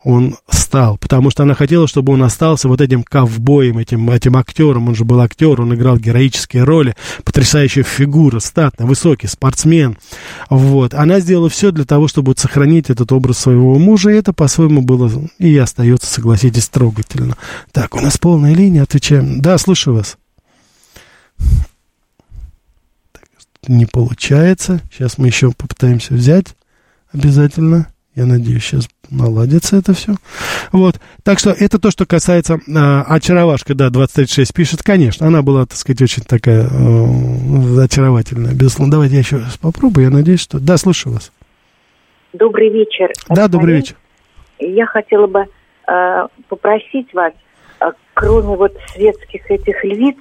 он 0.02 0.36
стал, 0.48 0.96
потому 0.96 1.30
что 1.30 1.42
она 1.42 1.54
хотела, 1.54 1.86
чтобы 1.86 2.12
он 2.14 2.22
остался 2.22 2.68
вот 2.68 2.80
этим 2.80 3.02
ковбоем, 3.02 3.78
этим, 3.78 4.08
этим 4.10 4.36
актером, 4.36 4.88
он 4.88 4.94
же 4.94 5.04
был 5.04 5.20
актер, 5.20 5.60
он 5.60 5.74
играл 5.74 5.98
героические 5.98 6.64
роли, 6.64 6.94
потрясающая 7.24 7.82
фигура, 7.82 8.38
статный, 8.40 8.86
высокий, 8.86 9.26
спортсмен, 9.26 9.98
вот. 10.48 10.94
Она 10.94 11.20
сделала 11.20 11.50
все 11.50 11.70
для 11.70 11.84
того, 11.84 12.08
чтобы 12.08 12.28
вот 12.30 12.38
сохранить 12.38 12.88
этот 12.88 13.12
образ 13.12 13.38
своего 13.38 13.78
мужа, 13.78 14.10
и 14.10 14.14
это 14.14 14.32
по-своему 14.32 14.80
было 14.80 15.10
и 15.38 15.56
остается, 15.58 16.10
согласитесь, 16.10 16.68
трогательно. 16.68 17.36
Так, 17.72 17.94
у 17.94 18.00
нас 18.00 18.16
полная 18.16 18.54
линия, 18.54 18.82
отвечаем. 18.82 19.42
Да, 19.42 19.58
слушаю 19.58 19.96
вас. 19.96 20.16
Не 23.68 23.86
получается. 23.86 24.80
Сейчас 24.90 25.18
мы 25.18 25.26
еще 25.26 25.52
попытаемся 25.52 26.14
взять 26.14 26.56
обязательно. 27.12 27.92
Я 28.20 28.26
надеюсь, 28.26 28.62
сейчас 28.62 28.86
наладится 29.10 29.78
это 29.78 29.94
все. 29.94 30.12
Вот. 30.72 30.96
Так 31.24 31.38
что 31.38 31.52
это 31.52 31.78
то, 31.78 31.90
что 31.90 32.04
касается... 32.04 32.60
А, 32.76 33.02
очаровашка, 33.08 33.74
да, 33.74 33.88
2036 33.88 34.52
пишет. 34.52 34.82
Конечно, 34.82 35.26
она 35.26 35.40
была, 35.40 35.64
так 35.64 35.78
сказать, 35.78 36.02
очень 36.02 36.22
такая 36.22 36.68
э, 36.70 37.80
очаровательная. 37.82 38.52
Безусловно. 38.52 38.92
Давайте 38.92 39.14
я 39.14 39.20
еще 39.20 39.36
раз 39.38 39.56
попробую. 39.56 40.04
Я 40.04 40.10
надеюсь, 40.10 40.40
что... 40.40 40.60
Да, 40.60 40.76
слушаю 40.76 41.14
вас. 41.14 41.32
Добрый 42.34 42.68
вечер. 42.68 43.10
Да, 43.30 43.48
добрый 43.48 43.76
вечер. 43.76 43.96
Я 44.58 44.84
хотела 44.84 45.26
бы 45.26 45.46
э, 45.88 46.26
попросить 46.50 47.14
вас, 47.14 47.32
э, 47.80 47.86
кроме 48.12 48.54
вот 48.54 48.76
светских 48.92 49.50
этих 49.50 49.82
львиц, 49.82 50.18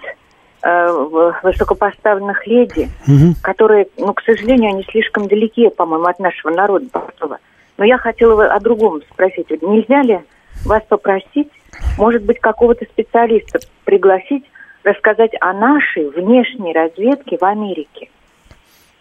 э, 0.64 1.28
высокопоставленных 1.44 2.48
леди, 2.48 2.90
угу. 3.06 3.36
которые, 3.42 3.88
ну, 3.98 4.14
к 4.14 4.22
сожалению, 4.22 4.70
они 4.70 4.86
слишком 4.90 5.28
далеки, 5.28 5.68
по-моему, 5.68 6.06
от 6.06 6.20
нашего 6.20 6.54
народа 6.54 6.86
простого. 6.90 7.40
Но 7.80 7.86
я 7.86 7.98
хотела 7.98 8.54
о 8.54 8.60
другом 8.60 9.02
спросить. 9.10 9.50
Нельзя 9.62 10.02
ли 10.02 10.20
вас 10.66 10.84
попросить, 10.90 11.50
может 11.98 12.24
быть, 12.24 12.40
какого-то 12.40 12.84
специалиста 12.84 13.60
пригласить, 13.86 14.44
рассказать 14.84 15.32
о 15.40 15.54
нашей 15.54 16.10
внешней 16.10 16.74
разведке 16.74 17.38
в 17.38 17.44
Америке? 17.44 18.10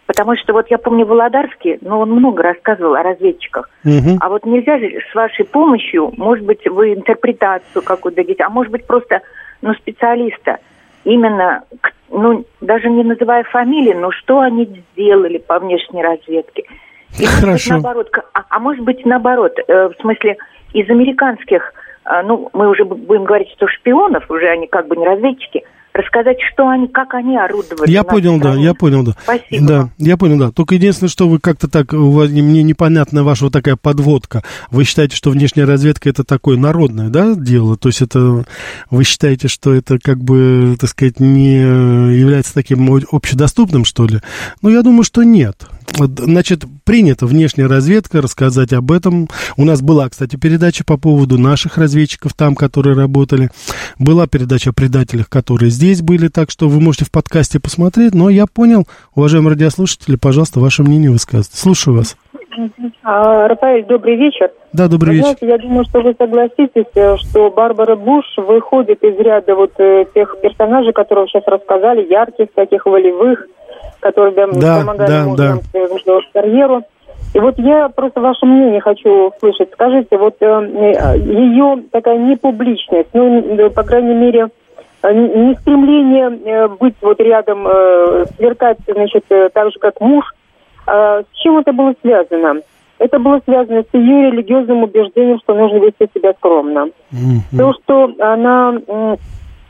Потому 0.05 0.37
что 0.37 0.53
вот 0.53 0.71
я 0.71 0.77
помню 0.77 1.05
Володарский, 1.05 1.77
но 1.81 1.99
он 1.99 2.11
много 2.11 2.41
рассказывал 2.41 2.95
о 2.95 3.03
разведчиках. 3.03 3.69
Угу. 3.83 4.17
А 4.21 4.29
вот 4.29 4.45
нельзя 4.45 4.79
же 4.79 5.01
с 5.11 5.13
вашей 5.13 5.43
помощью, 5.43 6.13
может 6.15 6.45
быть, 6.45 6.65
вы 6.65 6.93
интерпретацию 6.93 7.83
какую-то 7.83 8.23
дадите, 8.23 8.43
а 8.43 8.49
может 8.49 8.71
быть, 8.71 8.87
просто 8.87 9.21
ну, 9.61 9.73
специалиста, 9.73 10.59
именно, 11.03 11.63
ну, 12.09 12.45
даже 12.61 12.89
не 12.89 13.03
называя 13.03 13.43
фамилии, 13.43 13.93
но 13.93 14.11
что 14.11 14.39
они 14.39 14.81
сделали 14.93 15.37
по 15.37 15.59
внешней 15.59 16.01
разведке– 16.01 16.63
Хорошо. 17.17 17.73
наоборот, 17.73 18.09
а, 18.33 18.43
а 18.49 18.59
может 18.59 18.83
быть 18.83 19.05
наоборот, 19.05 19.53
э, 19.67 19.89
в 19.89 20.01
смысле 20.01 20.37
из 20.73 20.89
американских, 20.89 21.73
э, 22.05 22.21
ну 22.23 22.49
мы 22.53 22.69
уже 22.69 22.85
будем 22.85 23.23
говорить, 23.23 23.49
что 23.55 23.67
шпионов, 23.67 24.29
уже 24.29 24.47
они 24.47 24.67
как 24.67 24.87
бы 24.87 24.95
не 24.95 25.05
разведчики, 25.05 25.63
рассказать, 25.93 26.37
что 26.53 26.67
они, 26.69 26.87
как 26.87 27.13
они 27.13 27.37
орудовали. 27.37 27.89
Я 27.89 28.03
понял, 28.03 28.37
стране. 28.37 28.57
да, 28.57 28.61
я 28.61 28.73
понял, 28.73 29.03
да. 29.03 29.13
Спасибо. 29.23 29.67
Да, 29.67 29.89
я 29.97 30.17
понял, 30.17 30.37
да. 30.37 30.51
Только 30.51 30.75
единственное, 30.75 31.09
что 31.09 31.27
вы 31.27 31.39
как-то 31.39 31.69
так, 31.69 31.91
мне 31.93 32.63
непонятна 32.63 33.23
ваша 33.23 33.45
вот 33.45 33.53
такая 33.53 33.75
подводка. 33.75 34.43
Вы 34.71 34.83
считаете, 34.83 35.15
что 35.15 35.31
внешняя 35.31 35.65
разведка 35.65 36.09
это 36.09 36.23
такое 36.23 36.57
народное, 36.57 37.09
да, 37.09 37.35
дело? 37.35 37.75
То 37.75 37.89
есть 37.89 38.01
это, 38.01 38.45
вы 38.89 39.03
считаете, 39.03 39.47
что 39.47 39.73
это 39.73 39.99
как 39.99 40.19
бы, 40.19 40.77
так 40.79 40.89
сказать, 40.89 41.19
не 41.19 41.57
является 41.59 42.53
таким 42.53 42.89
общедоступным, 43.11 43.85
что 43.85 44.05
ли? 44.05 44.19
Ну, 44.61 44.69
я 44.69 44.81
думаю, 44.81 45.03
что 45.03 45.23
нет. 45.23 45.67
Значит, 45.97 46.63
принята 46.85 47.25
внешняя 47.25 47.67
разведка, 47.67 48.21
рассказать 48.21 48.73
об 48.73 48.91
этом. 48.91 49.27
У 49.57 49.65
нас 49.65 49.81
была, 49.81 50.07
кстати, 50.09 50.35
передача 50.35 50.83
по 50.85 50.97
поводу 50.97 51.37
наших 51.37 51.77
разведчиков 51.77 52.33
там, 52.33 52.55
которые 52.55 52.95
работали. 52.95 53.49
Была 53.97 54.27
передача 54.27 54.69
о 54.69 54.73
предателях, 54.73 55.29
которые 55.29 55.69
здесь 55.69 56.01
были, 56.01 56.27
так 56.27 56.51
что 56.51 56.69
вы 56.69 56.79
можете 56.79 57.05
в 57.05 57.11
подкасте 57.11 57.59
посмотреть. 57.59 58.13
Но 58.13 58.29
я 58.29 58.45
понял, 58.45 58.87
уважаемые 59.15 59.51
радиослушатели, 59.51 60.15
пожалуйста, 60.15 60.59
ваше 60.59 60.83
мнение 60.83 61.11
высказывайте. 61.11 61.57
Слушаю 61.57 61.97
вас. 61.97 62.15
А, 63.03 63.47
Рафаэль, 63.47 63.85
добрый 63.85 64.15
вечер. 64.15 64.51
Да, 64.73 64.87
добрый 64.87 65.15
вечер. 65.15 65.37
Знаете, 65.37 65.47
я 65.47 65.57
думаю, 65.57 65.85
что 65.85 66.01
вы 66.01 66.15
согласитесь, 66.17 66.91
э, 66.95 67.17
что 67.17 67.49
Барбара 67.49 67.95
Буш 67.95 68.25
выходит 68.37 69.03
из 69.03 69.17
ряда 69.17 69.55
вот 69.55 69.71
э, 69.79 70.05
тех 70.13 70.35
персонажей, 70.41 70.93
которые 70.93 71.23
вы 71.23 71.29
сейчас 71.29 71.43
рассказали, 71.47 72.07
ярких, 72.09 72.47
таких 72.53 72.85
волевых, 72.85 73.45
которые 73.99 74.33
да, 74.35 74.79
помогали 74.79 75.09
да, 75.09 75.23
мужу 75.25 75.37
да. 75.37 75.57
свою 76.03 76.21
карьеру. 76.33 76.83
И 77.33 77.39
вот 77.39 77.59
я 77.59 77.89
просто 77.89 78.21
ваше 78.21 78.45
мнение 78.45 78.81
хочу 78.81 79.29
услышать. 79.29 79.69
Скажите, 79.73 80.17
вот 80.17 80.35
э, 80.39 80.45
э 80.45 81.17
ее 81.19 81.83
такая 81.91 82.17
непубличность, 82.17 83.09
ну, 83.13 83.69
по 83.69 83.83
крайней 83.83 84.15
мере, 84.15 84.47
э, 85.03 85.13
не 85.13 85.55
стремление 85.61 86.39
э, 86.43 86.67
быть 86.69 86.95
вот 87.01 87.19
рядом, 87.19 87.67
э, 87.67 88.25
сверкать, 88.35 88.77
значит, 88.87 89.25
так 89.27 89.71
же, 89.71 89.79
как 89.79 90.01
муж, 90.01 90.25
э, 90.87 91.23
с 91.31 91.37
чем 91.37 91.59
это 91.59 91.71
было 91.71 91.93
связано? 92.01 92.61
Это 92.97 93.19
было 93.19 93.39
связано 93.45 93.83
с 93.83 93.93
ее 93.93 94.31
религиозным 94.31 94.83
убеждением, 94.83 95.39
что 95.39 95.53
нужно 95.53 95.77
вести 95.77 96.09
себя 96.13 96.33
скромно. 96.33 96.89
Mm-hmm. 97.13 97.57
То, 97.57 97.73
что 97.73 98.11
она 98.19 98.73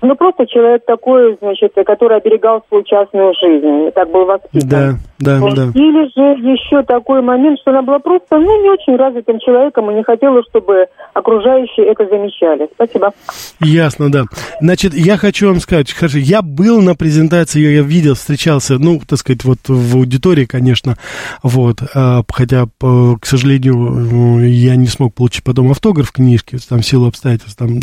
ну, 0.01 0.15
просто 0.15 0.47
человек 0.47 0.85
такой, 0.85 1.37
значит, 1.41 1.73
который 1.85 2.17
оберегал 2.17 2.63
свою 2.67 2.83
частную 2.83 3.33
жизнь, 3.33 3.91
так 3.93 4.09
был 4.11 4.25
воспитан. 4.25 4.69
Да, 4.69 4.93
да, 5.19 5.39
вот. 5.39 5.55
да. 5.55 5.63
Или 5.73 6.05
же 6.15 6.51
еще 6.51 6.83
такой 6.83 7.21
момент, 7.21 7.59
что 7.59 7.71
она 7.71 7.81
была 7.81 7.99
просто, 7.99 8.37
ну, 8.37 8.63
не 8.63 8.69
очень 8.69 8.95
развитым 8.95 9.39
человеком 9.39 9.91
и 9.91 9.95
не 9.95 10.03
хотела, 10.03 10.41
чтобы 10.49 10.85
окружающие 11.13 11.87
это 11.87 12.05
замечали. 12.07 12.69
Спасибо. 12.73 13.11
Ясно, 13.59 14.11
да. 14.11 14.23
Значит, 14.61 14.93
я 14.93 15.17
хочу 15.17 15.47
вам 15.47 15.59
сказать, 15.59 15.91
хорошо, 15.91 16.17
я 16.17 16.41
был 16.41 16.81
на 16.81 16.95
презентации, 16.95 17.59
я 17.59 17.81
видел, 17.81 18.15
встречался, 18.15 18.79
ну, 18.79 19.01
так 19.05 19.19
сказать, 19.19 19.43
вот 19.43 19.59
в 19.67 19.97
аудитории, 19.97 20.45
конечно, 20.45 20.95
вот, 21.43 21.77
а, 21.93 22.21
хотя, 22.31 22.67
к 22.79 23.25
сожалению, 23.25 24.47
я 24.47 24.75
не 24.77 24.87
смог 24.87 25.13
получить 25.13 25.43
потом 25.43 25.71
автограф 25.71 26.11
книжки, 26.11 26.57
там, 26.69 26.79
в 26.79 26.85
силу 26.85 27.07
обстоятельств, 27.07 27.57
там, 27.57 27.79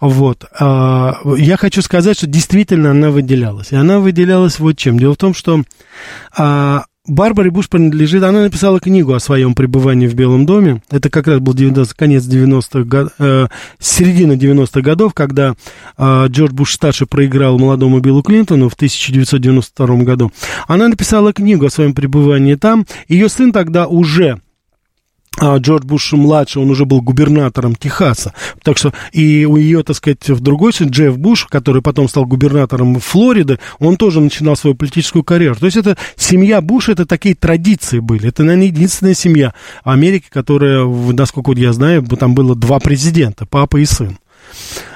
вот. 0.00 0.44
А, 0.58 1.14
я 1.36 1.51
я 1.52 1.58
хочу 1.58 1.82
сказать, 1.82 2.16
что 2.16 2.26
действительно 2.26 2.92
она 2.92 3.10
выделялась. 3.10 3.72
И 3.72 3.76
она 3.76 3.98
выделялась 3.98 4.58
вот 4.58 4.78
чем. 4.78 4.98
Дело 4.98 5.12
в 5.12 5.18
том, 5.18 5.34
что 5.34 5.62
а, 6.34 6.84
Барбаре 7.06 7.50
Буш 7.50 7.68
принадлежит, 7.68 8.22
она 8.22 8.40
написала 8.40 8.80
книгу 8.80 9.12
о 9.12 9.20
своем 9.20 9.54
пребывании 9.54 10.06
в 10.06 10.14
Белом 10.14 10.46
доме. 10.46 10.82
Это 10.90 11.10
как 11.10 11.26
раз 11.26 11.40
был 11.40 11.52
90, 11.52 11.94
конец 11.94 12.24
90-х 12.24 12.84
годов, 12.84 13.12
э, 13.18 13.48
середина 13.78 14.32
90-х 14.32 14.80
годов, 14.80 15.12
когда 15.12 15.54
э, 15.98 16.26
Джордж 16.28 16.54
Буш-старший 16.54 17.06
проиграл 17.06 17.58
молодому 17.58 18.00
Биллу 18.00 18.22
Клинтону 18.22 18.70
в 18.70 18.74
1992 18.74 19.96
году. 20.04 20.32
Она 20.66 20.88
написала 20.88 21.34
книгу 21.34 21.66
о 21.66 21.70
своем 21.70 21.92
пребывании 21.92 22.54
там. 22.54 22.86
Ее 23.08 23.28
сын 23.28 23.52
тогда 23.52 23.88
уже 23.88 24.40
Джордж 25.40 25.84
Буш 25.84 26.12
младший, 26.12 26.62
он 26.62 26.70
уже 26.70 26.84
был 26.84 27.00
губернатором 27.00 27.74
Техаса. 27.74 28.34
Так 28.62 28.78
что 28.78 28.92
и 29.12 29.44
у 29.44 29.56
ее, 29.56 29.82
так 29.82 29.96
сказать, 29.96 30.28
в 30.28 30.40
другой 30.40 30.72
сын, 30.72 30.88
Джефф 30.88 31.18
Буш, 31.18 31.46
который 31.46 31.82
потом 31.82 32.08
стал 32.08 32.26
губернатором 32.26 33.00
Флориды, 33.00 33.58
он 33.78 33.96
тоже 33.96 34.20
начинал 34.20 34.56
свою 34.56 34.76
политическую 34.76 35.24
карьеру. 35.24 35.56
То 35.56 35.66
есть 35.66 35.76
это 35.76 35.96
семья 36.16 36.60
Буш, 36.60 36.88
это 36.88 37.06
такие 37.06 37.34
традиции 37.34 37.98
были. 37.98 38.28
Это, 38.28 38.44
наверное, 38.44 38.66
единственная 38.66 39.14
семья 39.14 39.54
Америки, 39.84 40.26
которая, 40.28 40.84
насколько 40.86 41.52
я 41.52 41.72
знаю, 41.72 42.04
там 42.04 42.34
было 42.34 42.54
два 42.54 42.78
президента, 42.78 43.46
папа 43.46 43.78
и 43.78 43.84
сын. 43.84 44.18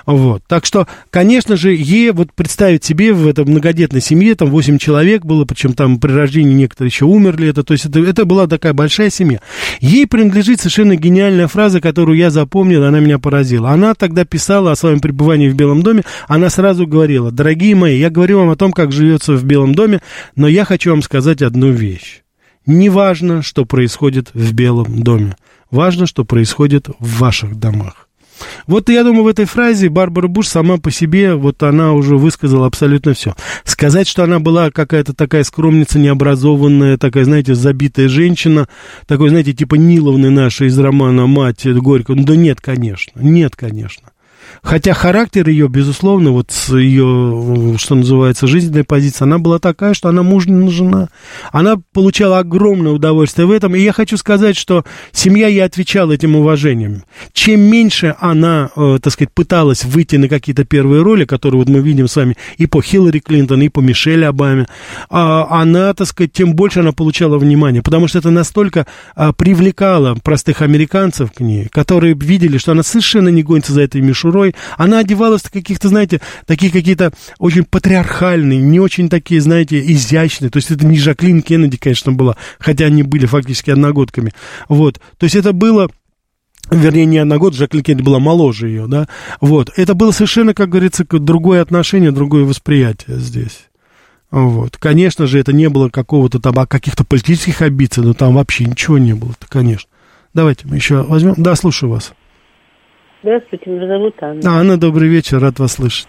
Вот. 0.07 0.43
Так 0.47 0.65
что, 0.65 0.87
конечно 1.11 1.57
же, 1.57 1.75
ей 1.75 2.13
вот 2.13 2.33
представить 2.33 2.85
себе 2.85 3.13
в 3.13 3.27
этой 3.27 3.45
многодетной 3.45 4.01
семье, 4.01 4.35
там 4.35 4.51
8 4.51 4.79
человек 4.79 5.25
было, 5.25 5.45
причем 5.45 5.75
там 5.75 5.99
при 5.99 6.13
рождении 6.13 6.55
некоторые 6.55 6.91
еще 6.91 7.05
умерли, 7.05 7.49
это, 7.49 7.65
то 7.65 7.73
есть 7.73 7.87
это, 7.87 7.99
это 8.01 8.25
была 8.25 8.47
такая 8.47 8.73
большая 8.73 9.11
семья. 9.11 9.41
Ей 9.81 10.07
принадлежит 10.07 10.61
совершенно 10.61 10.97
гениальная 10.97 11.49
фраза, 11.49 11.81
которую 11.81 12.17
я 12.17 12.31
запомнил, 12.31 12.85
она 12.85 13.01
меня 13.01 13.19
поразила. 13.19 13.71
Она 13.71 13.95
тогда 13.95 14.25
писала 14.25 14.73
о 14.73 14.77
своем 14.77 15.01
пребывании 15.01 15.49
в 15.49 15.57
Белом 15.57 15.83
доме, 15.83 16.03
она 16.29 16.51
сразу 16.51 16.87
говорила, 16.87 17.31
дорогие 17.33 17.75
мои, 17.75 17.99
я 17.99 18.11
говорю 18.11 18.39
вам 18.39 18.51
о 18.51 18.57
том, 18.57 18.73
как 18.73 18.93
живется 18.93 19.33
в 19.35 19.45
Белом 19.45 19.75
доме, 19.75 20.01
но 20.37 20.47
я 20.47 20.65
хочу 20.65 20.91
вам 20.91 21.03
сказать 21.03 21.43
одну 21.43 21.71
вещь. 21.71 22.23
Не 22.67 22.91
важно, 22.91 23.43
что 23.43 23.65
происходит 23.65 24.31
в 24.35 24.53
Белом 24.53 25.03
доме. 25.03 25.37
Важно, 25.71 26.07
что 26.07 26.25
происходит 26.25 26.89
в 26.99 27.19
ваших 27.19 27.57
домах. 27.57 28.06
Вот 28.67 28.89
я 28.89 29.05
думаю, 29.05 29.25
в 29.25 29.29
этой 29.29 29.45
фразе 29.45 29.89
Барбара 29.89 30.29
Буш 30.29 30.49
сама 30.49 30.79
по 30.79 30.91
себе, 30.91 31.35
вот 31.35 31.63
она 31.63 31.93
уже 31.93 32.17
высказала 32.17 32.67
абсолютно 32.67 33.15
все. 33.15 33.35
Сказать, 33.65 34.09
что 34.09 34.25
она 34.25 34.39
была 34.39 34.71
какая-то 34.71 35.15
такая 35.15 35.45
скромница, 35.45 35.99
необразованная, 35.99 36.99
такая, 36.99 37.25
знаете, 37.25 37.55
забитая 37.55 38.09
женщина, 38.09 38.69
такой, 39.07 39.31
знаете, 39.31 39.53
типа 39.53 39.77
Ниловны 39.77 40.31
нашей 40.31 40.69
из 40.69 40.79
романа 40.79 41.27
«Мать 41.27 41.67
Горько», 41.67 42.15
ну 42.15 42.25
да 42.25 42.37
нет, 42.37 42.61
конечно, 42.61 43.21
нет, 43.21 43.57
конечно. 43.57 44.09
Хотя 44.63 44.95
характер 44.95 45.49
ее, 45.49 45.69
безусловно, 45.69 46.31
вот 46.31 46.51
ее, 46.69 47.77
что 47.79 47.95
называется, 47.95 48.47
жизненная 48.47 48.85
позиция, 48.85 49.27
она 49.27 49.39
была 49.39 49.59
такая, 49.59 49.95
что 49.95 50.09
она 50.09 50.23
мужнина 50.23 50.71
жена. 50.71 51.09
Она 51.53 51.77
получала 51.93 52.39
огромное 52.39 52.93
удовольствие 52.93 53.47
в 53.47 53.51
этом. 53.51 53.75
И 53.75 53.81
я 53.81 53.93
хочу 53.93 54.17
сказать, 54.17 54.57
что 54.57 54.85
семья 55.13 55.49
ей 55.49 55.65
отвечала 55.65 56.13
этим 56.13 56.37
уважением. 56.37 57.05
Чем 57.33 57.61
меньше 57.61 58.15
она, 58.19 58.71
э, 58.77 58.99
так 59.03 59.13
сказать, 59.13 59.33
пыталась 59.33 59.85
выйти 59.85 60.17
на 60.17 60.29
какие-то 60.29 60.65
первые 60.65 61.03
роли, 61.03 61.25
которые 61.25 61.61
вот 61.61 61.69
мы 61.69 61.81
видим 61.81 62.09
с 62.09 62.17
вами 62.17 62.37
и 62.59 62.67
по 62.67 62.83
Хиллари 62.83 63.21
Клинтон, 63.21 63.63
и 63.63 63.69
по 63.69 63.81
Мишель 63.81 64.25
Обаме, 64.25 64.63
э, 64.63 64.67
она, 65.11 65.95
так 65.95 66.07
сказать, 66.07 66.33
тем 66.33 66.55
больше 66.55 66.81
она 66.81 66.93
получала 66.93 67.39
внимания, 67.39 67.83
потому 67.83 68.09
что 68.09 68.19
это 68.19 68.31
настолько 68.31 68.87
э, 69.17 69.33
привлекало 69.37 70.15
простых 70.23 70.63
американцев 70.63 71.33
к 71.33 71.41
ней, 71.41 71.69
которые 71.71 72.15
видели, 72.15 72.59
что 72.59 72.73
она 72.73 72.83
совершенно 72.83 73.29
не 73.29 73.43
гонится 73.43 73.73
за 73.73 73.83
этой 73.83 74.01
мишурой, 74.01 74.36
мишурой. 74.37 74.55
Она 74.77 74.99
одевалась 74.99 75.43
в 75.43 75.51
каких-то, 75.51 75.89
знаете, 75.89 76.21
такие 76.47 76.71
какие-то 76.71 77.13
очень 77.39 77.65
патриархальные, 77.65 78.61
не 78.61 78.81
очень 78.81 79.09
такие, 79.09 79.41
знаете, 79.41 79.81
изящные. 79.81 80.51
То 80.51 80.59
есть 80.59 80.71
это 80.71 80.87
не 80.87 80.99
Жаклин 80.99 81.43
Кеннеди, 81.43 81.77
конечно, 81.77 82.13
была, 82.13 82.37
хотя 82.59 82.87
они 82.87 83.03
были 83.03 83.27
фактически 83.27 83.71
одногодками. 83.71 84.33
Вот. 84.69 85.01
То 85.19 85.25
есть 85.25 85.37
это 85.37 85.53
было 85.53 85.89
вернее, 86.71 87.07
не 87.07 87.23
на 87.23 87.39
год, 87.39 87.55
Жаклин 87.55 87.85
Кеннеди 87.85 88.03
была 88.03 88.19
моложе 88.19 88.67
ее, 88.67 88.89
да, 88.89 89.07
вот, 89.41 89.71
это 89.77 89.95
было 89.95 90.11
совершенно, 90.11 90.53
как 90.53 90.69
говорится, 90.69 91.05
другое 91.09 91.63
отношение, 91.63 92.11
другое 92.11 92.43
восприятие 92.43 93.19
здесь. 93.19 93.69
Вот. 94.33 94.77
Конечно 94.77 95.29
же, 95.29 95.39
это 95.39 95.53
не 95.53 95.69
было 95.69 95.91
какого-то 95.91 96.41
там, 96.41 96.59
а 96.59 96.67
каких-то 96.67 97.05
политических 97.05 97.63
амбиций, 97.63 98.03
но 98.03 98.15
там 98.15 98.35
вообще 98.35 98.65
ничего 98.65 98.99
не 98.99 99.13
было, 99.13 99.33
конечно. 99.49 99.89
Давайте 100.35 100.67
мы 100.67 100.75
еще 100.75 101.05
возьмем. 101.05 101.35
Да, 101.37 101.55
слушаю 101.55 101.91
вас. 101.91 102.13
Здравствуйте, 103.23 103.71
меня 103.71 103.87
зовут 103.87 104.15
Анна. 104.21 104.41
Анна, 104.45 104.79
добрый 104.79 105.09
вечер, 105.09 105.41
рад 105.41 105.59
вас 105.59 105.73
слышать. 105.73 106.09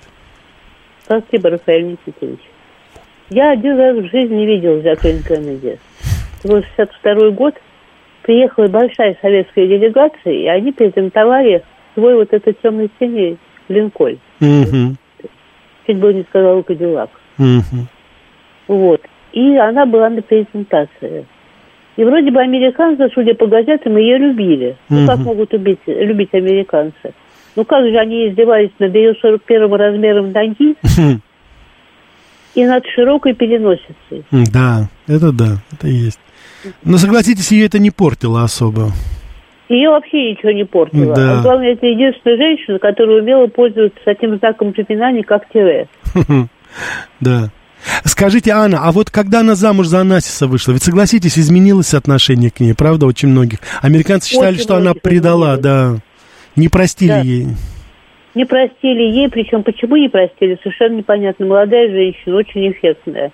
Спасибо, 1.04 1.50
Рафаэль 1.52 1.86
Никитович. 1.86 2.40
Я 3.30 3.52
один 3.52 3.78
раз 3.78 3.98
в 3.98 4.10
жизни 4.10 4.36
не 4.36 4.46
видел 4.46 4.82
Жаклин 4.82 5.24
Кеннеди. 5.24 5.80
Это 6.40 6.48
был 6.48 6.64
62 6.76 7.32
год. 7.32 7.56
Приехала 8.24 8.68
большая 8.68 9.18
советская 9.22 9.68
делегация, 9.68 10.34
и 10.34 10.48
они 10.48 10.72
презентовали 10.74 11.64
свой 11.94 12.16
вот 12.16 12.34
этот 12.34 12.62
темный 12.62 12.90
синий 13.00 13.38
Линкольн. 13.70 14.20
Угу. 14.42 14.96
Чуть 15.88 15.98
было 15.98 16.12
не 16.12 16.24
сказала 16.24 16.62
Кадиллак. 16.62 17.10
Угу. 17.40 17.88
Вот. 18.68 19.02
И 19.32 19.56
она 19.56 19.86
была 19.86 20.10
на 20.10 20.22
презентации. 20.22 21.26
И 21.98 22.04
вроде 22.04 22.32
бы 22.32 22.40
американцы, 22.40 23.10
судя 23.14 23.34
по 23.34 23.48
газетам, 23.48 23.98
ее 23.98 24.18
любили. 24.20 24.78
Ну, 24.88 25.08
как 25.08 25.18
могут 25.20 25.54
убить, 25.54 25.80
любить 25.88 26.34
американцы? 26.34 27.14
Ну, 27.56 27.66
как 27.66 27.86
же 27.86 27.98
они 27.98 28.30
издевались 28.30 28.70
над 28.78 28.94
ее 28.94 29.16
41 29.16 29.74
размером 29.74 30.32
ноги 30.32 30.76
и 32.54 32.66
над 32.66 32.86
широкой 32.94 33.34
переносицей. 33.34 34.24
Да, 34.32 34.90
это 35.08 35.32
да, 35.32 35.58
это 35.72 35.88
есть. 35.88 36.20
Но 36.84 36.98
согласитесь, 36.98 37.52
ее 37.52 37.66
это 37.66 37.80
не 37.80 37.90
портило 37.90 38.44
особо. 38.44 38.92
Ее 39.70 39.90
вообще 39.90 40.32
ничего 40.32 40.52
не 40.52 40.66
портило. 40.66 41.16
Да. 41.16 41.40
А 41.40 41.42
главное, 41.42 41.74
это 41.74 41.88
единственная 41.88 42.38
женщина, 42.38 42.80
которая 42.80 43.22
умела 43.22 43.48
пользоваться 43.48 44.00
таким 44.06 44.38
знаком 44.38 44.72
препинания, 44.72 45.24
как 45.24 45.50
тире. 45.50 45.88
Да. 47.22 47.50
Скажите, 48.06 48.52
Анна, 48.52 48.80
а 48.84 48.92
вот 48.92 49.10
когда 49.10 49.42
она 49.42 49.56
замуж 49.56 49.88
за 49.88 50.02
Анасиса 50.02 50.48
вышла, 50.48 50.74
ведь 50.74 50.84
согласитесь, 50.84 51.38
изменилось 51.38 51.94
отношение 51.94 52.52
к 52.52 52.60
ней, 52.60 52.74
правда, 52.74 53.06
очень 53.06 53.30
многих? 53.30 53.60
Американцы 53.82 54.30
считали, 54.30 54.56
очень 54.56 54.64
что 54.64 54.76
она 54.76 54.94
предала, 54.94 55.58
да, 55.58 55.98
не 56.56 56.70
простили 56.70 57.10
да. 57.10 57.20
ей. 57.22 57.48
Не 58.36 58.46
простили 58.46 59.02
ей, 59.02 59.30
причем 59.30 59.64
почему 59.64 59.96
не 59.98 60.10
простили, 60.10 60.60
совершенно 60.62 60.98
непонятно. 60.98 61.46
Молодая 61.46 61.90
женщина, 61.90 62.36
очень 62.36 62.72
эффектная 62.72 63.32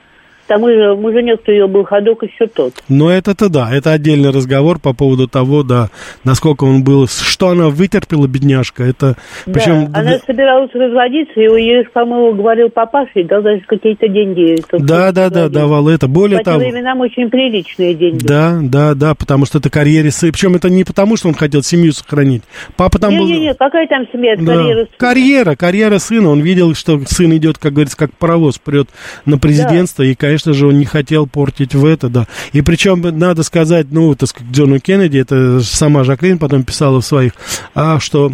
тому 0.47 0.67
же 0.67 0.95
муженек, 0.95 1.41
кто 1.41 1.51
ее 1.51 1.67
был 1.67 1.83
ходок, 1.83 2.23
еще 2.23 2.47
тот. 2.47 2.73
Но 2.89 3.09
это-то 3.09 3.49
да, 3.49 3.69
это 3.73 3.91
отдельный 3.91 4.31
разговор 4.31 4.79
по 4.79 4.93
поводу 4.93 5.27
того, 5.27 5.63
да, 5.63 5.89
насколько 6.23 6.63
он 6.65 6.83
был, 6.83 7.07
что 7.07 7.49
она 7.49 7.69
вытерпела, 7.69 8.27
бедняжка, 8.27 8.83
это... 8.83 9.15
Да, 9.45 9.53
причем... 9.53 9.89
она 9.93 10.19
собиралась 10.25 10.71
разводиться, 10.73 11.39
и 11.39 11.61
ей, 11.61 11.85
по-моему, 11.85 12.35
говорил 12.35 12.69
папаша, 12.69 13.11
и 13.15 13.23
дал 13.23 13.41
даже 13.41 13.61
какие-то 13.61 14.07
деньги. 14.07 14.57
Да, 14.71 15.11
да, 15.11 15.29
да, 15.29 15.49
давал 15.49 15.87
это, 15.87 16.07
более 16.07 16.39
По 16.39 16.45
того... 16.45 16.59
Временам 16.59 16.99
очень 16.99 17.29
приличные 17.29 17.93
деньги. 17.93 18.25
Да, 18.25 18.59
да, 18.61 18.93
да, 18.93 19.15
потому 19.15 19.45
что 19.45 19.59
это 19.59 19.69
карьере 19.69 20.11
причем 20.31 20.55
это 20.55 20.69
не 20.69 20.83
потому, 20.83 21.17
что 21.17 21.27
он 21.27 21.33
хотел 21.33 21.63
семью 21.63 21.93
сохранить, 21.93 22.43
папа 22.75 22.99
там 22.99 23.11
не, 23.11 23.19
был... 23.19 23.27
Не-не-не, 23.27 23.53
какая 23.53 23.87
там 23.87 24.05
семья, 24.11 24.35
да. 24.37 24.45
карьера 24.45 24.79
сына? 24.85 24.87
Карьера, 24.97 25.55
карьера 25.55 25.99
сына, 25.99 26.29
он 26.29 26.41
видел, 26.41 26.75
что 26.75 26.99
сын 27.05 27.35
идет, 27.37 27.57
как 27.57 27.73
говорится, 27.73 27.97
как 27.97 28.11
паровоз 28.17 28.57
прет 28.57 28.89
на 29.25 29.37
президентство, 29.37 30.03
да. 30.03 30.11
и 30.11 30.15
конечно 30.15 30.32
же, 30.37 30.67
он 30.67 30.79
не 30.79 30.85
хотел 30.85 31.27
портить 31.27 31.75
в 31.75 31.85
это, 31.85 32.09
да. 32.09 32.27
И 32.51 32.61
причем, 32.61 33.01
надо 33.01 33.43
сказать, 33.43 33.87
ну, 33.91 34.15
так 34.15 34.29
сказать, 34.29 34.51
Джону 34.51 34.79
Кеннеди, 34.79 35.17
это 35.17 35.61
сама 35.61 36.03
Жаклин 36.03 36.39
потом 36.39 36.63
писала 36.63 37.01
в 37.01 37.05
своих, 37.05 37.33
а, 37.75 37.99
что 37.99 38.31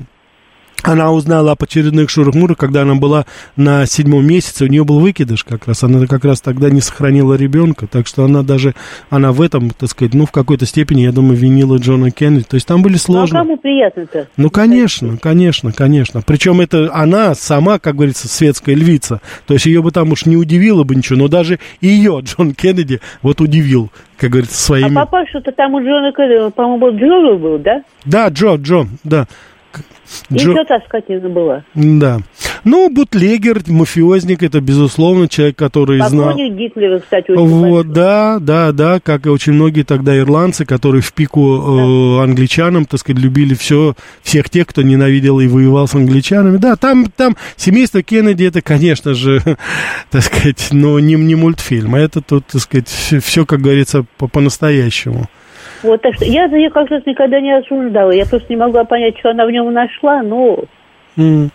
она 0.87 1.11
узнала 1.11 1.51
об 1.51 1.63
очередных 1.63 2.09
шурах-мурах, 2.09 2.57
когда 2.57 2.81
она 2.81 2.95
была 2.95 3.25
на 3.55 3.85
седьмом 3.85 4.25
месяце, 4.25 4.65
у 4.65 4.67
нее 4.67 4.83
был 4.83 4.99
выкидыш 4.99 5.43
как 5.43 5.67
раз, 5.67 5.83
она 5.83 6.05
как 6.07 6.25
раз 6.25 6.41
тогда 6.41 6.69
не 6.69 6.81
сохранила 6.81 7.33
ребенка, 7.33 7.87
так 7.87 8.07
что 8.07 8.23
она 8.23 8.43
даже, 8.43 8.75
она 9.09 9.31
в 9.31 9.41
этом, 9.41 9.71
так 9.71 9.89
сказать, 9.89 10.13
ну, 10.13 10.25
в 10.25 10.31
какой-то 10.31 10.65
степени, 10.65 11.01
я 11.01 11.11
думаю, 11.11 11.35
винила 11.35 11.77
Джона 11.77 12.11
Кеннеди, 12.11 12.43
то 12.43 12.55
есть 12.55 12.67
там 12.67 12.81
были 12.81 12.97
сложные... 12.97 13.33
Ну, 13.33 13.39
а 13.39 13.43
кому 13.43 13.57
приятно-то? 13.57 14.27
Ну, 14.37 14.49
конечно, 14.49 15.17
конечно, 15.17 15.71
конечно, 15.71 16.21
причем 16.25 16.61
это 16.61 16.89
она 16.93 17.35
сама, 17.35 17.79
как 17.79 17.95
говорится, 17.95 18.27
светская 18.27 18.75
львица, 18.75 19.21
то 19.47 19.53
есть 19.53 19.65
ее 19.65 19.81
бы 19.81 19.91
там 19.91 20.11
уж 20.11 20.25
не 20.25 20.37
удивило 20.37 20.83
бы 20.83 20.95
ничего, 20.95 21.19
но 21.19 21.27
даже 21.27 21.59
ее 21.81 22.21
Джон 22.23 22.53
Кеннеди 22.53 23.01
вот 23.21 23.41
удивил, 23.41 23.91
как 24.17 24.31
говорится, 24.31 24.57
своими... 24.57 24.97
А 24.97 25.05
папа 25.05 25.25
что-то 25.29 25.51
там 25.51 25.73
у 25.73 25.79
Джона 25.79 26.11
Кеннеди, 26.11 26.51
по-моему, 26.51 26.97
Джо 26.97 27.37
был, 27.37 27.57
да? 27.59 27.83
Да, 28.05 28.27
Джо, 28.29 28.55
Джо, 28.55 28.87
да. 29.03 29.27
Джо... 30.31 30.53
тетя 30.53 30.81
скотина 30.87 31.29
была. 31.29 31.63
Да. 31.75 32.19
Ну, 32.63 32.89
бутлегер, 32.89 33.61
мафиозник, 33.67 34.43
это, 34.43 34.59
безусловно, 34.61 35.27
человек, 35.27 35.55
который 35.55 35.99
Поклонник 35.99 36.47
знал... 36.47 36.57
Гитлера, 36.57 36.99
кстати, 36.99 37.31
очень 37.31 37.47
Вот, 37.47 37.85
большой. 37.87 37.93
да, 37.93 38.37
да, 38.39 38.71
да, 38.71 38.99
как 38.99 39.25
и 39.25 39.29
очень 39.29 39.53
многие 39.53 39.83
тогда 39.83 40.17
ирландцы, 40.17 40.65
которые 40.65 41.01
в 41.01 41.13
пику 41.13 41.57
да. 41.57 42.21
э, 42.21 42.23
англичанам, 42.23 42.85
так 42.85 42.99
сказать, 42.99 43.21
любили 43.21 43.53
все, 43.53 43.95
всех 44.21 44.49
тех, 44.49 44.67
кто 44.67 44.81
ненавидел 44.81 45.39
и 45.39 45.47
воевал 45.47 45.87
с 45.87 45.95
англичанами. 45.95 46.57
Да, 46.57 46.75
там, 46.75 47.05
там 47.15 47.35
семейство 47.55 48.03
Кеннеди, 48.03 48.43
это, 48.43 48.61
конечно 48.61 49.13
же, 49.13 49.41
так 50.11 50.23
сказать, 50.23 50.69
ну, 50.71 50.99
не, 50.99 51.15
не 51.15 51.35
мультфильм, 51.35 51.95
а 51.95 51.99
это 51.99 52.21
тут, 52.21 52.45
так 52.47 52.61
сказать, 52.61 52.87
все, 52.87 53.19
все 53.19 53.45
как 53.45 53.61
говорится, 53.61 54.05
по- 54.17 54.27
по-настоящему. 54.27 55.29
Вот, 55.83 56.01
так 56.01 56.15
что 56.15 56.25
я 56.25 56.49
за 56.49 56.55
нее 56.55 56.69
как 56.69 56.89
раз 56.89 57.05
никогда 57.05 57.39
не 57.39 57.57
осуждала. 57.57 58.11
Я 58.11 58.25
просто 58.25 58.47
не 58.49 58.57
могла 58.57 58.83
понять, 58.83 59.17
что 59.19 59.29
она 59.31 59.45
в 59.45 59.51
нем 59.51 59.71
нашла, 59.71 60.21
но... 60.21 60.65
М. 61.17 61.51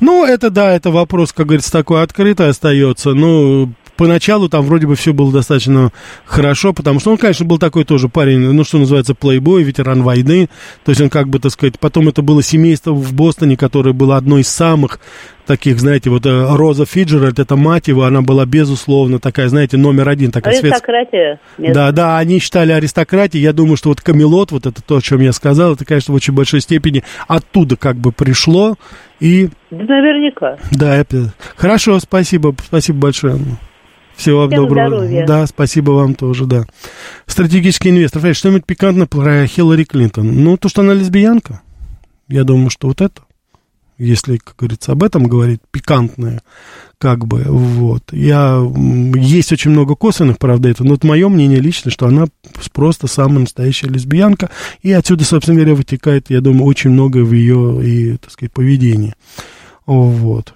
Ну, 0.00 0.24
это 0.24 0.50
да, 0.50 0.72
это 0.72 0.90
вопрос, 0.90 1.32
как 1.32 1.46
говорится, 1.46 1.72
такой 1.72 2.02
открытый 2.02 2.48
остается. 2.48 3.12
Ну, 3.14 3.68
поначалу 3.96 4.48
там 4.48 4.64
вроде 4.64 4.86
бы 4.86 4.96
все 4.96 5.12
было 5.12 5.32
достаточно 5.32 5.90
хорошо, 6.24 6.72
потому 6.72 7.00
что 7.00 7.10
он, 7.10 7.18
конечно, 7.18 7.44
был 7.44 7.58
такой 7.58 7.84
тоже 7.84 8.08
парень, 8.08 8.38
ну, 8.38 8.64
что 8.64 8.78
называется, 8.78 9.14
плейбой, 9.14 9.62
ветеран 9.62 10.02
войны. 10.02 10.48
То 10.84 10.90
есть 10.90 11.00
он, 11.00 11.10
как 11.10 11.28
бы, 11.28 11.38
так 11.38 11.52
сказать, 11.52 11.78
потом 11.78 12.08
это 12.08 12.22
было 12.22 12.42
семейство 12.42 12.92
в 12.92 13.14
Бостоне, 13.14 13.56
которое 13.56 13.92
было 13.92 14.16
одно 14.16 14.38
из 14.38 14.48
самых 14.48 15.00
таких, 15.46 15.78
знаете, 15.78 16.10
вот 16.10 16.26
э, 16.26 16.56
Роза 16.56 16.84
Фиджеральд, 16.84 17.38
это 17.38 17.56
мать 17.56 17.88
его, 17.88 18.04
она 18.04 18.20
была, 18.20 18.44
безусловно, 18.44 19.18
такая, 19.18 19.48
знаете, 19.48 19.76
номер 19.76 20.08
один, 20.08 20.32
такая 20.32 20.54
светская. 20.54 20.98
Аристократия. 20.98 21.40
Да, 21.58 21.92
да, 21.92 22.18
они 22.18 22.40
считали 22.40 22.72
аристократией. 22.72 23.42
Я 23.42 23.52
думаю, 23.52 23.76
что 23.76 23.88
вот 23.88 24.00
Камелот, 24.00 24.52
вот 24.52 24.66
это 24.66 24.82
то, 24.82 24.96
о 24.96 25.00
чем 25.00 25.20
я 25.20 25.32
сказал, 25.32 25.74
это, 25.74 25.84
конечно, 25.84 26.12
в 26.12 26.16
очень 26.16 26.34
большой 26.34 26.60
степени 26.60 27.02
оттуда 27.28 27.76
как 27.76 27.96
бы 27.96 28.12
пришло. 28.12 28.74
И 29.20 29.48
Да 29.70 29.84
наверняка. 29.84 30.58
да, 30.72 30.94
это... 30.94 31.32
хорошо, 31.56 31.98
спасибо, 32.00 32.54
спасибо 32.66 32.98
большое. 32.98 33.38
Всего 34.16 34.40
вам 34.40 34.50
Всем 34.50 34.62
доброго. 34.62 34.88
здоровья. 34.88 35.26
Да, 35.26 35.46
спасибо 35.46 35.90
вам 35.92 36.14
тоже, 36.14 36.46
да. 36.46 36.64
Стратегический 37.26 37.90
инвестор. 37.90 38.22
Фред, 38.22 38.36
что-нибудь 38.36 38.64
пикантно 38.64 39.06
про 39.06 39.46
Хиллари 39.46 39.84
Клинтон? 39.84 40.42
Ну, 40.42 40.56
то, 40.56 40.68
что 40.68 40.80
она 40.80 40.94
лесбиянка. 40.94 41.60
Я 42.28 42.44
думаю, 42.44 42.70
что 42.70 42.88
вот 42.88 43.00
это, 43.00 43.22
если, 43.98 44.38
как 44.38 44.56
говорится, 44.56 44.92
об 44.92 45.02
этом 45.02 45.26
говорить, 45.28 45.60
пикантное, 45.70 46.42
как 46.98 47.26
бы, 47.26 47.44
вот. 47.46 48.02
Я, 48.12 48.60
есть 49.14 49.52
очень 49.52 49.70
много 49.70 49.94
косвенных, 49.94 50.38
правда, 50.38 50.68
это, 50.68 50.82
но 50.82 50.94
это 50.94 51.06
мое 51.06 51.28
мнение 51.28 51.60
лично, 51.60 51.90
что 51.90 52.06
она 52.06 52.26
просто 52.72 53.06
самая 53.06 53.40
настоящая 53.40 53.88
лесбиянка, 53.88 54.50
и 54.82 54.92
отсюда, 54.92 55.24
собственно 55.24 55.56
говоря, 55.56 55.76
вытекает, 55.76 56.30
я 56.30 56.40
думаю, 56.40 56.64
очень 56.64 56.90
многое 56.90 57.22
в 57.22 57.32
ее, 57.32 57.80
и, 57.86 58.16
так 58.16 58.32
сказать, 58.32 58.52
поведении. 58.52 59.14
Вот. 59.84 60.52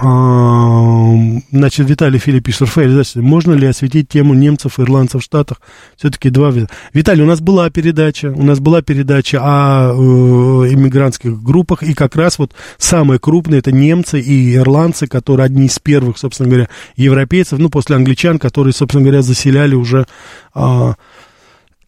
Значит, 0.00 1.88
Виталий 1.88 2.18
Филипп 2.18 2.44
пишет, 2.44 2.62
Рафаэль, 2.62 3.04
можно 3.16 3.52
ли 3.52 3.66
осветить 3.66 4.08
тему 4.08 4.34
немцев 4.34 4.78
и 4.78 4.82
ирландцев 4.82 5.22
в 5.22 5.24
Штатах? 5.24 5.60
Все-таки 5.96 6.30
два. 6.30 6.52
Виталий, 6.92 7.22
у 7.22 7.26
нас 7.26 7.40
была 7.40 7.70
передача, 7.70 8.32
у 8.34 8.42
нас 8.42 8.58
была 8.58 8.82
передача 8.82 9.40
о 9.40 9.92
э, 9.92 10.72
иммигрантских 10.72 11.42
группах, 11.42 11.82
и 11.82 11.94
как 11.94 12.16
раз 12.16 12.38
вот 12.38 12.52
самые 12.78 13.18
крупные 13.18 13.60
это 13.60 13.72
немцы 13.72 14.20
и 14.20 14.56
ирландцы, 14.56 15.06
которые 15.06 15.46
одни 15.46 15.66
из 15.66 15.78
первых, 15.78 16.18
собственно 16.18 16.48
говоря, 16.48 16.68
европейцев, 16.96 17.58
ну, 17.58 17.70
после 17.70 17.96
англичан, 17.96 18.38
которые, 18.38 18.72
собственно 18.72 19.04
говоря, 19.04 19.22
заселяли 19.22 19.74
уже 19.74 20.06
а, 20.54 20.94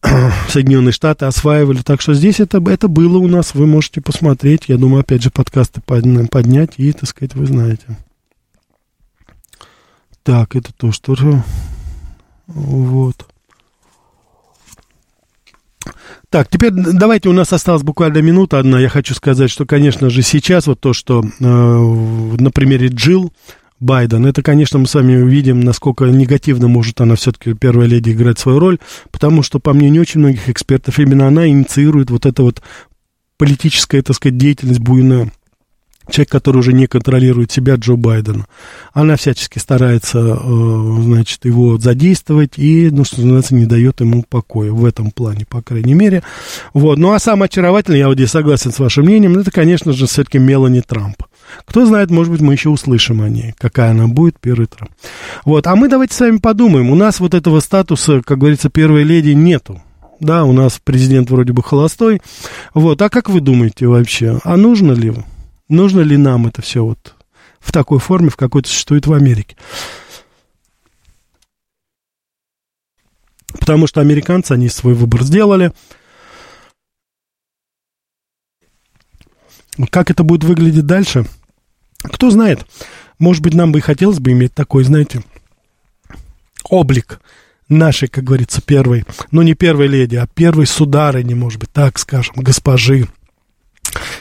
Соединенные 0.48 0.92
Штаты 0.92 1.26
осваивали. 1.26 1.82
Так 1.82 2.00
что 2.00 2.14
здесь 2.14 2.40
это, 2.40 2.58
это 2.70 2.88
было 2.88 3.18
у 3.18 3.26
нас, 3.26 3.54
вы 3.54 3.66
можете 3.66 4.00
посмотреть. 4.00 4.64
Я 4.68 4.76
думаю, 4.76 5.00
опять 5.00 5.22
же, 5.22 5.30
подкасты 5.30 5.80
подня- 5.80 6.28
поднять 6.28 6.74
и, 6.76 6.92
так 6.92 7.08
сказать, 7.08 7.34
вы 7.34 7.46
знаете. 7.46 7.86
Так, 10.22 10.56
это 10.56 10.72
то, 10.72 10.92
что... 10.92 11.16
Вот. 12.46 13.26
Так, 16.30 16.48
теперь 16.48 16.72
давайте, 16.72 17.28
у 17.28 17.32
нас 17.32 17.52
осталась 17.52 17.82
буквально 17.82 18.18
минута 18.18 18.58
одна. 18.58 18.80
Я 18.80 18.88
хочу 18.88 19.14
сказать, 19.14 19.50
что, 19.50 19.64
конечно 19.64 20.10
же, 20.10 20.22
сейчас 20.22 20.66
вот 20.66 20.80
то, 20.80 20.92
что 20.92 21.22
э, 21.22 21.44
на 21.44 22.50
примере 22.50 22.88
Джилл 22.88 23.32
Байден, 23.80 24.26
это, 24.26 24.42
конечно, 24.42 24.78
мы 24.78 24.86
с 24.86 24.94
вами 24.94 25.16
увидим, 25.16 25.60
насколько 25.60 26.04
негативно 26.06 26.68
может 26.68 27.00
она 27.00 27.14
все-таки, 27.16 27.54
первая 27.54 27.86
леди, 27.86 28.10
играть 28.10 28.38
свою 28.38 28.58
роль, 28.58 28.78
потому 29.10 29.42
что, 29.42 29.58
по 29.58 29.72
мнению 29.72 30.02
очень 30.02 30.20
многих 30.20 30.48
экспертов, 30.48 30.98
именно 30.98 31.26
она 31.26 31.46
инициирует 31.48 32.10
вот 32.10 32.26
это 32.26 32.42
вот 32.42 32.62
политическая, 33.36 34.02
так 34.02 34.16
сказать, 34.16 34.38
деятельность 34.38 34.80
буйная 34.80 35.30
человек, 36.10 36.30
который 36.30 36.58
уже 36.58 36.72
не 36.72 36.86
контролирует 36.86 37.50
себя, 37.50 37.74
Джо 37.74 37.96
Байдена. 37.96 38.46
Она 38.92 39.16
всячески 39.16 39.58
старается, 39.58 40.18
э, 40.18 41.02
значит, 41.02 41.44
его 41.44 41.78
задействовать 41.78 42.58
и, 42.58 42.90
ну, 42.90 43.04
что 43.04 43.20
называется, 43.20 43.54
не 43.54 43.66
дает 43.66 44.00
ему 44.00 44.24
покоя 44.28 44.72
в 44.72 44.84
этом 44.84 45.10
плане, 45.10 45.46
по 45.48 45.62
крайней 45.62 45.94
мере. 45.94 46.22
Вот. 46.72 46.98
Ну, 46.98 47.12
а 47.12 47.18
самое 47.18 47.46
очаровательное, 47.46 47.98
я 47.98 48.08
вот 48.08 48.14
здесь 48.14 48.30
согласен 48.30 48.72
с 48.72 48.78
вашим 48.78 49.04
мнением, 49.04 49.38
это, 49.38 49.50
конечно 49.50 49.92
же, 49.92 50.06
все-таки 50.06 50.38
Мелани 50.38 50.80
Трамп. 50.80 51.22
Кто 51.64 51.86
знает, 51.86 52.10
может 52.10 52.32
быть, 52.32 52.40
мы 52.40 52.54
еще 52.54 52.68
услышим 52.68 53.22
о 53.22 53.28
ней, 53.28 53.54
какая 53.58 53.90
она 53.90 54.06
будет, 54.06 54.38
первый 54.40 54.66
Трамп. 54.66 54.92
Вот, 55.44 55.66
а 55.66 55.76
мы 55.76 55.88
давайте 55.88 56.14
с 56.14 56.20
вами 56.20 56.38
подумаем. 56.38 56.90
У 56.90 56.94
нас 56.94 57.20
вот 57.20 57.34
этого 57.34 57.60
статуса, 57.60 58.22
как 58.22 58.38
говорится, 58.38 58.70
первой 58.70 59.02
леди 59.02 59.30
нету. 59.30 59.82
Да, 60.20 60.44
у 60.44 60.52
нас 60.52 60.80
президент 60.82 61.30
вроде 61.30 61.52
бы 61.52 61.62
холостой. 61.62 62.22
Вот, 62.74 63.00
а 63.02 63.10
как 63.10 63.28
вы 63.28 63.40
думаете 63.40 63.86
вообще, 63.86 64.40
а 64.44 64.56
нужно 64.56 64.92
ли, 64.92 65.12
нужно 65.68 66.00
ли 66.00 66.16
нам 66.16 66.46
это 66.46 66.62
все 66.62 66.84
вот 66.84 67.14
в 67.60 67.72
такой 67.72 67.98
форме, 67.98 68.30
в 68.30 68.36
какой-то 68.36 68.68
существует 68.68 69.06
в 69.06 69.12
Америке? 69.12 69.56
Потому 73.58 73.86
что 73.86 74.00
американцы, 74.00 74.52
они 74.52 74.68
свой 74.68 74.94
выбор 74.94 75.22
сделали. 75.22 75.72
Как 79.90 80.10
это 80.10 80.22
будет 80.22 80.44
выглядеть 80.44 80.86
дальше? 80.86 81.26
Кто 82.12 82.30
знает. 82.30 82.66
Может 83.18 83.42
быть, 83.42 83.54
нам 83.54 83.72
бы 83.72 83.78
и 83.78 83.82
хотелось 83.82 84.20
бы 84.20 84.32
иметь 84.32 84.54
такой, 84.54 84.84
знаете, 84.84 85.22
облик 86.68 87.20
нашей, 87.68 88.08
как 88.08 88.24
говорится, 88.24 88.60
первой, 88.60 89.04
ну 89.30 89.42
не 89.42 89.54
первой 89.54 89.88
леди, 89.88 90.16
а 90.16 90.26
первой 90.26 90.66
сударыни, 90.66 91.34
может 91.34 91.58
быть, 91.58 91.72
так 91.72 91.98
скажем, 91.98 92.34
госпожи. 92.36 93.08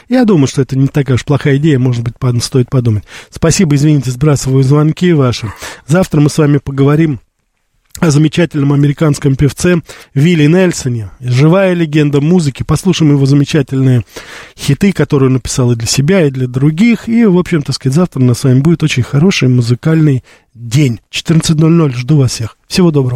Я 0.08 0.24
думаю, 0.24 0.46
что 0.46 0.62
это 0.62 0.78
не 0.78 0.86
такая 0.86 1.16
уж 1.16 1.24
плохая 1.24 1.56
идея, 1.56 1.78
может 1.78 2.02
быть, 2.02 2.14
стоит 2.42 2.70
подумать. 2.70 3.04
Спасибо, 3.30 3.74
извините, 3.76 4.10
сбрасываю 4.10 4.62
звонки 4.62 5.12
ваши. 5.12 5.52
Завтра 5.86 6.20
мы 6.20 6.30
с 6.30 6.38
вами 6.38 6.58
поговорим 6.58 7.20
о 8.00 8.10
замечательном 8.10 8.72
американском 8.72 9.36
певце 9.36 9.80
Вилли 10.14 10.46
Нельсоне. 10.46 11.10
Живая 11.20 11.72
легенда 11.72 12.20
музыки. 12.20 12.62
Послушаем 12.62 13.12
его 13.12 13.26
замечательные 13.26 14.04
хиты, 14.58 14.92
которые 14.92 15.28
он 15.28 15.34
написал 15.34 15.72
и 15.72 15.76
для 15.76 15.86
себя, 15.86 16.26
и 16.26 16.30
для 16.30 16.46
других. 16.46 17.08
И, 17.08 17.24
в 17.24 17.38
общем, 17.38 17.62
так 17.62 17.74
сказать, 17.74 17.96
завтра 17.96 18.20
у 18.20 18.24
нас 18.24 18.40
с 18.40 18.44
вами 18.44 18.60
будет 18.60 18.82
очень 18.82 19.02
хороший 19.02 19.48
музыкальный 19.48 20.22
день. 20.54 21.00
14.00. 21.12 21.96
Жду 21.96 22.18
вас 22.18 22.32
всех. 22.32 22.58
Всего 22.66 22.90
доброго. 22.90 23.14